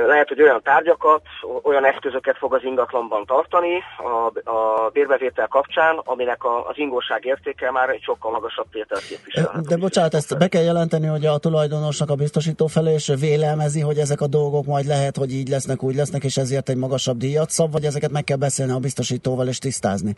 Lehet, 0.07 0.29
hogy 0.29 0.43
olyan 0.43 0.63
tárgyakat, 0.63 1.23
olyan 1.63 1.85
eszközöket 1.85 2.37
fog 2.39 2.55
az 2.55 2.65
ingatlanban 2.65 3.25
tartani 3.25 3.83
a, 3.99 4.51
a 4.51 4.91
bérbevétel 4.93 5.47
kapcsán, 5.49 6.01
aminek 6.05 6.45
a, 6.45 6.69
az 6.69 6.79
ingóság 6.79 7.25
értéke 7.25 7.71
már 7.71 7.89
egy 7.89 8.03
sokkal 8.03 8.31
magasabb 8.31 8.67
tételt 8.71 9.07
képvisel. 9.07 9.61
De 9.69 9.77
bocsánat, 9.77 10.15
ezt 10.15 10.39
be 10.39 10.49
kell 10.49 10.63
jelenteni, 10.63 11.07
hogy 11.07 11.27
a 11.27 11.39
tulajdonosnak 11.39 12.11
a 12.11 12.15
biztosító 12.15 12.67
felé 12.67 12.93
és 12.93 13.13
vélelmezi, 13.21 13.81
hogy 13.81 13.99
ezek 13.99 14.21
a 14.21 14.27
dolgok 14.27 14.65
majd 14.67 14.87
lehet, 14.87 15.17
hogy 15.17 15.33
így 15.33 15.49
lesznek, 15.49 15.83
úgy 15.83 15.95
lesznek, 15.95 16.25
és 16.25 16.37
ezért 16.37 16.69
egy 16.69 16.77
magasabb 16.77 17.17
díjat 17.17 17.51
szab, 17.51 17.73
vagy 17.73 17.85
ezeket 17.85 18.11
meg 18.11 18.25
kell 18.25 18.37
beszélni 18.37 18.73
a 18.73 18.79
biztosítóval 18.79 19.47
és 19.47 19.59
tisztázni? 19.59 20.15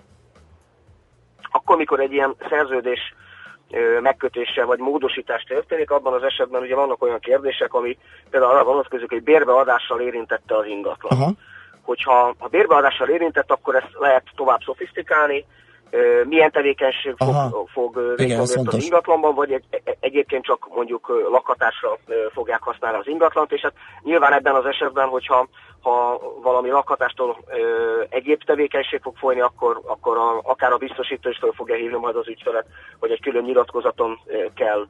Akkor, 1.51 1.77
mikor 1.77 2.01
egy 2.01 2.13
ilyen 2.13 2.37
szerződés 2.49 3.15
megkötése 4.01 4.65
vagy 4.65 4.79
módosítás 4.79 5.43
történik, 5.43 5.91
abban 5.91 6.13
az 6.13 6.23
esetben 6.23 6.63
ugye 6.63 6.75
vannak 6.75 7.03
olyan 7.03 7.21
kérdések, 7.21 7.75
ami 7.75 7.99
például 8.31 8.53
arra 8.53 8.65
vonatkozik, 8.65 9.11
hogy 9.11 9.23
bérbeadással 9.23 10.01
érintette 10.01 10.57
az 10.57 10.67
ingatlan. 10.67 11.21
Aha. 11.21 11.33
Hogyha 11.83 12.35
a 12.39 12.49
bérbeadással 12.49 13.09
érintett, 13.09 13.51
akkor 13.51 13.75
ezt 13.75 13.91
lehet 13.93 14.25
tovább 14.37 14.61
szofisztikálni, 14.65 15.45
milyen 16.25 16.51
tevékenység 16.51 17.15
Aha. 17.17 17.49
fog, 17.49 17.69
fog 17.69 17.97
ez 17.97 18.27
venni 18.27 18.59
ott 18.67 18.73
az 18.73 18.85
ingatlanban, 18.85 19.35
vagy 19.35 19.53
egy, 19.53 19.65
egy- 19.71 19.97
egyébként 20.01 20.45
csak 20.45 20.69
mondjuk 20.75 21.09
lakhatásra 21.31 21.99
fogják 22.33 22.63
használni 22.63 22.99
az 22.99 23.07
ingatlant, 23.07 23.53
és 23.53 23.61
hát 23.61 23.73
nyilván 24.03 24.33
ebben 24.33 24.55
az 24.55 24.65
esetben, 24.65 25.09
hogyha 25.09 25.49
ha 25.81 26.21
valami 26.43 26.69
lakhatástól 26.71 27.39
ö, 27.47 28.03
egyéb 28.09 28.43
tevékenység 28.45 29.01
fog 29.01 29.17
folyni, 29.17 29.41
akkor, 29.41 29.81
akkor 29.87 30.17
a, 30.17 30.41
akár 30.43 30.73
a 30.73 30.77
biztosító 30.77 31.29
is 31.29 31.39
fel 31.39 31.53
fogja 31.55 31.75
hívni 31.75 31.97
majd 31.99 32.17
az 32.17 32.29
ügyfelet, 32.29 32.67
hogy 32.99 33.11
egy 33.11 33.21
külön 33.21 33.45
nyilatkozaton 33.45 34.19
ö, 34.27 34.45
kell 34.55 34.87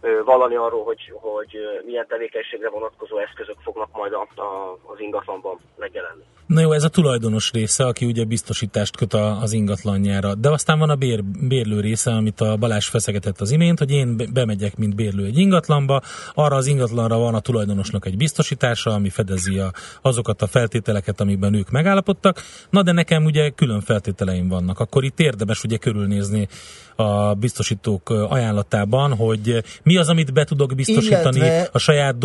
ö, 0.00 0.22
vallani 0.24 0.54
arról, 0.54 0.84
hogy, 0.84 1.12
hogy 1.14 1.58
milyen 1.84 2.06
tevékenységre 2.06 2.70
vonatkozó 2.70 3.18
eszközök 3.18 3.56
fognak 3.62 3.88
majd 3.92 4.12
a, 4.12 4.20
a, 4.20 4.78
az 4.86 5.00
ingatlanban 5.00 5.58
megjelenni. 5.76 6.24
Na 6.48 6.60
jó, 6.60 6.72
ez 6.72 6.84
a 6.84 6.88
tulajdonos 6.88 7.50
része, 7.50 7.84
aki 7.84 8.04
ugye 8.04 8.24
biztosítást 8.24 8.96
köt 8.96 9.14
a, 9.14 9.40
az 9.40 9.52
ingatlanjára. 9.52 10.34
De 10.34 10.50
aztán 10.50 10.78
van 10.78 10.90
a 10.90 10.94
bér, 10.94 11.24
bérlő 11.24 11.80
része, 11.80 12.10
amit 12.10 12.40
a 12.40 12.56
Balázs 12.56 12.86
feszegetett 12.86 13.40
az 13.40 13.50
imént, 13.50 13.78
hogy 13.78 13.90
én 13.90 14.16
be- 14.16 14.26
bemegyek, 14.32 14.76
mint 14.76 14.94
bérlő 14.94 15.24
egy 15.24 15.38
ingatlanba, 15.38 16.02
arra 16.34 16.56
az 16.56 16.66
ingatlanra 16.66 17.18
van 17.18 17.34
a 17.34 17.40
tulajdonosnak 17.40 18.06
egy 18.06 18.16
biztosítása, 18.16 18.90
ami 18.90 19.08
fedezi 19.08 19.58
a, 19.58 19.72
azokat 20.02 20.42
a 20.42 20.46
feltételeket, 20.46 21.20
amikben 21.20 21.54
ők 21.54 21.70
megállapodtak. 21.70 22.42
Na 22.70 22.82
de 22.82 22.92
nekem 22.92 23.24
ugye 23.24 23.50
külön 23.50 23.80
feltételeim 23.80 24.48
vannak. 24.48 24.78
Akkor 24.80 25.04
itt 25.04 25.20
érdemes 25.20 25.64
ugye 25.64 25.76
körülnézni 25.76 26.48
a 26.96 27.34
biztosítók 27.34 28.10
ajánlatában, 28.10 29.16
hogy 29.16 29.62
Mi 29.82 29.96
az, 29.96 30.08
amit 30.08 30.32
be 30.32 30.44
tudok 30.44 30.74
biztosítani 30.74 31.36
Illetve- 31.36 31.70
a 31.72 31.78
saját 31.78 32.18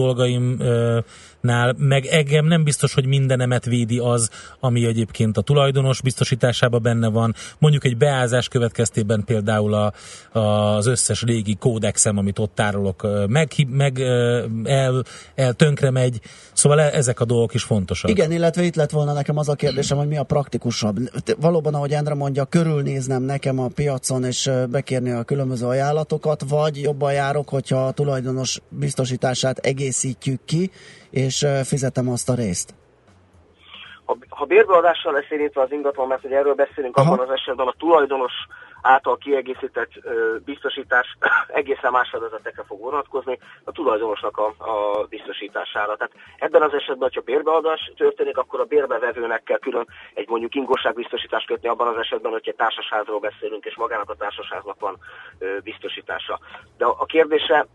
dolgaimnál, 1.43 1.75
meg 1.77 2.05
engem 2.05 2.45
nem 2.45 2.63
biztos, 2.63 2.93
hogy 2.93 3.05
mindenemet 3.05 3.65
védi 3.65 3.99
az, 3.99 4.29
ami 4.59 4.85
egyébként 4.85 5.37
a 5.37 5.41
tulajdonos 5.41 6.01
biztosításában 6.01 6.81
benne 6.81 7.07
van. 7.09 7.35
Mondjuk 7.59 7.85
egy 7.85 7.97
beázás 7.97 8.47
következtében 8.47 9.23
például 9.25 9.73
a, 9.73 9.93
az 10.39 10.85
összes 10.85 11.21
régi 11.21 11.55
kódexem, 11.55 12.17
amit 12.17 12.39
ott 12.39 12.55
tárolok, 12.55 13.07
meg, 13.27 13.51
meg 13.67 13.99
el, 14.63 15.03
el 15.35 15.53
tönkre 15.53 15.91
megy. 15.91 16.19
Szóval 16.53 16.81
e- 16.81 16.91
ezek 16.93 17.19
a 17.19 17.25
dolgok 17.25 17.53
is 17.53 17.63
fontosak. 17.63 18.09
Igen, 18.09 18.31
illetve 18.31 18.63
itt 18.63 18.75
lett 18.75 18.91
volna 18.91 19.13
nekem 19.13 19.37
az 19.37 19.49
a 19.49 19.55
kérdésem, 19.55 19.97
hogy 19.97 20.07
mi 20.07 20.17
a 20.17 20.23
praktikusabb. 20.23 20.97
Valóban, 21.39 21.73
ahogy 21.73 21.91
Endre 21.91 22.13
mondja, 22.13 22.45
körülnéznem 22.45 23.23
nekem 23.23 23.59
a 23.59 23.67
piacon, 23.67 24.23
és 24.23 24.49
bekérni 24.69 25.11
a 25.11 25.23
különböző 25.23 25.65
ajánlatokat, 25.65 26.45
vagy 26.49 26.81
jobban 26.81 27.13
járok, 27.13 27.49
hogyha 27.49 27.87
a 27.87 27.91
tulajdonos 27.91 28.59
biztosítását 28.69 29.57
egészítjük 29.57 30.39
ki, 30.45 30.71
és 31.13 31.45
fizetem 31.63 32.09
azt 32.09 32.29
a 32.29 32.35
részt. 32.35 32.73
Ha, 34.05 34.17
ha 34.29 34.45
bérbeadással 34.45 35.13
lesz 35.13 35.29
érintve 35.29 35.61
az 35.61 35.71
ingatlan, 35.71 36.07
mert 36.07 36.21
hogy 36.21 36.31
erről 36.31 36.53
beszélünk, 36.53 36.97
Aha. 36.97 37.11
abban 37.11 37.25
az 37.25 37.33
esetben 37.33 37.67
a 37.67 37.75
tulajdonos 37.77 38.31
által 38.81 39.17
kiegészített 39.17 39.91
ö, 40.01 40.35
biztosítás 40.45 41.17
egészen 41.61 41.91
más 41.91 42.09
fedezetekre 42.09 42.63
fog 42.63 42.79
vonatkozni 42.79 43.39
a 43.63 43.71
tulajdonosnak 43.71 44.37
a, 44.37 44.45
a 44.45 45.05
biztosítására. 45.09 45.95
Tehát 45.95 46.13
ebben 46.37 46.61
az 46.61 46.73
esetben, 46.73 47.07
hogyha 47.07 47.21
bérbeadás 47.21 47.91
történik, 47.95 48.37
akkor 48.37 48.59
a 48.59 48.65
bérbevevőnek 48.65 49.43
kell 49.43 49.59
külön 49.59 49.87
egy 50.13 50.29
mondjuk 50.29 50.55
ingóságbiztosítást 50.55 51.47
kötni 51.47 51.69
abban 51.69 51.87
az 51.87 51.97
esetben, 51.97 52.31
hogyha 52.31 52.53
társasházról 52.53 53.19
beszélünk, 53.19 53.65
és 53.65 53.75
magának 53.75 54.09
a 54.09 54.15
társasháznak 54.15 54.79
van 54.79 54.97
ö, 55.39 55.57
biztosítása. 55.63 56.39
De 56.77 56.85
a, 56.85 57.05
kérdése 57.05 57.67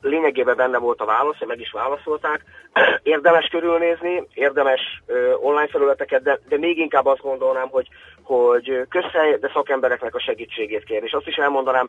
lényegében 0.00 0.56
benne 0.56 0.78
volt 0.78 1.00
a 1.00 1.04
válasz, 1.04 1.44
meg 1.46 1.60
is 1.60 1.70
válaszolták. 1.70 2.44
Érdemes 3.02 3.46
körülnézni, 3.46 4.26
érdemes 4.34 5.02
online 5.40 5.68
felületeket, 5.68 6.22
de, 6.22 6.38
de 6.48 6.58
még 6.58 6.78
inkább 6.78 7.06
azt 7.06 7.22
gondolnám, 7.22 7.68
hogy, 7.68 7.88
hogy 8.22 8.86
közhely, 8.88 9.38
de 9.38 9.50
szakembereknek 9.52 10.14
a 10.14 10.20
segítségét 10.20 10.84
kérni. 10.84 11.06
És 11.06 11.12
azt 11.12 11.26
is 11.26 11.36
elmondanám, 11.36 11.88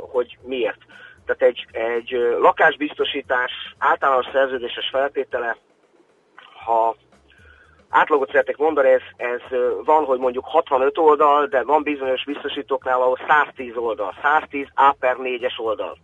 hogy 0.00 0.38
miért. 0.42 0.78
Tehát 1.26 1.42
egy, 1.42 1.66
egy 1.72 2.36
lakásbiztosítás 2.40 3.52
általános 3.78 4.26
szerződéses 4.32 4.88
feltétele, 4.92 5.56
ha 6.64 6.96
átlagot 7.88 8.30
szeretnék 8.30 8.56
mondani, 8.56 8.88
ez, 8.88 9.00
ez 9.16 9.58
van, 9.84 10.04
hogy 10.04 10.18
mondjuk 10.18 10.44
65 10.44 10.98
oldal, 10.98 11.46
de 11.46 11.62
van 11.62 11.82
bizonyos 11.82 12.24
biztosítóknál, 12.24 13.00
ahol 13.00 13.18
110 13.28 13.76
oldal, 13.76 14.14
110 14.22 14.66
A 14.74 14.94
per 15.00 15.16
4-es 15.18 15.58
oldal. 15.58 15.98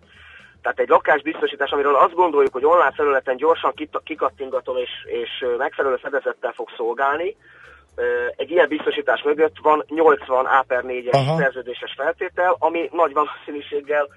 Tehát 0.62 0.78
egy 0.78 0.88
lakásbiztosítás, 0.88 1.70
amiről 1.70 1.94
azt 1.94 2.14
gondoljuk, 2.14 2.52
hogy 2.52 2.64
online 2.64 2.92
felületen 2.92 3.36
gyorsan 3.36 3.74
kikattingatom 4.04 4.76
és, 4.76 4.90
és 5.04 5.44
megfelelő 5.58 5.96
fedezettel 5.96 6.52
fog 6.52 6.68
szolgálni, 6.76 7.36
egy 8.36 8.50
ilyen 8.50 8.68
biztosítás 8.68 9.22
mögött 9.22 9.56
van 9.62 9.84
80 9.88 10.46
A 10.46 10.64
per 10.66 10.82
4-es 10.86 11.12
Aha. 11.12 11.38
szerződéses 11.38 11.94
feltétel, 11.96 12.56
ami 12.58 12.88
nagy 12.92 13.12
valószínűséggel 13.12 14.08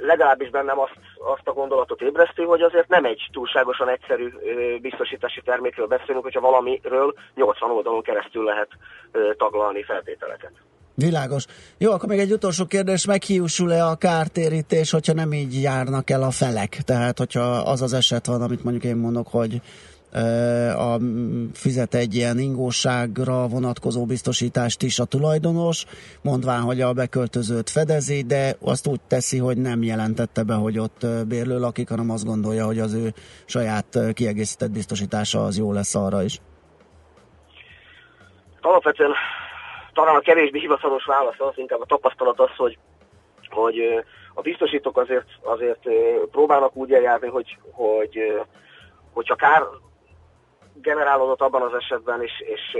legalábbis 0.00 0.50
bennem 0.50 0.78
azt, 0.78 0.98
azt 1.32 1.48
a 1.48 1.52
gondolatot 1.52 2.00
ébreszti, 2.02 2.42
hogy 2.42 2.62
azért 2.62 2.88
nem 2.88 3.04
egy 3.04 3.28
túlságosan 3.32 3.88
egyszerű 3.88 4.32
biztosítási 4.80 5.40
termékről 5.40 5.86
beszélünk, 5.86 6.22
hogyha 6.22 6.40
valamiről 6.40 7.14
80 7.34 7.70
oldalon 7.70 8.02
keresztül 8.02 8.44
lehet 8.44 8.68
taglalni 9.36 9.82
feltételeket. 9.82 10.52
Világos. 11.00 11.44
Jó, 11.78 11.92
akkor 11.92 12.08
még 12.08 12.18
egy 12.18 12.32
utolsó 12.32 12.64
kérdés, 12.64 13.06
meghiúsul-e 13.06 13.86
a 13.86 13.96
kártérítés, 13.96 14.90
hogyha 14.90 15.12
nem 15.12 15.32
így 15.32 15.62
járnak 15.62 16.10
el 16.10 16.22
a 16.22 16.30
felek? 16.30 16.80
Tehát, 16.84 17.18
hogyha 17.18 17.40
az 17.40 17.82
az 17.82 17.92
eset 17.92 18.26
van, 18.26 18.42
amit 18.42 18.64
mondjuk 18.64 18.84
én 18.84 18.96
mondok, 18.96 19.28
hogy 19.28 19.60
a, 20.76 20.98
fizet 21.52 21.94
egy 21.94 22.14
ilyen 22.14 22.38
ingóságra 22.38 23.48
vonatkozó 23.48 24.04
biztosítást 24.04 24.82
is 24.82 24.98
a 24.98 25.04
tulajdonos, 25.04 25.84
mondván, 26.22 26.60
hogy 26.60 26.80
a 26.80 26.92
beköltözőt 26.92 27.70
fedezi, 27.70 28.22
de 28.22 28.56
azt 28.60 28.86
úgy 28.86 29.00
teszi, 29.08 29.38
hogy 29.38 29.56
nem 29.56 29.82
jelentette 29.82 30.42
be, 30.42 30.54
hogy 30.54 30.78
ott 30.78 31.06
bérlő 31.28 31.58
lakik, 31.58 31.88
hanem 31.88 32.10
azt 32.10 32.24
gondolja, 32.24 32.66
hogy 32.66 32.78
az 32.78 32.92
ő 32.92 33.14
saját 33.44 33.98
kiegészített 34.12 34.70
biztosítása 34.70 35.44
az 35.44 35.58
jó 35.58 35.72
lesz 35.72 35.94
arra 35.94 36.22
is. 36.22 36.40
Alapvetően 38.60 39.10
talán 39.98 40.16
a 40.16 40.20
kevésbé 40.20 40.58
hivatalos 40.58 41.04
válasz 41.04 41.40
az, 41.40 41.52
inkább 41.58 41.80
a 41.80 41.86
tapasztalat 41.86 42.40
az, 42.40 42.56
hogy, 42.56 42.78
hogy 43.48 44.04
a 44.34 44.40
biztosítók 44.40 44.98
azért, 44.98 45.28
azért 45.42 45.88
próbálnak 46.30 46.76
úgy 46.76 46.92
eljárni, 46.92 47.28
hogy, 47.28 47.58
hogy 47.72 48.18
hogyha 49.12 49.34
kár 49.34 49.62
generálódott 50.74 51.40
abban 51.40 51.62
az 51.62 51.74
esetben, 51.74 52.22
és, 52.22 52.32
és, 52.40 52.76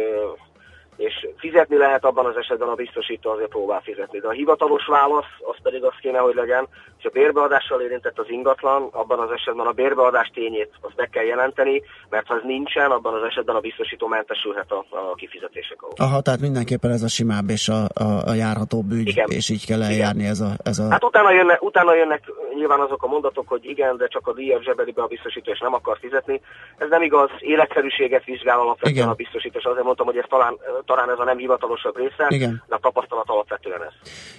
és 0.98 1.26
fizetni 1.36 1.76
lehet 1.76 2.04
abban 2.04 2.26
az 2.26 2.36
esetben 2.36 2.68
a 2.68 2.74
biztosító 2.74 3.30
azért 3.30 3.48
próbál 3.48 3.80
fizetni. 3.80 4.18
De 4.18 4.28
a 4.28 4.38
hivatalos 4.40 4.86
válasz 4.86 5.32
az 5.50 5.56
pedig 5.62 5.82
az 5.84 5.96
kéne, 6.00 6.18
hogy 6.18 6.34
legyen, 6.34 6.68
hogy 6.96 7.10
a 7.12 7.18
bérbeadással 7.18 7.80
érintett 7.80 8.18
az 8.18 8.26
ingatlan, 8.28 8.88
abban 8.92 9.18
az 9.18 9.30
esetben 9.30 9.66
a 9.66 9.72
bérbeadás 9.72 10.30
tényét 10.34 10.70
azt 10.80 10.94
be 10.94 11.06
kell 11.06 11.24
jelenteni, 11.24 11.82
mert 12.10 12.26
ha 12.26 12.34
ez 12.34 12.42
nincsen, 12.44 12.90
abban 12.90 13.14
az 13.14 13.22
esetben 13.22 13.56
a 13.56 13.60
biztosító 13.60 14.06
mentesülhet 14.06 14.70
a, 14.70 14.84
a 14.90 15.14
kifizetések 15.14 15.82
alól. 15.82 15.94
Aha, 15.96 16.20
tehát 16.20 16.40
mindenképpen 16.40 16.90
ez 16.90 17.02
a 17.02 17.08
simább 17.08 17.48
és 17.48 17.68
a, 17.68 17.82
a, 17.94 18.28
a 18.30 18.34
járhatóbb 18.34 18.90
ügy, 18.92 19.08
Igen. 19.08 19.30
és 19.30 19.50
így 19.50 19.66
kell 19.66 19.82
eljárni 19.82 20.24
ez 20.26 20.40
a, 20.40 20.50
ez 20.62 20.78
a 20.78 20.90
Hát 20.90 21.04
utána, 21.04 21.30
jönne, 21.32 21.58
utána 21.60 21.94
jönnek 21.94 22.22
nyilván 22.58 22.80
azok 22.80 23.02
a 23.02 23.06
mondatok, 23.06 23.48
hogy 23.48 23.64
igen, 23.64 23.96
de 23.96 24.06
csak 24.06 24.26
a 24.26 24.32
díjat 24.32 24.62
zsebeli 24.62 24.92
be 24.92 25.02
a 25.02 25.06
biztosító, 25.06 25.50
és 25.50 25.60
nem 25.60 25.74
akar 25.74 25.96
fizetni. 26.00 26.40
Ez 26.78 26.88
nem 26.88 27.02
igaz, 27.02 27.30
életszerűséget 27.38 28.24
vizsgál 28.24 28.60
alapvetően 28.60 28.94
Igen. 28.94 29.08
a 29.08 29.14
biztosító, 29.14 29.58
és 29.58 29.64
azért 29.64 29.84
mondtam, 29.84 30.06
hogy 30.06 30.16
ez 30.16 30.24
talán, 30.28 30.54
talán 30.86 31.10
ez 31.10 31.18
a 31.18 31.24
nem 31.24 31.38
hivatalosabb 31.38 31.96
része, 31.96 32.26
Igen. 32.28 32.62
de 32.68 32.74
a 32.74 32.78
tapasztalat 32.78 33.28
alapvetően 33.28 33.82
ez. 33.82 33.92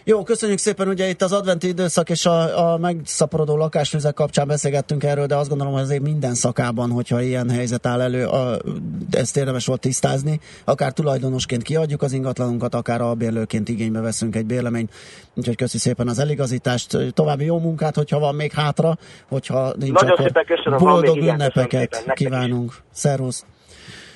Jó, 0.04 0.24
köszönjük 0.24 0.60
szépen, 0.60 0.88
ugye 0.88 1.06
itt 1.10 1.22
az 1.22 1.34
adventi 1.34 1.68
időszak 1.68 2.10
és 2.10 2.26
a, 2.26 2.72
a 2.72 2.78
megszaporodó 2.78 3.58
lakástüzek 3.58 4.14
kapcsán 4.14 4.48
beszélgettünk 4.48 5.04
erről, 5.04 5.26
de 5.26 5.36
azt 5.36 5.50
gondolom, 5.50 5.74
hogy 5.74 5.82
azért 5.82 6.02
minden 6.02 6.34
szakában, 6.34 6.92
hogyha 6.92 7.22
ilyen 7.22 7.50
helyzet 7.50 7.86
áll 7.86 8.02
elő, 8.02 8.26
a, 8.26 8.58
ezt 9.12 9.38
érdemes 9.38 9.66
volt 9.66 9.82
tisztázni, 9.82 10.40
akár 10.66 10.92
tulajdonosként 10.94 11.64
kiadjuk 11.64 12.02
az 12.02 12.14
ingatlanunkat, 12.14 12.74
akár 12.74 13.02
a 13.02 13.14
bérlőként 13.14 13.70
igénybe 13.70 14.02
veszünk 14.02 14.36
egy 14.36 14.46
bérleményt. 14.46 14.94
Úgyhogy 15.36 15.56
köszi 15.56 15.78
szépen 15.78 16.08
az 16.08 16.20
eligazítást, 16.20 16.98
további 17.14 17.46
jó 17.46 17.60
munkát, 17.60 17.96
hogyha 18.10 18.26
van 18.26 18.36
még 18.36 18.52
hátra, 18.52 18.98
hogyha 19.28 19.74
nincs, 19.78 19.92
Nagyon 19.92 20.10
akkor 20.10 20.26
szépen 20.26 20.46
köszönöm, 20.46 20.80
boldog 20.80 21.18
ünnepeket 21.18 21.94
szépen, 21.94 22.04
nektek 22.06 22.20
is. 22.20 22.26
kívánunk. 22.26 22.74
Szervusz! 22.92 23.46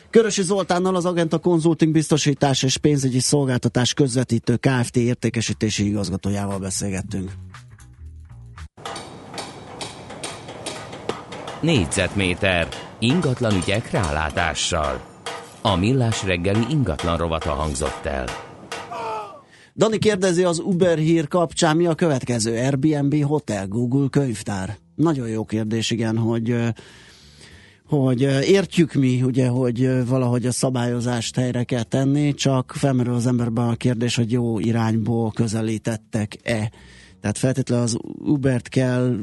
Körösi 0.10 0.42
Zoltánnal 0.42 0.96
az 0.96 1.06
Agenta 1.06 1.38
Consulting 1.38 1.92
biztosítás 1.92 2.64
és 2.64 2.78
pénzügyi 2.78 3.20
szolgáltatás 3.20 3.94
közvetítő 3.94 4.56
Kft. 4.56 4.96
értékesítési 4.96 5.88
igazgatójával 5.88 6.60
beszélgettünk. 6.60 7.32
Négyzetméter 11.62 12.68
ingatlan 13.00 13.56
ügyek 13.56 13.92
rálátással. 13.92 15.02
A 15.62 15.76
millás 15.76 16.24
reggeli 16.24 16.66
ingatlan 16.70 17.18
rovata 17.18 17.52
hangzott 17.52 18.06
el. 18.06 18.26
Dani 19.76 19.98
kérdezi 19.98 20.44
az 20.44 20.60
Uber 20.60 20.98
hír 20.98 21.28
kapcsán, 21.28 21.78
mi 21.78 21.86
a 21.86 21.96
következő? 21.96 22.58
Airbnb, 22.58 23.24
hotel, 23.24 23.68
Google, 23.68 24.08
könyvtár? 24.10 24.78
Nagyon 24.96 25.28
jó 25.28 25.46
kérdés, 25.46 25.92
igen, 25.92 26.18
hogy 26.18 26.56
hogy 27.86 28.22
értjük 28.22 28.94
mi, 28.94 29.22
ugye, 29.22 29.48
hogy 29.48 30.08
valahogy 30.08 30.46
a 30.46 30.52
szabályozást 30.52 31.36
helyre 31.36 31.64
kell 31.64 31.84
tenni, 31.84 32.34
csak 32.34 32.74
felmerül 32.76 33.14
az 33.14 33.28
emberben 33.28 33.68
a 33.68 33.76
kérdés, 33.76 34.16
hogy 34.16 34.32
jó 34.32 34.60
irányból 34.60 35.32
közelítettek-e. 35.32 36.72
Tehát 37.22 37.38
feltétlenül 37.38 37.84
az 37.84 37.98
Ubert 38.20 38.70
kell 38.70 39.16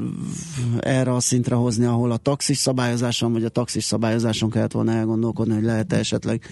erre 0.79 1.13
a 1.13 1.19
szintre 1.19 1.55
hozni, 1.55 1.85
ahol 1.85 2.11
a 2.11 2.17
taxis 2.17 2.57
szabályozáson, 2.57 3.33
vagy 3.33 3.43
a 3.43 3.49
taxis 3.49 3.83
szabályozáson 3.83 4.49
kellett 4.49 4.71
volna 4.71 4.91
elgondolkodni, 4.91 5.53
hogy 5.53 5.63
lehet 5.63 5.93
esetleg 5.93 6.45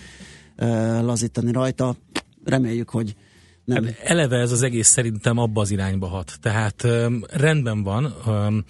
lazítani 1.02 1.52
rajta. 1.52 1.96
Reméljük, 2.44 2.90
hogy 2.90 3.16
nem. 3.70 3.86
Hát 3.86 4.00
eleve 4.04 4.38
ez 4.38 4.52
az 4.52 4.62
egész 4.62 4.88
szerintem 4.88 5.38
abba 5.38 5.62
az 5.62 5.72
irányba 5.72 6.08
hat. 6.08 6.38
Tehát 6.42 6.84
öm, 6.84 7.24
rendben 7.32 7.84
van, 7.84 8.14
öm, 8.28 8.64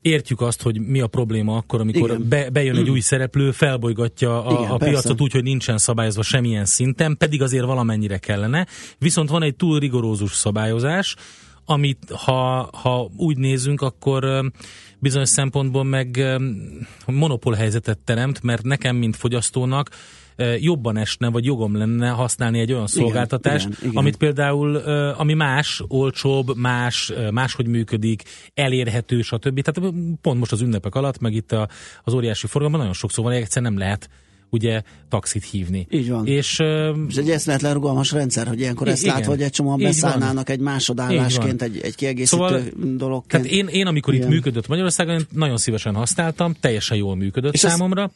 értjük 0.00 0.40
azt, 0.40 0.62
hogy 0.62 0.80
mi 0.80 1.00
a 1.00 1.06
probléma 1.06 1.56
akkor, 1.56 1.80
amikor 1.80 2.10
Igen. 2.10 2.28
be, 2.28 2.50
bejön 2.50 2.76
egy 2.76 2.90
új 2.90 3.00
szereplő, 3.00 3.50
felbolygatja 3.50 4.44
a, 4.44 4.52
Igen, 4.52 4.70
a 4.70 4.76
persze. 4.76 4.92
piacot 4.92 5.20
úgy, 5.20 5.32
hogy 5.32 5.42
nincsen 5.42 5.78
szabályozva 5.78 6.22
semmilyen 6.22 6.64
szinten, 6.64 7.16
pedig 7.16 7.42
azért 7.42 7.64
valamennyire 7.64 8.18
kellene. 8.18 8.66
Viszont 8.98 9.28
van 9.28 9.42
egy 9.42 9.56
túl 9.56 9.78
rigorózus 9.78 10.32
szabályozás, 10.32 11.16
amit 11.64 12.10
ha, 12.10 12.70
ha 12.72 13.10
úgy 13.16 13.36
nézünk, 13.36 13.80
akkor 13.80 14.50
bizonyos 14.98 15.28
szempontból 15.28 15.84
meg 15.84 16.24
monopól 17.06 17.54
helyzetet 17.54 17.98
teremt, 17.98 18.42
mert 18.42 18.62
nekem, 18.62 18.96
mint 18.96 19.16
fogyasztónak 19.16 19.90
jobban 20.58 20.96
esne, 20.96 21.28
vagy 21.28 21.44
jogom 21.44 21.76
lenne 21.76 22.08
használni 22.08 22.58
egy 22.58 22.72
olyan 22.72 22.86
szolgáltatást, 22.86 23.66
igen, 23.66 23.78
igen. 23.82 23.96
amit 23.96 24.16
például, 24.16 24.76
ami 25.16 25.34
más, 25.34 25.82
olcsóbb, 25.88 26.56
más, 26.56 27.12
máshogy 27.30 27.66
működik, 27.66 28.22
elérhető, 28.54 29.22
stb. 29.22 29.60
Tehát 29.60 29.94
pont 30.20 30.38
most 30.38 30.52
az 30.52 30.60
ünnepek 30.60 30.94
alatt, 30.94 31.18
meg 31.18 31.32
itt 31.32 31.52
a, 31.52 31.68
az 32.04 32.14
óriási 32.14 32.46
forgalomban 32.46 32.80
nagyon 32.80 32.94
sokszor 32.94 33.24
van, 33.24 33.32
egyszerűen 33.32 33.72
nem 33.72 33.80
lehet 33.80 34.08
ugye 34.50 34.82
taxit 35.08 35.44
hívni. 35.44 35.86
Így 35.90 36.10
van. 36.10 36.26
És, 36.26 36.58
ö, 36.58 36.94
És 37.08 37.16
egy 37.16 37.30
eszméletlen 37.30 37.72
rugalmas 37.74 38.12
rendszer, 38.12 38.46
hogy 38.46 38.60
ilyenkor 38.60 38.88
ezt 38.88 39.02
igen. 39.02 39.14
látva, 39.14 39.30
hogy 39.30 39.42
egy 39.42 39.50
csomóan 39.50 39.78
beszállnának 39.78 40.48
egy 40.50 40.60
másodállásként, 40.60 41.62
egy, 41.62 41.80
egy 41.82 41.94
kiegészítő 41.94 42.36
Szóval- 42.42 42.62
dologként. 42.96 43.42
tehát 43.42 43.58
én, 43.58 43.66
én 43.66 43.86
amikor 43.86 44.14
Igen. 44.14 44.26
itt 44.26 44.32
működött 44.32 44.68
Magyarországon, 44.68 45.14
én 45.14 45.26
nagyon 45.32 45.56
szívesen 45.56 45.94
használtam, 45.94 46.54
teljesen 46.60 46.96
jól 46.96 47.16
működött 47.16 47.52
És 47.52 47.64
ez- 47.64 47.70
számomra. 47.70 48.10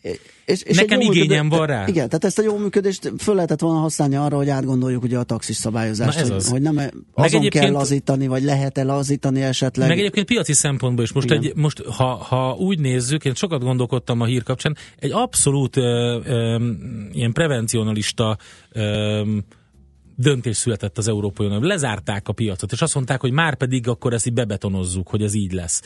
És, 0.44 0.62
és 0.62 0.76
Nekem 0.76 1.00
igényem 1.00 1.44
működő- 1.44 1.48
van 1.58 1.66
rá. 1.66 1.86
Igen, 1.86 2.06
tehát 2.06 2.24
ezt 2.24 2.38
a 2.38 2.42
jó 2.42 2.58
működést 2.58 3.12
föl 3.18 3.34
lehetett 3.34 3.60
volna 3.60 3.78
használni 3.80 4.16
arra, 4.16 4.36
hogy 4.36 4.48
átgondoljuk 4.48 5.02
ugye 5.02 5.18
a 5.18 5.22
taxis 5.22 5.56
szabályozást, 5.56 6.14
Na 6.16 6.20
ez 6.22 6.28
hogy, 6.28 6.36
az. 6.36 6.48
hogy 6.50 6.62
nem 6.62 6.76
azon 6.76 7.38
egyébként- 7.38 7.64
kell 7.64 7.72
lazítani, 7.72 8.26
vagy 8.26 8.42
lehet-e 8.42 8.82
lazítani 8.82 9.42
esetleg. 9.42 9.88
Meg 9.88 9.98
egyébként 9.98 10.26
piaci 10.26 10.52
szempontból 10.52 11.04
is. 11.04 11.12
Most, 11.12 11.30
Igen. 11.30 11.42
egy, 11.42 11.52
most 11.54 11.82
ha, 11.82 12.04
ha 12.14 12.52
úgy 12.58 12.78
nézzük, 12.78 13.24
én 13.24 13.34
sokat 13.34 13.62
gondolkodtam 13.62 14.20
a 14.20 14.24
hír 14.24 14.42
kapcsán, 14.42 14.76
egy 14.98 15.10
abszolút 15.12 15.76
ö, 15.76 16.20
ilyen 17.12 17.32
prevencionalista 17.32 18.38
ö, 18.70 19.22
döntés 20.16 20.56
született 20.56 20.98
az 20.98 21.08
Európai 21.08 21.46
Unióban. 21.46 21.68
Lezárták 21.68 22.28
a 22.28 22.32
piacot, 22.32 22.72
és 22.72 22.82
azt 22.82 22.94
mondták, 22.94 23.20
hogy 23.20 23.32
már 23.32 23.56
pedig 23.56 23.88
akkor 23.88 24.12
ezt 24.12 24.26
így 24.26 24.32
bebetonozzuk, 24.32 25.08
hogy 25.08 25.22
ez 25.22 25.34
így 25.34 25.52
lesz. 25.52 25.82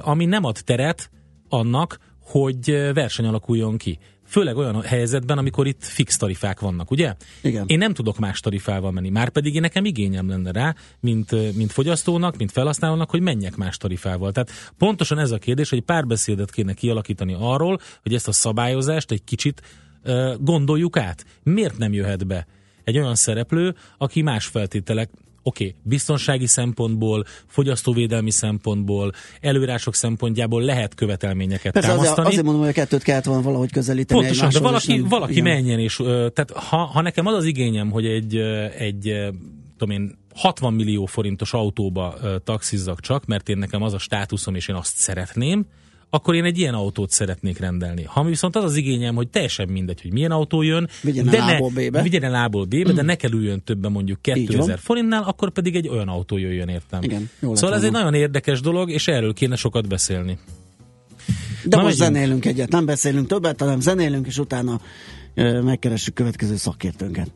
Ami 0.00 0.24
nem 0.24 0.44
ad 0.44 0.58
teret 0.64 1.10
annak, 1.48 1.98
hogy 2.20 2.70
verseny 2.94 3.26
alakuljon 3.26 3.76
ki. 3.76 3.98
Főleg 4.30 4.56
olyan 4.56 4.82
helyzetben, 4.82 5.38
amikor 5.38 5.66
itt 5.66 5.84
fix 5.84 6.16
tarifák 6.16 6.60
vannak, 6.60 6.90
ugye? 6.90 7.14
Igen. 7.42 7.64
Én 7.66 7.78
nem 7.78 7.94
tudok 7.94 8.18
más 8.18 8.40
tarifával 8.40 8.90
menni. 8.90 9.08
Már 9.08 9.28
pedig 9.28 9.54
én 9.54 9.60
nekem 9.60 9.84
igényem 9.84 10.28
lenne 10.28 10.52
rá, 10.52 10.74
mint, 11.00 11.54
mint 11.56 11.72
fogyasztónak, 11.72 12.36
mint 12.36 12.52
felhasználónak, 12.52 13.10
hogy 13.10 13.20
menjek 13.20 13.56
más 13.56 13.76
tarifával. 13.76 14.32
Tehát 14.32 14.50
pontosan 14.78 15.18
ez 15.18 15.30
a 15.30 15.38
kérdés, 15.38 15.70
hogy 15.70 15.80
párbeszédet 15.80 16.50
kéne 16.50 16.72
kialakítani 16.72 17.36
arról, 17.38 17.80
hogy 18.02 18.14
ezt 18.14 18.28
a 18.28 18.32
szabályozást 18.32 19.10
egy 19.10 19.24
kicsit 19.24 19.62
gondoljuk 20.38 20.96
át. 20.96 21.24
Miért 21.42 21.78
nem 21.78 21.92
jöhet 21.92 22.26
be 22.26 22.46
egy 22.84 22.98
olyan 22.98 23.14
szereplő, 23.14 23.74
aki 23.98 24.22
más 24.22 24.46
feltételek 24.46 25.10
Oké, 25.42 25.64
okay, 25.64 25.76
biztonsági 25.82 26.46
szempontból, 26.46 27.24
fogyasztóvédelmi 27.46 28.30
szempontból, 28.30 29.12
előírások 29.40 29.94
szempontjából 29.94 30.62
lehet 30.62 30.94
követelményeket 30.94 31.72
Persze 31.72 31.88
azért, 31.88 32.00
támasztani. 32.02 32.28
azért 32.28 32.44
mondom, 32.44 32.62
hogy 32.62 32.70
a 32.70 32.74
kettőt 32.74 33.02
kellett 33.02 33.24
volna 33.24 33.42
valahogy 33.42 33.72
közelíteni 33.72 34.20
Pontosan, 34.20 34.50
de 34.50 34.58
valaki, 34.58 34.96
nem- 34.96 35.08
valaki 35.08 35.32
igen. 35.32 35.44
menjen, 35.44 35.78
és 35.78 35.96
tehát 36.06 36.50
ha, 36.54 36.76
ha 36.76 37.00
nekem 37.00 37.26
az 37.26 37.34
az 37.34 37.44
igényem, 37.44 37.90
hogy 37.90 38.06
egy, 38.06 38.36
egy 38.78 39.30
tudom 39.78 39.94
én, 39.94 40.18
60 40.34 40.74
millió 40.74 41.06
forintos 41.06 41.52
autóba 41.52 42.14
taxizzak 42.44 43.00
csak, 43.00 43.26
mert 43.26 43.48
én 43.48 43.58
nekem 43.58 43.82
az 43.82 43.94
a 43.94 43.98
státuszom, 43.98 44.54
és 44.54 44.68
én 44.68 44.76
azt 44.76 44.96
szeretném, 44.96 45.66
akkor 46.10 46.34
én 46.34 46.44
egy 46.44 46.58
ilyen 46.58 46.74
autót 46.74 47.10
szeretnék 47.10 47.58
rendelni. 47.58 48.02
Ha 48.04 48.24
viszont 48.24 48.56
az 48.56 48.64
az 48.64 48.76
igényem, 48.76 49.14
hogy 49.14 49.28
teljesen 49.28 49.68
mindegy, 49.68 50.00
hogy 50.02 50.12
milyen 50.12 50.30
autó 50.30 50.62
jön, 50.62 50.88
Vigyen 51.02 51.28
el 51.28 51.32
de 51.32 51.44
ne, 51.44 51.54
A-ból 51.56 51.70
B-be. 51.70 52.02
vigyen 52.02 52.22
el 52.22 52.34
A-ból 52.44 52.64
B-be, 52.64 52.92
de 52.92 53.02
ne 53.02 53.14
kerüljön 53.14 53.62
többen 53.62 53.92
mondjuk 53.92 54.18
Így 54.28 54.34
2000 54.34 54.66
van. 54.66 54.76
forintnál, 54.76 55.22
akkor 55.22 55.50
pedig 55.50 55.76
egy 55.76 55.88
olyan 55.88 56.08
autó 56.08 56.36
jöjjön 56.36 56.68
értem. 56.68 57.02
Igen, 57.02 57.30
szóval 57.40 57.74
ez 57.74 57.82
egy 57.82 57.90
nagyon 57.92 58.14
érdekes 58.14 58.60
dolog, 58.60 58.90
és 58.90 59.08
erről 59.08 59.32
kéne 59.34 59.56
sokat 59.56 59.88
beszélni. 59.88 60.38
De 61.64 61.76
Na, 61.76 61.82
most 61.82 61.98
megyünk. 61.98 62.16
zenélünk 62.16 62.44
egyet, 62.44 62.68
nem 62.70 62.84
beszélünk 62.86 63.26
többet, 63.26 63.60
hanem 63.60 63.80
zenélünk, 63.80 64.26
és 64.26 64.38
utána 64.38 64.80
megkeressük 65.62 66.14
következő 66.14 66.56
szakértőnket. 66.56 67.30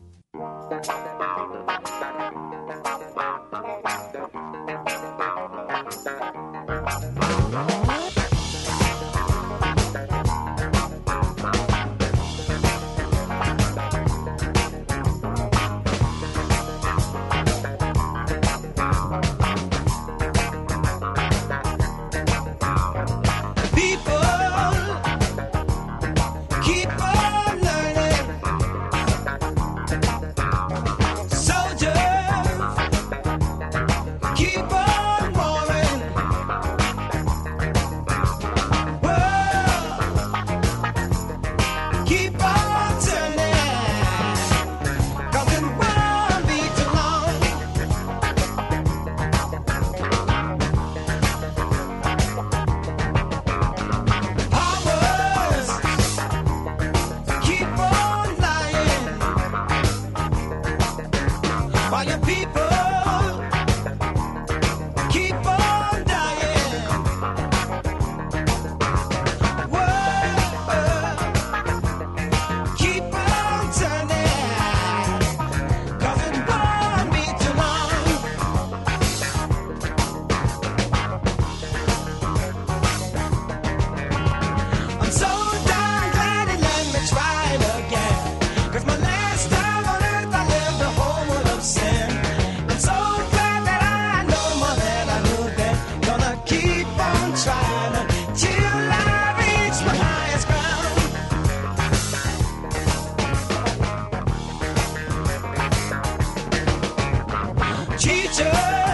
touch. 108.37 108.84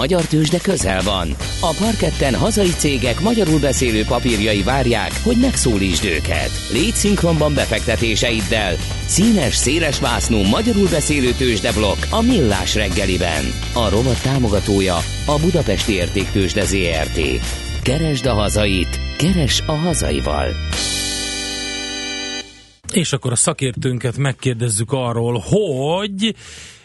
Magyar 0.00 0.24
tőzsde 0.24 0.58
közel 0.58 1.02
van. 1.02 1.28
A 1.60 1.74
parketten 1.78 2.34
hazai 2.34 2.70
cégek 2.70 3.20
magyarul 3.20 3.58
beszélő 3.58 4.04
papírjai 4.04 4.62
várják, 4.62 5.12
hogy 5.22 5.36
megszólítsd 5.40 6.04
őket. 6.04 6.50
Légy 6.72 6.94
szinkronban 6.94 7.54
befektetéseiddel. 7.54 8.74
Színes, 9.06 9.54
széles 9.54 10.00
vásznú 10.00 10.38
magyarul 10.42 10.88
beszélő 10.88 11.32
tőzsdeblokk 11.32 11.98
a 12.10 12.20
Millás 12.22 12.74
reggeliben. 12.74 13.44
A 13.74 13.88
rovat 13.88 14.22
támogatója 14.22 14.96
a 15.26 15.38
Budapesti 15.40 15.92
Értéktőzsde 15.92 16.64
ZRT. 16.64 17.20
Keresd 17.82 18.26
a 18.26 18.32
hazait, 18.32 19.00
keres 19.16 19.62
a 19.66 19.72
hazaival. 19.72 20.48
És 22.92 23.12
akkor 23.12 23.32
a 23.32 23.36
szakértőnket 23.36 24.16
megkérdezzük 24.16 24.92
arról, 24.92 25.42
hogy 25.46 26.34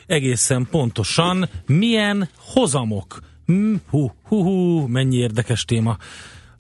egészen 0.07 0.67
pontosan 0.71 1.49
milyen 1.65 2.29
hozamok. 2.55 3.19
Hm, 3.45 3.83
hú, 3.91 4.09
hú, 4.31 4.37
hú, 4.41 4.55
mennyi 4.87 5.27
érdekes 5.27 5.67
téma. 5.67 5.99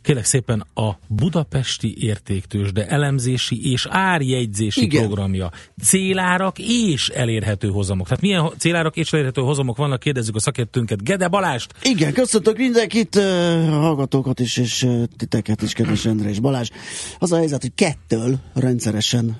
Kérlek 0.05 0.25
szépen 0.25 0.65
a 0.73 0.91
Budapesti 1.07 1.95
Értéktősde 1.99 2.87
elemzési 2.87 3.71
és 3.71 3.87
árjegyzési 3.89 4.83
Igen. 4.83 5.05
programja. 5.05 5.51
Célárak 5.83 6.59
és 6.59 7.09
elérhető 7.09 7.67
hozamok. 7.67 8.07
Tehát 8.07 8.21
milyen 8.21 8.49
célárak 8.57 8.95
és 8.95 9.13
elérhető 9.13 9.41
hozamok 9.41 9.77
vannak, 9.77 9.99
kérdezzük 9.99 10.35
a 10.35 10.39
szakértőnket. 10.39 11.03
Gede 11.03 11.27
Balást! 11.27 11.73
Igen, 11.81 12.13
köszöntök 12.13 12.57
mindenkit, 12.57 13.15
hallgatókat 13.69 14.39
is, 14.39 14.57
és 14.57 14.87
titeket 15.17 15.61
is, 15.61 15.73
kedves 15.73 16.05
Endre 16.05 16.29
és 16.29 16.39
Balázs. 16.39 16.69
Az 17.19 17.31
a 17.31 17.37
helyzet, 17.37 17.61
hogy 17.61 17.73
kettől 17.75 18.37
rendszeresen 18.53 19.39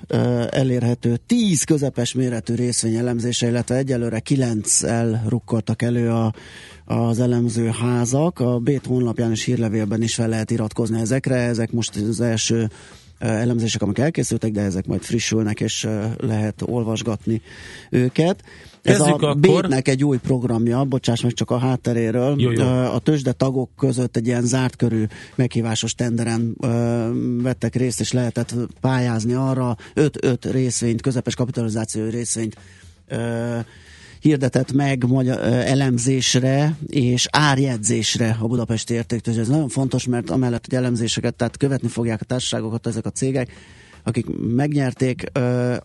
elérhető 0.50 1.18
tíz 1.26 1.64
közepes 1.64 2.12
méretű 2.12 2.54
részvény 2.54 2.94
elemzése, 2.94 3.48
illetve 3.48 3.74
egyelőre 3.74 4.20
kilenccel 4.20 5.24
rukkoltak 5.28 5.82
elő 5.82 6.10
a, 6.10 6.32
az 6.86 7.20
elemző 7.20 7.68
házak. 7.68 8.40
A 8.40 8.58
Bét 8.58 8.86
honlapján 8.86 9.30
és 9.30 9.44
hírlevélben 9.44 10.02
is 10.02 10.14
fel 10.14 10.28
lehet 10.28 10.50
iratkozni 10.50 11.00
ezekre. 11.00 11.36
Ezek 11.36 11.72
most 11.72 11.96
az 11.96 12.20
első 12.20 12.70
elemzések, 13.18 13.82
amik 13.82 13.98
elkészültek, 13.98 14.52
de 14.52 14.60
ezek 14.60 14.86
majd 14.86 15.02
frissülnek, 15.02 15.60
és 15.60 15.88
lehet 16.18 16.62
olvasgatni 16.64 17.42
őket. 17.90 18.42
Ez 18.82 18.96
Kezdjük 18.96 19.22
a 19.22 19.28
akkor. 19.28 19.40
Bétnek 19.40 19.88
egy 19.88 20.04
új 20.04 20.18
programja, 20.18 20.84
bocsáss 20.84 21.20
meg 21.20 21.32
csak 21.32 21.50
a 21.50 21.58
hátteréről. 21.58 22.34
Jó, 22.40 22.50
jó. 22.50 22.64
A 22.66 22.98
tőzsde 22.98 23.32
tagok 23.32 23.70
között 23.76 24.16
egy 24.16 24.26
ilyen 24.26 24.44
zárt 24.44 24.76
körű 24.76 25.04
meghívásos 25.34 25.94
tenderen 25.94 26.56
vettek 27.42 27.74
részt, 27.74 28.00
és 28.00 28.12
lehetett 28.12 28.54
pályázni 28.80 29.32
arra 29.32 29.76
5-5 29.94 30.36
részvényt, 30.50 31.00
közepes 31.00 31.34
kapitalizációi 31.34 32.10
részvényt 32.10 32.56
hirdetett 34.26 34.72
meg 34.72 35.04
magyar, 35.06 35.38
elemzésre 35.42 36.76
és 36.86 37.26
árjegyzésre 37.30 38.36
a 38.40 38.46
Budapesti 38.46 38.94
Értéktőzsde. 38.94 39.40
Ez 39.40 39.48
nagyon 39.48 39.68
fontos, 39.68 40.06
mert 40.06 40.30
amellett, 40.30 40.64
hogy 40.64 40.74
elemzéseket, 40.78 41.34
tehát 41.34 41.56
követni 41.56 41.88
fogják 41.88 42.20
a 42.20 42.24
társaságokat 42.24 42.86
ezek 42.86 43.06
a 43.06 43.10
cégek, 43.10 43.50
akik 44.02 44.26
megnyerték, 44.38 45.24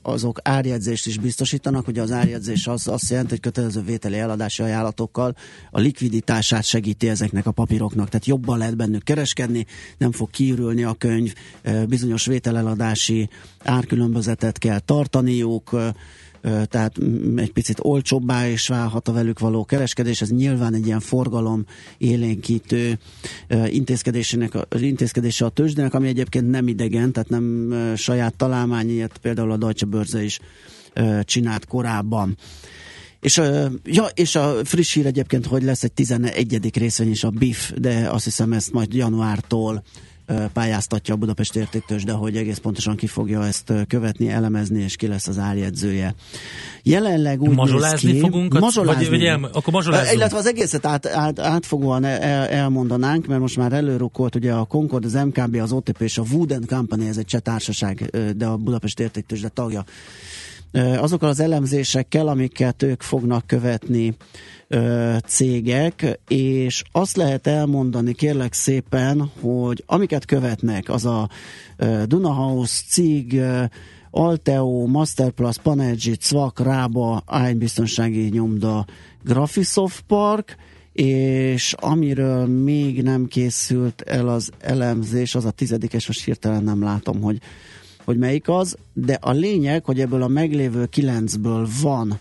azok 0.01 0.39
árjegyzést 0.43 1.07
is 1.07 1.17
biztosítanak. 1.17 1.87
Ugye 1.87 2.01
az 2.01 2.11
árjegyzés 2.11 2.67
az 2.67 2.87
azt 2.87 3.09
jelenti, 3.09 3.29
hogy 3.29 3.39
kötelező 3.39 3.81
vételi 3.81 4.17
eladási 4.17 4.63
ajánlatokkal 4.63 5.35
a 5.71 5.79
likviditását 5.79 6.63
segíti 6.63 7.09
ezeknek 7.09 7.45
a 7.45 7.51
papíroknak. 7.51 8.09
Tehát 8.09 8.25
jobban 8.25 8.57
lehet 8.57 8.75
bennük 8.75 9.03
kereskedni, 9.03 9.65
nem 9.97 10.11
fog 10.11 10.29
kiürülni 10.29 10.83
a 10.83 10.93
könyv, 10.93 11.33
bizonyos 11.87 12.25
vételeladási 12.25 13.29
árkülönbözetet 13.63 14.57
kell 14.57 14.79
tartaniuk, 14.79 15.75
tehát 16.41 16.97
egy 17.35 17.51
picit 17.51 17.77
olcsóbbá 17.81 18.47
is 18.47 18.67
válhat 18.67 19.07
a 19.07 19.11
velük 19.11 19.39
való 19.39 19.65
kereskedés. 19.65 20.21
Ez 20.21 20.29
nyilván 20.29 20.73
egy 20.73 20.85
ilyen 20.85 20.99
forgalom 20.99 21.65
élénkítő 21.97 22.99
intézkedésének, 23.65 24.53
intézkedése 24.79 25.45
a 25.45 25.49
tőzsdének, 25.49 25.93
ami 25.93 26.07
egyébként 26.07 26.49
nem 26.49 26.67
idegen, 26.67 27.11
tehát 27.11 27.29
nem 27.29 27.73
saját 27.95 28.35
találmány, 28.35 28.89
ilyet 28.89 29.17
például 29.17 29.51
a 29.51 29.57
Deutsche 29.57 29.85
Börse 29.85 30.23
is 30.23 30.39
csinált 31.23 31.65
korábban. 31.65 32.37
És, 33.19 33.41
ja, 33.83 34.05
és 34.13 34.35
a 34.35 34.65
friss 34.65 34.93
hír 34.93 35.05
egyébként, 35.05 35.45
hogy 35.45 35.63
lesz 35.63 35.83
egy 35.83 35.91
11. 35.91 36.77
részvény 36.77 37.09
is 37.09 37.23
a 37.23 37.29
BIF, 37.29 37.71
de 37.77 38.09
azt 38.09 38.23
hiszem 38.23 38.53
ezt 38.53 38.71
majd 38.71 38.93
januártól 38.93 39.83
pályáztatja 40.53 41.13
a 41.13 41.17
Budapest 41.17 41.55
értéktős, 41.55 42.03
de 42.03 42.11
hogy 42.11 42.37
egész 42.37 42.57
pontosan 42.57 42.95
ki 42.95 43.07
fogja 43.07 43.45
ezt 43.45 43.73
követni, 43.87 44.29
elemezni, 44.29 44.81
és 44.81 44.95
ki 44.95 45.07
lesz 45.07 45.27
az 45.27 45.37
árjegyzője. 45.37 46.15
Jelenleg 46.83 47.41
úgy 47.41 47.55
Mazsolázni 47.55 48.11
néz 48.11 48.21
ki, 48.21 48.27
fogunk? 48.27 48.59
Mazsolázni. 48.59 49.01
Vagy- 49.09 49.17
vagy 49.17 49.25
el- 49.25 49.49
akkor 49.53 49.73
mazsolázzunk. 49.73 50.15
Illetve 50.15 50.37
az 50.37 50.45
egészet 50.45 50.85
át, 50.85 51.05
át, 51.05 51.39
átfogóan 51.39 52.03
el, 52.03 52.47
elmondanánk, 52.47 53.27
mert 53.27 53.41
most 53.41 53.57
már 53.57 53.73
előrukkolt 53.73 54.35
ugye 54.35 54.53
a 54.53 54.63
Concord, 54.65 55.05
az 55.05 55.13
MKB, 55.13 55.55
az 55.55 55.71
OTP 55.71 56.01
és 56.01 56.17
a 56.17 56.23
Wood 56.31 56.59
Company, 56.67 57.07
ez 57.07 57.17
egy 57.17 57.25
cseh 57.25 57.39
társaság, 57.39 58.09
de 58.35 58.45
a 58.45 58.57
Budapest 58.57 58.99
értéktős, 58.99 59.39
de 59.41 59.47
tagja 59.47 59.83
azokkal 60.73 61.29
az 61.29 61.39
elemzésekkel, 61.39 62.27
amiket 62.27 62.83
ők 62.83 63.01
fognak 63.01 63.47
követni 63.47 64.15
cégek, 65.25 66.19
és 66.27 66.83
azt 66.91 67.15
lehet 67.15 67.47
elmondani 67.47 68.13
kérlek 68.13 68.53
szépen, 68.53 69.31
hogy 69.41 69.83
amiket 69.85 70.25
követnek, 70.25 70.89
az 70.89 71.05
a 71.05 71.29
Dunahouse, 72.05 72.81
CIG, 72.87 73.33
ö, 73.33 73.63
Alteo, 74.11 74.85
Masterplus, 74.85 75.57
Panergy, 75.57 76.17
Cvak, 76.19 76.59
Rába, 76.59 77.23
biztonsági 77.57 78.29
nyomda, 78.29 78.85
Graphisoft 79.23 80.03
Park, 80.07 80.57
és 80.93 81.73
amiről 81.73 82.45
még 82.45 83.03
nem 83.03 83.25
készült 83.25 84.01
el 84.01 84.27
az 84.27 84.51
elemzés, 84.59 85.35
az 85.35 85.45
a 85.45 85.51
tizedikes, 85.51 86.07
most 86.07 86.23
hirtelen 86.23 86.63
nem 86.63 86.83
látom, 86.83 87.21
hogy 87.21 87.39
hogy 88.11 88.19
melyik 88.19 88.49
az, 88.49 88.77
de 88.93 89.17
a 89.21 89.31
lényeg, 89.31 89.85
hogy 89.85 89.99
ebből 89.99 90.21
a 90.21 90.27
meglévő 90.27 90.85
kilencből 90.85 91.67
van 91.81 92.19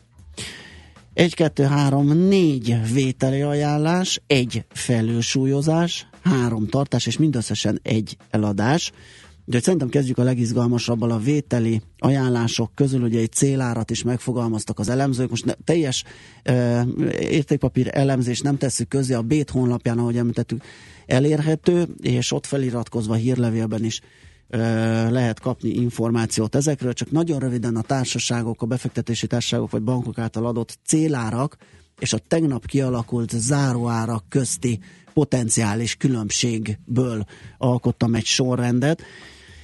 egy, 1.14 1.34
kettő, 1.34 1.64
három, 1.64 2.06
négy 2.28 2.92
vételi 2.92 3.40
ajánlás, 3.40 4.20
egy 4.26 4.64
felülsúlyozás, 4.68 6.06
három 6.22 6.66
tartás, 6.66 7.06
és 7.06 7.18
mindösszesen 7.18 7.80
egy 7.82 8.16
eladás. 8.30 8.92
Úgyhogy 9.46 9.62
szerintem 9.62 9.88
kezdjük 9.88 10.18
a 10.18 10.22
legizgalmasabbal 10.22 11.10
a 11.10 11.18
vételi 11.18 11.80
ajánlások 11.98 12.74
közül, 12.74 13.02
ugye 13.02 13.20
egy 13.20 13.32
célárat 13.32 13.90
is 13.90 14.02
megfogalmaztak 14.02 14.78
az 14.78 14.88
elemzők. 14.88 15.30
Most 15.30 15.44
ne, 15.44 15.52
teljes 15.64 16.04
uh, 16.48 16.82
értékpapír 17.18 17.88
elemzés 17.92 18.40
nem 18.40 18.58
tesszük 18.58 18.88
közé 18.88 19.14
a 19.14 19.22
Bét 19.22 19.50
honlapján, 19.50 19.98
ahogy 19.98 20.16
említettük, 20.16 20.62
elérhető, 21.06 21.86
és 22.00 22.32
ott 22.32 22.46
feliratkozva 22.46 23.14
hírlevélben 23.14 23.84
is 23.84 24.00
lehet 25.10 25.40
kapni 25.40 25.68
információt 25.68 26.54
ezekről, 26.54 26.92
csak 26.92 27.10
nagyon 27.10 27.38
röviden 27.38 27.76
a 27.76 27.82
társaságok, 27.82 28.62
a 28.62 28.66
befektetési 28.66 29.26
társaságok 29.26 29.70
vagy 29.70 29.82
bankok 29.82 30.18
által 30.18 30.46
adott 30.46 30.78
célárak 30.86 31.56
és 31.98 32.12
a 32.12 32.18
tegnap 32.18 32.66
kialakult 32.66 33.30
záróárak 33.30 34.24
közti 34.28 34.80
potenciális 35.12 35.96
különbségből 35.96 37.24
alkottam 37.58 38.14
egy 38.14 38.24
sorrendet. 38.24 39.02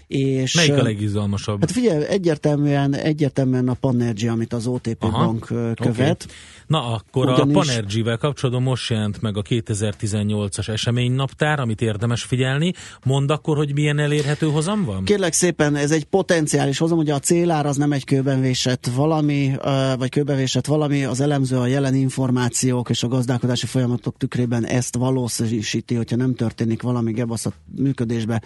És, 0.06 0.54
Melyik 0.54 0.72
a 0.72 0.82
legizgalmasabb? 0.82 1.60
Hát 1.60 1.70
figyelj, 1.70 2.04
egyértelműen, 2.04 2.94
egyértelműen 2.94 3.68
a 3.68 3.74
Panergy, 3.74 4.26
amit 4.26 4.52
az 4.52 4.66
OTP 4.66 5.02
Aha, 5.04 5.24
bank 5.24 5.44
követ. 5.74 6.22
oké. 6.24 6.34
Na 6.66 6.92
akkor 6.92 7.26
Ugyanis- 7.28 7.56
a 7.56 7.58
Panergy-vel 7.58 8.16
kapcsolatban 8.16 8.62
most 8.64 8.90
jelent 8.90 9.20
meg 9.20 9.36
a 9.36 9.42
2018-as 9.42 10.68
eseménynaptár, 10.68 11.60
amit 11.60 11.80
érdemes 11.80 12.22
figyelni. 12.22 12.72
Mondd 13.04 13.30
akkor, 13.30 13.56
hogy 13.56 13.74
milyen 13.74 13.98
elérhető 13.98 14.46
hozam 14.46 14.84
van? 14.84 15.04
Kérlek 15.04 15.32
szépen, 15.32 15.74
ez 15.76 15.90
egy 15.90 16.04
potenciális 16.04 16.78
hozam, 16.78 16.98
ugye 16.98 17.14
a 17.14 17.18
célár 17.18 17.66
az 17.66 17.76
nem 17.76 17.92
egy 17.92 18.04
kőben 18.04 18.40
vésett 18.40 18.86
valami, 18.94 19.52
vagy 19.98 20.08
kőben 20.08 20.36
vésett 20.36 20.66
valami, 20.66 21.04
az 21.04 21.20
elemző 21.20 21.56
a 21.56 21.66
jelen 21.66 21.94
információk 21.94 22.90
és 22.90 23.02
a 23.02 23.08
gazdálkodási 23.08 23.66
folyamatok 23.66 24.16
tükrében 24.16 24.64
ezt 24.66 24.96
valószínűsíti, 24.96 25.94
hogyha 25.94 26.16
nem 26.16 26.34
történik 26.34 26.82
valami 26.82 27.12
gebasz 27.12 27.46
a 27.46 27.52
működésbe, 27.76 28.42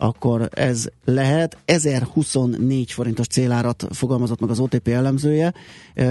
akkor 0.00 0.48
ez 0.50 0.86
lehet. 1.04 1.56
1024 1.64 2.92
forintos 2.92 3.26
célárat 3.26 3.86
fogalmazott 3.90 4.40
meg 4.40 4.50
az 4.50 4.58
OTP 4.58 4.88
elemzője. 4.88 5.54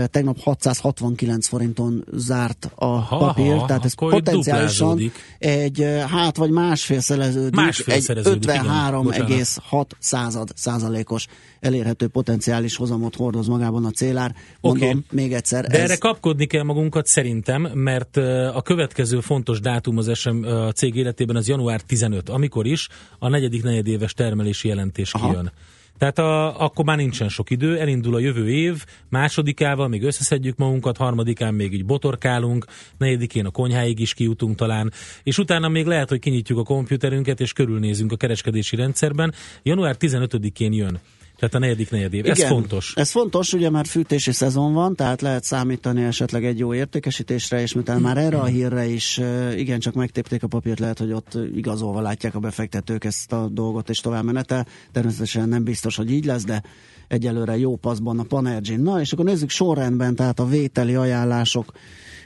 Tegnap 0.06 0.40
669 0.40 1.48
forinton 1.48 2.06
zárt 2.14 2.72
a 2.76 2.86
Ha, 2.86 3.18
papír, 3.18 3.58
ha, 3.58 3.66
tehát 3.66 3.86
ez 3.86 3.94
potenciálisan 3.94 5.12
egy 5.40 5.86
hát 6.08 6.38
vagy 6.38 6.50
másfél 6.50 7.00
szereződik, 7.00 7.56
Másfél 7.56 7.94
egy 7.94 8.02
szereződik, 8.02 8.44
igen. 8.44 8.66
53,6 8.66 9.86
század 10.00 10.50
százalékos 10.56 11.28
elérhető 11.60 12.08
potenciális 12.08 12.76
hozamot 12.76 13.16
hordoz 13.16 13.48
magában 13.48 13.86
a 13.86 13.90
célár. 13.90 14.36
Mondom, 14.62 14.90
Oké. 14.90 15.00
még 15.12 15.34
egyszer, 15.34 15.66
De 15.68 15.78
ez 15.78 15.84
erre 15.84 15.98
kapkodni 15.98 16.46
kell 16.46 16.64
magunkat 16.64 17.06
szerintem, 17.06 17.62
mert 17.74 18.18
a 18.54 18.62
következő 18.62 19.20
fontos 19.20 19.60
dátum 19.60 19.98
az 19.98 20.12
SM, 20.14 20.46
cég 20.76 20.96
életében 20.96 21.36
az 21.36 21.48
január 21.48 21.82
15, 21.82 22.30
amikor 22.30 22.66
is 22.66 22.88
a 23.20 23.30
negyedik 23.30 23.64
negyedéves 23.80 24.14
termelési 24.14 24.68
jelentés 24.68 25.14
Aha. 25.14 25.28
kijön. 25.28 25.52
Tehát 25.98 26.20
a, 26.20 26.62
akkor 26.62 26.86
már 26.86 26.98
nincsen 26.98 27.30
sok 27.30 27.50
idő, 27.50 27.80
elindul 27.80 28.16
a 28.16 28.20
jövő 28.20 28.50
év, 28.50 28.86
másodikával 29.10 29.88
még 29.88 30.04
összeszedjük 30.04 30.58
magunkat, 30.58 30.98
harmadikán 30.98 31.54
még 31.54 31.74
így 31.74 31.86
botorkálunk, 31.86 32.66
negyedikén 32.98 33.46
a 33.46 33.50
konyháig 33.50 34.00
is 34.00 34.14
kijutunk 34.14 34.56
talán, 34.56 34.92
és 35.24 35.38
utána 35.38 35.68
még 35.68 35.86
lehet, 35.86 36.10
hogy 36.10 36.20
kinyitjuk 36.20 36.60
a 36.60 36.64
kompjúterünket, 36.64 37.40
és 37.40 37.54
körülnézünk 37.54 38.12
a 38.12 38.16
kereskedési 38.16 38.76
rendszerben. 38.76 39.34
Január 39.64 39.96
15-én 40.00 40.74
jön. 40.74 41.00
Tehát 41.40 41.56
a 41.56 41.60
negyedik 41.60 41.92
negyedév. 41.92 42.26
Ez 42.26 42.38
Igen, 42.38 42.50
fontos. 42.50 42.94
Ez 42.96 43.12
fontos, 43.12 43.54
ugye 43.54 43.70
már 43.70 43.86
fűtési 43.86 44.32
szezon 44.32 44.74
van, 44.74 44.96
tehát 44.96 45.22
lehet 45.22 45.44
számítani 45.44 46.04
esetleg 46.04 46.46
egy 46.46 46.60
jó 46.60 46.74
értékesítésre, 46.74 47.62
és 47.62 47.74
miután 47.74 48.02
már 48.02 48.18
erre 48.18 48.38
a 48.38 48.46
hírre 48.46 48.86
is 48.86 49.18
uh, 49.18 49.60
igencsak 49.60 49.94
megtépték 49.94 50.44
a 50.44 50.48
papírt, 50.48 50.80
lehet, 50.80 51.00
hogy 51.00 51.12
ott 51.12 51.38
igazolva 51.56 52.02
látják 52.02 52.36
a 52.36 52.40
befektetők 52.40 53.04
ezt 53.04 53.32
a 53.32 53.48
dolgot, 53.52 53.90
és 53.90 54.00
tovább 54.00 54.24
menete. 54.24 54.66
Természetesen 54.92 55.50
nem 55.50 55.64
biztos, 55.64 55.96
hogy 55.96 56.12
így 56.12 56.26
lesz, 56.26 56.44
de 56.44 56.64
egyelőre 57.08 57.58
jó 57.58 57.76
paszban 57.76 58.20
a 58.20 58.24
Panergin. 58.24 58.80
Na, 58.80 59.00
és 59.00 59.12
akkor 59.12 59.26
nézzük 59.26 59.50
sorrendben, 59.50 60.16
tehát 60.16 60.40
a 60.40 60.46
vételi 60.46 60.96
ajánlások 60.96 61.72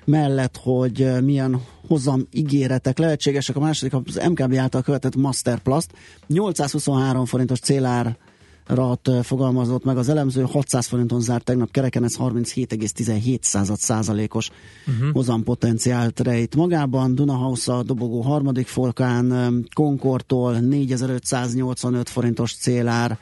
mellett, 0.06 0.60
hogy 0.64 1.24
milyen 1.24 1.62
hozam 1.88 2.28
ígéretek 2.32 2.98
lehetségesek. 2.98 3.56
A 3.56 3.60
második 3.60 3.94
az 3.94 4.22
MKB 4.30 4.56
által 4.56 4.82
követett 4.82 5.16
Masterplast 5.16 5.92
823 6.28 7.26
forintos 7.26 7.60
célár 7.60 8.18
rat 8.66 9.10
fogalmazott 9.22 9.84
meg 9.84 9.98
az 9.98 10.10
elemző, 10.10 10.42
600 10.42 10.86
forinton 10.86 11.22
zárt 11.22 11.44
tegnap 11.44 11.72
kereken, 11.72 12.04
ez 12.04 12.18
37,17 12.18 13.76
százalékos 13.78 14.50
uh-huh. 14.88 15.14
hozampotenciált 15.14 16.20
rejt 16.20 16.56
magában. 16.56 17.16
Dunahouse 17.16 17.74
a 17.74 17.84
dobogó 17.84 18.22
harmadik 18.22 18.68
folkán, 18.68 19.66
Concordtól 19.74 20.60
4585 20.60 22.10
forintos 22.10 22.56
célár, 22.56 23.18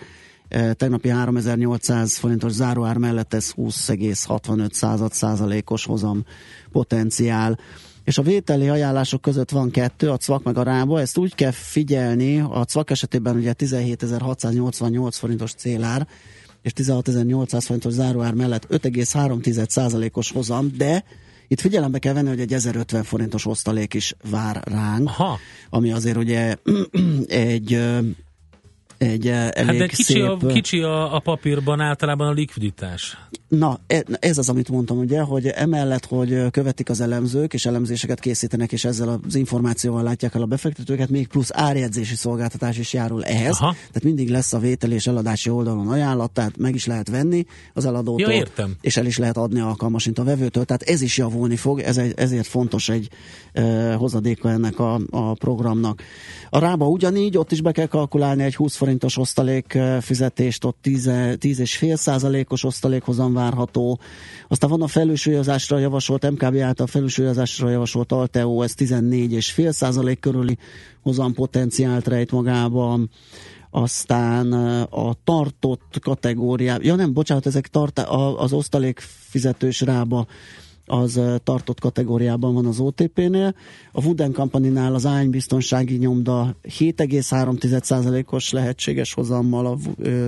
tegnapi 0.74 1.10
3800 1.10 2.18
forintos 2.18 2.52
záróár 2.52 2.98
mellett 2.98 3.34
ez 3.34 3.54
20,65 3.58 5.12
százalékos 5.12 5.86
hozam 5.86 6.24
potenciál 6.72 7.60
és 8.04 8.18
a 8.18 8.22
vételi 8.22 8.70
ajánlások 8.70 9.22
között 9.22 9.50
van 9.50 9.72
kettő, 9.72 10.10
a 10.10 10.18
CVAK 10.18 10.44
meg 10.44 10.58
a 10.58 10.64
rába, 10.64 11.00
ezt 11.00 11.18
úgy 11.18 11.36
kell 11.36 11.52
figyelni, 11.52 12.40
a 12.40 12.66
CVAK 12.66 12.90
esetében 12.90 13.36
ugye 13.36 13.54
17.688 13.58 15.10
forintos 15.12 15.54
célár, 15.54 16.08
és 16.62 16.72
16.800 16.76 17.64
forintos 17.66 17.94
záróár 17.94 18.34
mellett 18.34 18.68
5,3%-os 18.70 20.32
hozam, 20.32 20.72
de 20.78 21.04
itt 21.48 21.60
figyelembe 21.60 22.00
kell 22.00 22.14
venni, 22.14 22.28
hogy 22.28 22.40
egy 22.40 22.54
1050 22.54 23.04
forintos 23.04 23.46
osztalék 23.46 23.94
is 23.94 24.16
vár 24.30 24.62
ránk, 24.64 25.08
Aha. 25.08 25.38
ami 25.70 25.92
azért 25.92 26.18
ugye 26.18 26.56
egy 27.28 27.80
egy 28.98 29.28
elég 29.28 29.66
Hát 29.66 29.78
de 29.78 29.88
kicsi, 29.88 30.04
szép... 30.04 30.24
a, 30.24 30.38
kicsi 30.48 30.82
a, 30.82 31.16
a 31.16 31.20
papírban 31.20 31.80
általában 31.80 32.28
a 32.28 32.32
likviditás. 32.32 33.18
Na, 33.58 33.80
e- 33.88 34.04
ez 34.20 34.38
az, 34.38 34.50
amit 34.50 34.70
mondtam, 34.70 34.98
ugye, 34.98 35.22
hogy 35.22 35.48
emellett, 35.48 36.06
hogy 36.06 36.50
követik 36.52 36.90
az 36.90 37.02
elemzők, 37.02 37.54
és 37.54 37.66
elemzéseket 37.66 38.20
készítenek, 38.20 38.72
és 38.72 38.86
ezzel 38.86 39.20
az 39.28 39.36
információval 39.36 40.04
látják 40.04 40.36
el 40.36 40.42
a 40.42 40.46
befektetőket, 40.46 41.10
még 41.10 41.28
plusz 41.28 41.50
árjegyzési 41.54 42.16
szolgáltatás 42.16 42.78
is 42.78 42.94
járul 42.94 43.24
ehhez. 43.24 43.58
Aha. 43.60 43.72
Tehát 43.72 44.04
mindig 44.04 44.30
lesz 44.30 44.54
a 44.54 44.60
vétel 44.60 44.92
és 44.92 45.08
eladási 45.08 45.50
oldalon 45.50 45.88
ajánlat, 45.88 46.32
tehát 46.32 46.58
meg 46.58 46.76
is 46.76 46.86
lehet 46.86 47.10
venni 47.10 47.46
az 47.74 47.86
eladótól, 47.86 48.32
Ja, 48.32 48.38
értem. 48.38 48.76
és 48.82 48.98
el 48.98 49.06
is 49.06 49.18
lehet 49.18 49.38
adni 49.38 49.60
alkalmasint 49.60 50.20
a 50.20 50.24
vevőtől. 50.24 50.66
Tehát 50.66 50.82
ez 50.82 51.02
is 51.02 51.18
javulni 51.18 51.56
fog, 51.56 51.80
ez 51.80 51.98
egy, 51.98 52.14
ezért 52.16 52.48
fontos 52.48 52.90
egy 52.90 53.10
e, 53.54 53.94
hozadéka 53.94 54.50
ennek 54.50 54.80
a, 54.80 55.00
a 55.10 55.34
programnak. 55.34 56.02
A 56.50 56.60
rába 56.60 56.88
ugyanígy, 56.88 57.38
ott 57.38 57.52
is 57.52 57.62
be 57.62 57.72
kell 57.72 57.88
kalkulálni 57.88 58.44
egy 58.44 58.56
20 58.56 58.76
forintos 58.76 59.18
osztalék 59.18 59.74
e, 59.74 60.02
fizetést, 60.02 60.64
ott 60.64 60.78
10, 60.82 61.06
10,5 61.08 61.96
százalékos 61.96 62.64
osztalékhozam 62.64 63.40
várható. 63.42 64.00
Aztán 64.48 64.70
van 64.70 64.82
a 64.82 64.88
felülsúlyozásra 64.88 65.78
javasolt, 65.78 66.30
MKB 66.32 66.58
által 66.58 66.88
felülsúlyozásra 66.88 67.70
javasolt 67.70 68.12
Alteo, 68.12 68.62
ez 68.62 68.74
14,5 68.78 69.72
százalék 69.72 70.20
körüli 70.20 70.58
hozam 71.02 71.34
potenciált 71.34 72.08
rejt 72.08 72.32
magában 72.32 73.10
aztán 73.74 74.52
a 74.90 75.16
tartott 75.24 76.00
kategóriá, 76.02 76.78
ja 76.82 76.96
nem, 76.96 77.14
bocsánat, 77.14 77.46
ezek 77.46 77.68
tart, 77.68 78.00
az 78.38 78.54
osztalék 78.54 79.00
fizetős 79.30 79.82
rába 79.82 80.28
az 80.92 81.20
tartott 81.44 81.80
kategóriában 81.80 82.54
van 82.54 82.66
az 82.66 82.80
OTP-nél. 82.80 83.56
A 83.92 84.04
Wooden 84.04 84.32
Company-nál 84.32 84.94
az 84.94 85.06
ánybiztonsági 85.06 85.96
nyomda 85.96 86.56
7,3%-os 86.80 88.52
lehetséges 88.52 89.14
hozammal, 89.14 89.66
a 89.66 89.78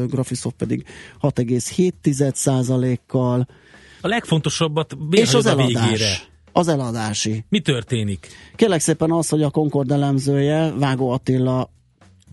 Graphisoft 0.08 0.56
pedig 0.56 0.86
6,7%-kal. 1.22 3.48
A 4.02 4.08
legfontosabbat 4.08 4.98
És 5.10 5.34
az 5.34 5.46
a 5.46 5.50
eladás. 5.50 5.90
végére. 5.90 6.14
Az 6.52 6.68
eladási. 6.68 7.46
Mi 7.50 7.60
történik? 7.60 8.28
Kérlek 8.56 8.80
szépen 8.80 9.12
az, 9.12 9.30
hogy 9.30 9.42
a 9.42 9.50
Concord 9.50 9.92
elemzője, 9.92 10.72
Vágó 10.72 11.10
Attila 11.10 11.70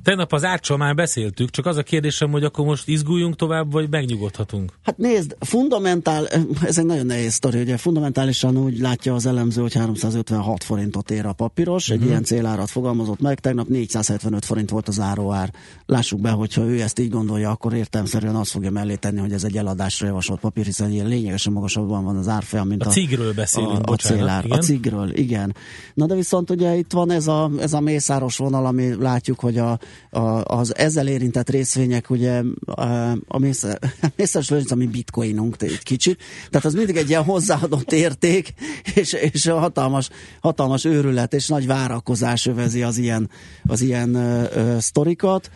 Tegnap 0.02 0.32
az 0.32 0.44
árcsal 0.44 0.76
már 0.76 0.94
beszéltük, 0.94 1.50
csak 1.50 1.66
az 1.66 1.76
a 1.76 1.82
kérdésem, 1.82 2.30
hogy 2.30 2.44
akkor 2.44 2.64
most 2.64 2.88
izguljunk 2.88 3.36
tovább, 3.36 3.72
vagy 3.72 3.90
megnyugodhatunk? 3.90 4.72
Hát 4.82 4.96
nézd, 4.98 5.36
fundamentál, 5.40 6.26
ez 6.62 6.78
egy 6.78 6.84
nagyon 6.86 7.06
nehéz 7.06 7.32
sztori, 7.32 7.60
ugye 7.60 7.76
fundamentálisan 7.76 8.56
úgy 8.56 8.78
látja 8.78 9.14
az 9.14 9.26
elemző, 9.26 9.60
hogy 9.62 9.74
356 9.74 10.64
forintot 10.64 11.10
ér 11.10 11.26
a 11.26 11.32
papíros, 11.32 11.90
egy 11.90 11.98
Mhm. 11.98 12.08
ilyen 12.08 12.22
célárat 12.24 12.70
fogalmazott 12.70 13.20
meg, 13.20 13.40
tegnap 13.40 13.68
475 13.68 14.44
forint 14.44 14.70
volt 14.70 14.88
az 14.88 15.00
áróár. 15.00 15.52
Lássuk 15.86 16.20
be, 16.20 16.30
hogyha 16.30 16.62
ő 16.64 16.80
ezt 16.80 16.98
így 16.98 17.10
gondolja, 17.10 17.50
akkor 17.50 17.74
értelmszerűen 17.74 18.34
azt 18.36 18.50
fogja 18.50 18.70
mellé 18.70 18.94
tenni, 18.94 19.18
hogy 19.20 19.32
ez 19.32 19.44
egy 19.44 19.56
eladásra 19.56 20.06
javasolt 20.06 20.40
papír, 20.40 20.64
hiszen 20.64 20.90
ilyen 20.90 21.06
lényegesen 21.06 21.52
magasabban 21.52 22.04
van 22.04 22.16
az 22.16 22.28
árfolyam, 22.28 22.68
mint 22.68 22.82
A 22.84 22.88
a, 22.88 22.90
cigről 22.92 23.32
beszélünk, 23.34 23.72
a, 23.72 23.76
a 23.76 23.80
bocsánat, 23.80 24.18
célár. 24.18 24.44
igen. 24.44 24.58
A 24.58 24.60
cigről, 24.60 25.10
igen. 25.16 25.54
Na 25.94 26.06
de 26.06 26.14
viszont 26.14 26.50
ugye 26.50 26.76
itt 26.76 26.92
van 26.92 27.10
ez 27.10 27.26
a, 27.26 27.50
ez 27.60 27.72
a 27.72 27.80
mészáros 27.80 28.36
vonal, 28.36 28.66
ami 28.66 28.94
látjuk, 28.98 29.40
hogy 29.40 29.58
a, 29.58 29.78
a, 30.10 30.20
az 30.44 30.76
ezzel 30.76 31.08
érintett 31.08 31.50
részvények, 31.50 32.10
ugye 32.10 32.42
a, 32.64 33.10
a 33.10 33.38
mészár, 33.38 33.78
mészáros 34.16 34.48
lőrinc, 34.48 34.70
ami 34.70 34.86
bitcoinunk 34.86 35.62
egy 35.62 35.82
kicsit, 35.82 36.22
tehát 36.50 36.66
az 36.66 36.74
mindig 36.74 36.96
egy 36.96 37.08
ilyen 37.08 37.24
hozzáadott 37.24 37.92
érték, 37.92 38.54
és, 38.94 39.12
és 39.12 39.46
a 39.46 39.58
hatalmas, 39.58 40.08
hatalmas 40.40 40.84
őrület 40.84 41.34
és 41.34 41.48
nagy 41.48 41.66
várakozás 41.66 42.46
övezi 42.46 42.82
az 42.82 42.98
ilyen, 42.98 43.30
az 43.64 43.80
ilyen 43.80 44.14
ö, 44.14 44.44
ö, 44.54 44.76
sztorikat. 44.78 45.50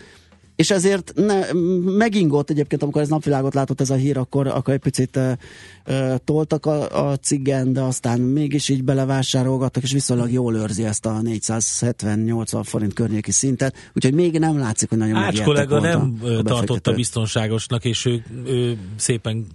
És 0.57 0.71
ezért 0.71 1.13
ne, 1.15 1.53
megingott 1.97 2.51
egyébként, 2.51 2.83
amikor 2.83 3.03
ez 3.03 3.09
napvilágot 3.09 3.55
látott 3.55 3.81
ez 3.81 3.91
a 3.91 3.95
hír, 3.95 4.19
akkor, 4.19 4.47
akkor 4.47 4.75
egy 4.75 4.81
picit 4.81 5.17
uh, 5.17 6.15
toltak 6.25 6.67
a, 6.67 7.09
a 7.09 7.17
ciggen, 7.17 7.73
de 7.73 7.81
aztán 7.81 8.21
mégis 8.21 8.69
így 8.69 8.85
belevásárolgattak, 8.85 9.83
és 9.83 9.93
viszonylag 9.93 10.33
jól 10.33 10.55
őrzi 10.55 10.85
ezt 10.85 11.07
a 11.07 11.21
470-80 11.23 12.61
forint 12.65 12.93
környéki 12.93 13.31
szintet, 13.31 13.91
úgyhogy 13.95 14.15
még 14.15 14.39
nem 14.39 14.59
látszik, 14.59 14.89
hogy 14.89 14.99
nagyon 14.99 15.17
Ács 15.17 15.43
kollega 15.43 15.81
nem 15.81 16.19
a 16.23 16.27
ö, 16.27 16.43
tartotta 16.43 16.93
biztonságosnak, 16.93 17.85
és 17.85 18.05
ő, 18.05 18.25
ő 18.47 18.79
szépen 18.97 19.47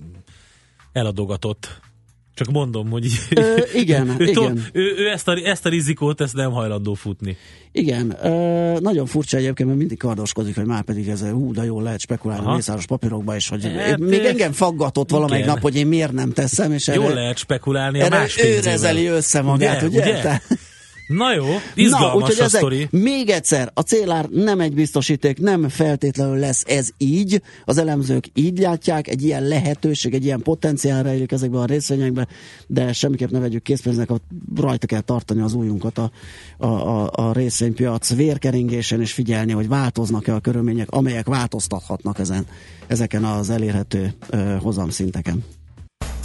eladogatott. 0.91 1.79
Csak 2.39 2.51
mondom, 2.51 2.89
hogy 2.89 3.07
Ö, 3.29 3.57
igen, 3.73 4.15
ő, 4.19 4.25
igen. 4.25 4.65
ő, 4.73 4.93
ő 4.97 5.09
ezt, 5.09 5.27
a, 5.27 5.35
ezt 5.43 5.65
a 5.65 5.69
rizikót 5.69 6.21
ezt 6.21 6.33
nem 6.33 6.51
hajlandó 6.51 6.93
futni. 6.93 7.37
Igen, 7.71 8.17
ö, 8.23 8.79
nagyon 8.79 9.05
furcsa 9.05 9.37
egyébként, 9.37 9.67
mert 9.67 9.79
mindig 9.79 9.97
kardoskodik, 9.97 10.55
hogy 10.55 10.65
már 10.65 10.83
pedig 10.83 11.07
ez 11.07 11.21
hú, 11.21 11.53
de 11.53 11.63
jól 11.63 11.83
lehet 11.83 11.99
spekulálni 11.99 12.43
Aha. 12.43 12.51
a 12.51 12.55
mészáros 12.55 12.85
papírokba, 12.85 13.35
és 13.35 13.49
hogy 13.49 13.63
Hát, 13.77 13.97
még 13.97 14.25
engem 14.25 14.51
faggatott 14.51 15.09
valamelyik 15.09 15.45
nap, 15.45 15.59
hogy 15.61 15.75
én 15.75 15.87
miért 15.87 16.11
nem 16.11 16.31
teszem, 16.31 16.71
és 16.71 16.87
Jól 16.87 17.05
erre, 17.05 17.13
lehet 17.13 17.37
spekulálni 17.37 18.01
a 18.01 18.09
más 18.09 18.37
ő 18.43 18.59
rezeli 18.63 19.05
össze 19.05 19.41
magát, 19.41 19.81
ugye? 19.81 20.01
ugye? 20.01 20.21
Tehát- 20.21 20.43
Na 21.09 21.33
jó, 21.33 21.47
Na, 21.47 21.59
izgalmas 21.75 22.15
úgyhogy 22.15 22.39
a 22.39 22.43
ezek, 22.43 22.59
sztori. 22.59 22.87
még 22.91 23.29
egyszer, 23.29 23.71
a 23.73 23.81
célár 23.81 24.25
nem 24.25 24.59
egy 24.59 24.73
biztosíték, 24.73 25.39
nem 25.39 25.69
feltétlenül 25.69 26.37
lesz 26.37 26.63
ez 26.67 26.89
így, 26.97 27.41
az 27.65 27.77
elemzők 27.77 28.25
így 28.33 28.59
látják, 28.59 29.07
egy 29.07 29.23
ilyen 29.23 29.43
lehetőség, 29.43 30.13
egy 30.13 30.25
ilyen 30.25 30.41
potenciál 30.41 31.03
rejlik 31.03 31.31
ezekben 31.31 31.61
a 31.61 31.65
részvényekben, 31.65 32.27
de 32.67 32.93
semmiképp 32.93 33.29
ne 33.29 33.39
vegyük 33.39 33.63
készpénznek, 33.63 34.09
rajta 34.55 34.87
kell 34.87 35.01
tartani 35.01 35.41
az 35.41 35.53
újunkat 35.53 35.97
a, 35.97 36.11
a, 36.57 36.67
a, 36.67 37.09
a 37.11 37.33
részvénypiac 37.33 38.13
vérkeringésen, 38.15 39.01
és 39.01 39.13
figyelni, 39.13 39.51
hogy 39.51 39.67
változnak-e 39.67 40.33
a 40.33 40.39
körülmények, 40.39 40.89
amelyek 40.91 41.27
változtathatnak 41.27 42.19
ezen, 42.19 42.45
ezeken 42.87 43.23
az 43.23 43.49
elérhető 43.49 44.13
ö, 44.29 44.55
hozamszinteken. 44.61 45.43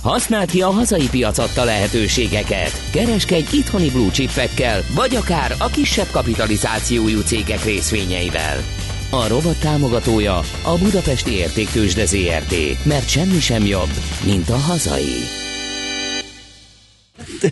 Használd 0.05 0.51
ki 0.51 0.62
a 0.62 0.70
hazai 0.70 1.09
piac 1.09 1.39
adta 1.39 1.64
lehetőségeket. 1.64 2.90
Kereskedj 2.93 3.56
itthoni 3.56 3.90
blue 3.90 4.10
chipekkel, 4.10 4.82
vagy 4.94 5.16
akár 5.16 5.55
a 5.59 5.66
kisebb 5.66 6.06
kapitalizációjú 6.10 7.20
cégek 7.20 7.64
részvényeivel. 7.64 8.62
A 9.10 9.28
rovat 9.28 9.60
támogatója 9.60 10.36
a 10.62 10.78
Budapesti 10.78 11.32
Értéktősde 11.32 12.06
ZRT, 12.06 12.85
mert 12.85 13.09
semmi 13.09 13.40
sem 13.40 13.66
jobb, 13.66 13.90
mint 14.24 14.48
a 14.48 14.56
hazai. 14.56 15.44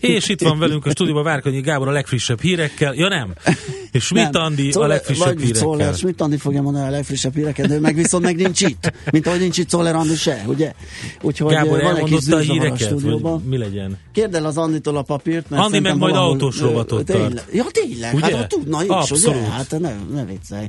És 0.00 0.28
itt 0.28 0.40
van 0.40 0.58
velünk 0.58 0.86
a 0.86 0.90
stúdióban 0.90 1.24
Várkonyi 1.24 1.60
Gábor 1.60 1.88
a 1.88 1.90
legfrissebb 1.90 2.40
hírekkel. 2.40 2.94
Ja 2.94 3.08
nem, 3.08 3.32
És 3.92 4.04
Schmidt 4.04 4.36
Andi 4.36 4.70
a 4.70 4.86
legfrissebb 4.86 5.38
hírekkel. 5.38 5.60
Czoller, 5.62 5.94
Schmidt 5.94 6.20
Andi 6.20 6.36
fogja 6.36 6.62
mondani 6.62 6.86
a 6.86 6.90
legfrissebb 6.90 7.34
híreket, 7.34 7.66
de 7.68 7.74
ő 7.74 7.80
meg 7.80 7.94
viszont 7.94 8.24
meg 8.24 8.36
nincs 8.36 8.60
itt. 8.60 8.92
Mint 9.12 9.26
ahogy 9.26 9.40
nincs 9.40 9.58
itt 9.58 9.68
Czoller 9.68 9.94
Andi 9.94 10.14
se, 10.16 10.42
ugye? 10.46 10.72
Úgyhogy 11.20 11.52
Gábor 11.52 11.82
van 11.82 11.96
egy 11.96 12.04
kis 12.04 12.28
a 12.28 12.36
a 12.36 12.38
híreket, 12.38 13.00
vagy 13.00 13.22
mi 13.44 13.56
legyen? 13.58 13.98
Kérd 14.12 14.34
el 14.34 14.44
az 14.46 14.56
Anditól 14.56 14.96
a 14.96 15.02
papírt, 15.02 15.50
mert 15.50 15.62
Andi 15.62 15.78
meg 15.80 15.96
majd 15.96 16.12
valahol- 16.12 16.32
autós 16.32 16.60
rovatot 16.60 17.04
tart. 17.04 17.44
Ja, 17.52 17.64
tényleg, 17.70 18.14
Ugye? 18.14 18.24
hát 18.24 18.34
ott 18.42 18.48
tudna 18.48 18.82
is, 18.82 18.88
Abszolút. 18.88 19.26
ugye? 19.26 19.48
Hát 19.50 19.76
ne, 19.80 19.92
ne 20.14 20.24
viccelj. 20.24 20.66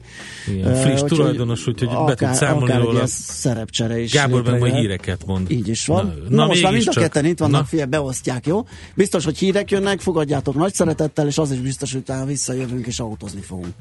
Igen, 0.52 0.76
friss 0.76 0.94
úgyhogy 1.02 1.10
tulajdonos, 1.18 1.68
úgyhogy 1.68 1.88
be 1.88 1.94
tud 1.96 2.10
akár- 2.10 2.36
számolni 2.36 2.72
akár 2.72 2.82
róla. 2.82 3.08
szerepcsere 3.08 4.00
is. 4.00 4.12
Gábor 4.12 4.44
meg 4.44 4.60
majd 4.60 4.74
híreket 4.76 5.26
mond. 5.26 5.52
Így 5.52 5.68
is 5.68 5.86
van. 5.86 6.06
Na, 6.06 6.14
Na, 6.30 6.36
na 6.36 6.46
most 6.46 6.62
már 6.64 6.72
mind 6.72 6.88
a 6.88 7.00
ketten 7.00 7.26
itt 7.26 7.40
vannak, 7.40 7.62
Na. 7.62 7.68
fia, 7.68 7.86
beosztják, 7.86 8.46
jó? 8.46 8.66
Biztos, 8.96 9.24
hogy 9.24 9.38
hírek 9.38 9.72
jönnek, 9.72 10.00
fogadjátok 10.00 10.56
nagy 10.56 10.74
szeretettel, 10.74 11.28
és 11.28 11.38
az 11.38 11.52
is 11.52 11.60
biztos, 11.60 11.92
hogy 11.92 12.02
utána 12.02 12.26
visszajövünk 12.26 12.88
és 12.88 13.00
autózni 13.00 13.42
fogunk. 13.42 13.74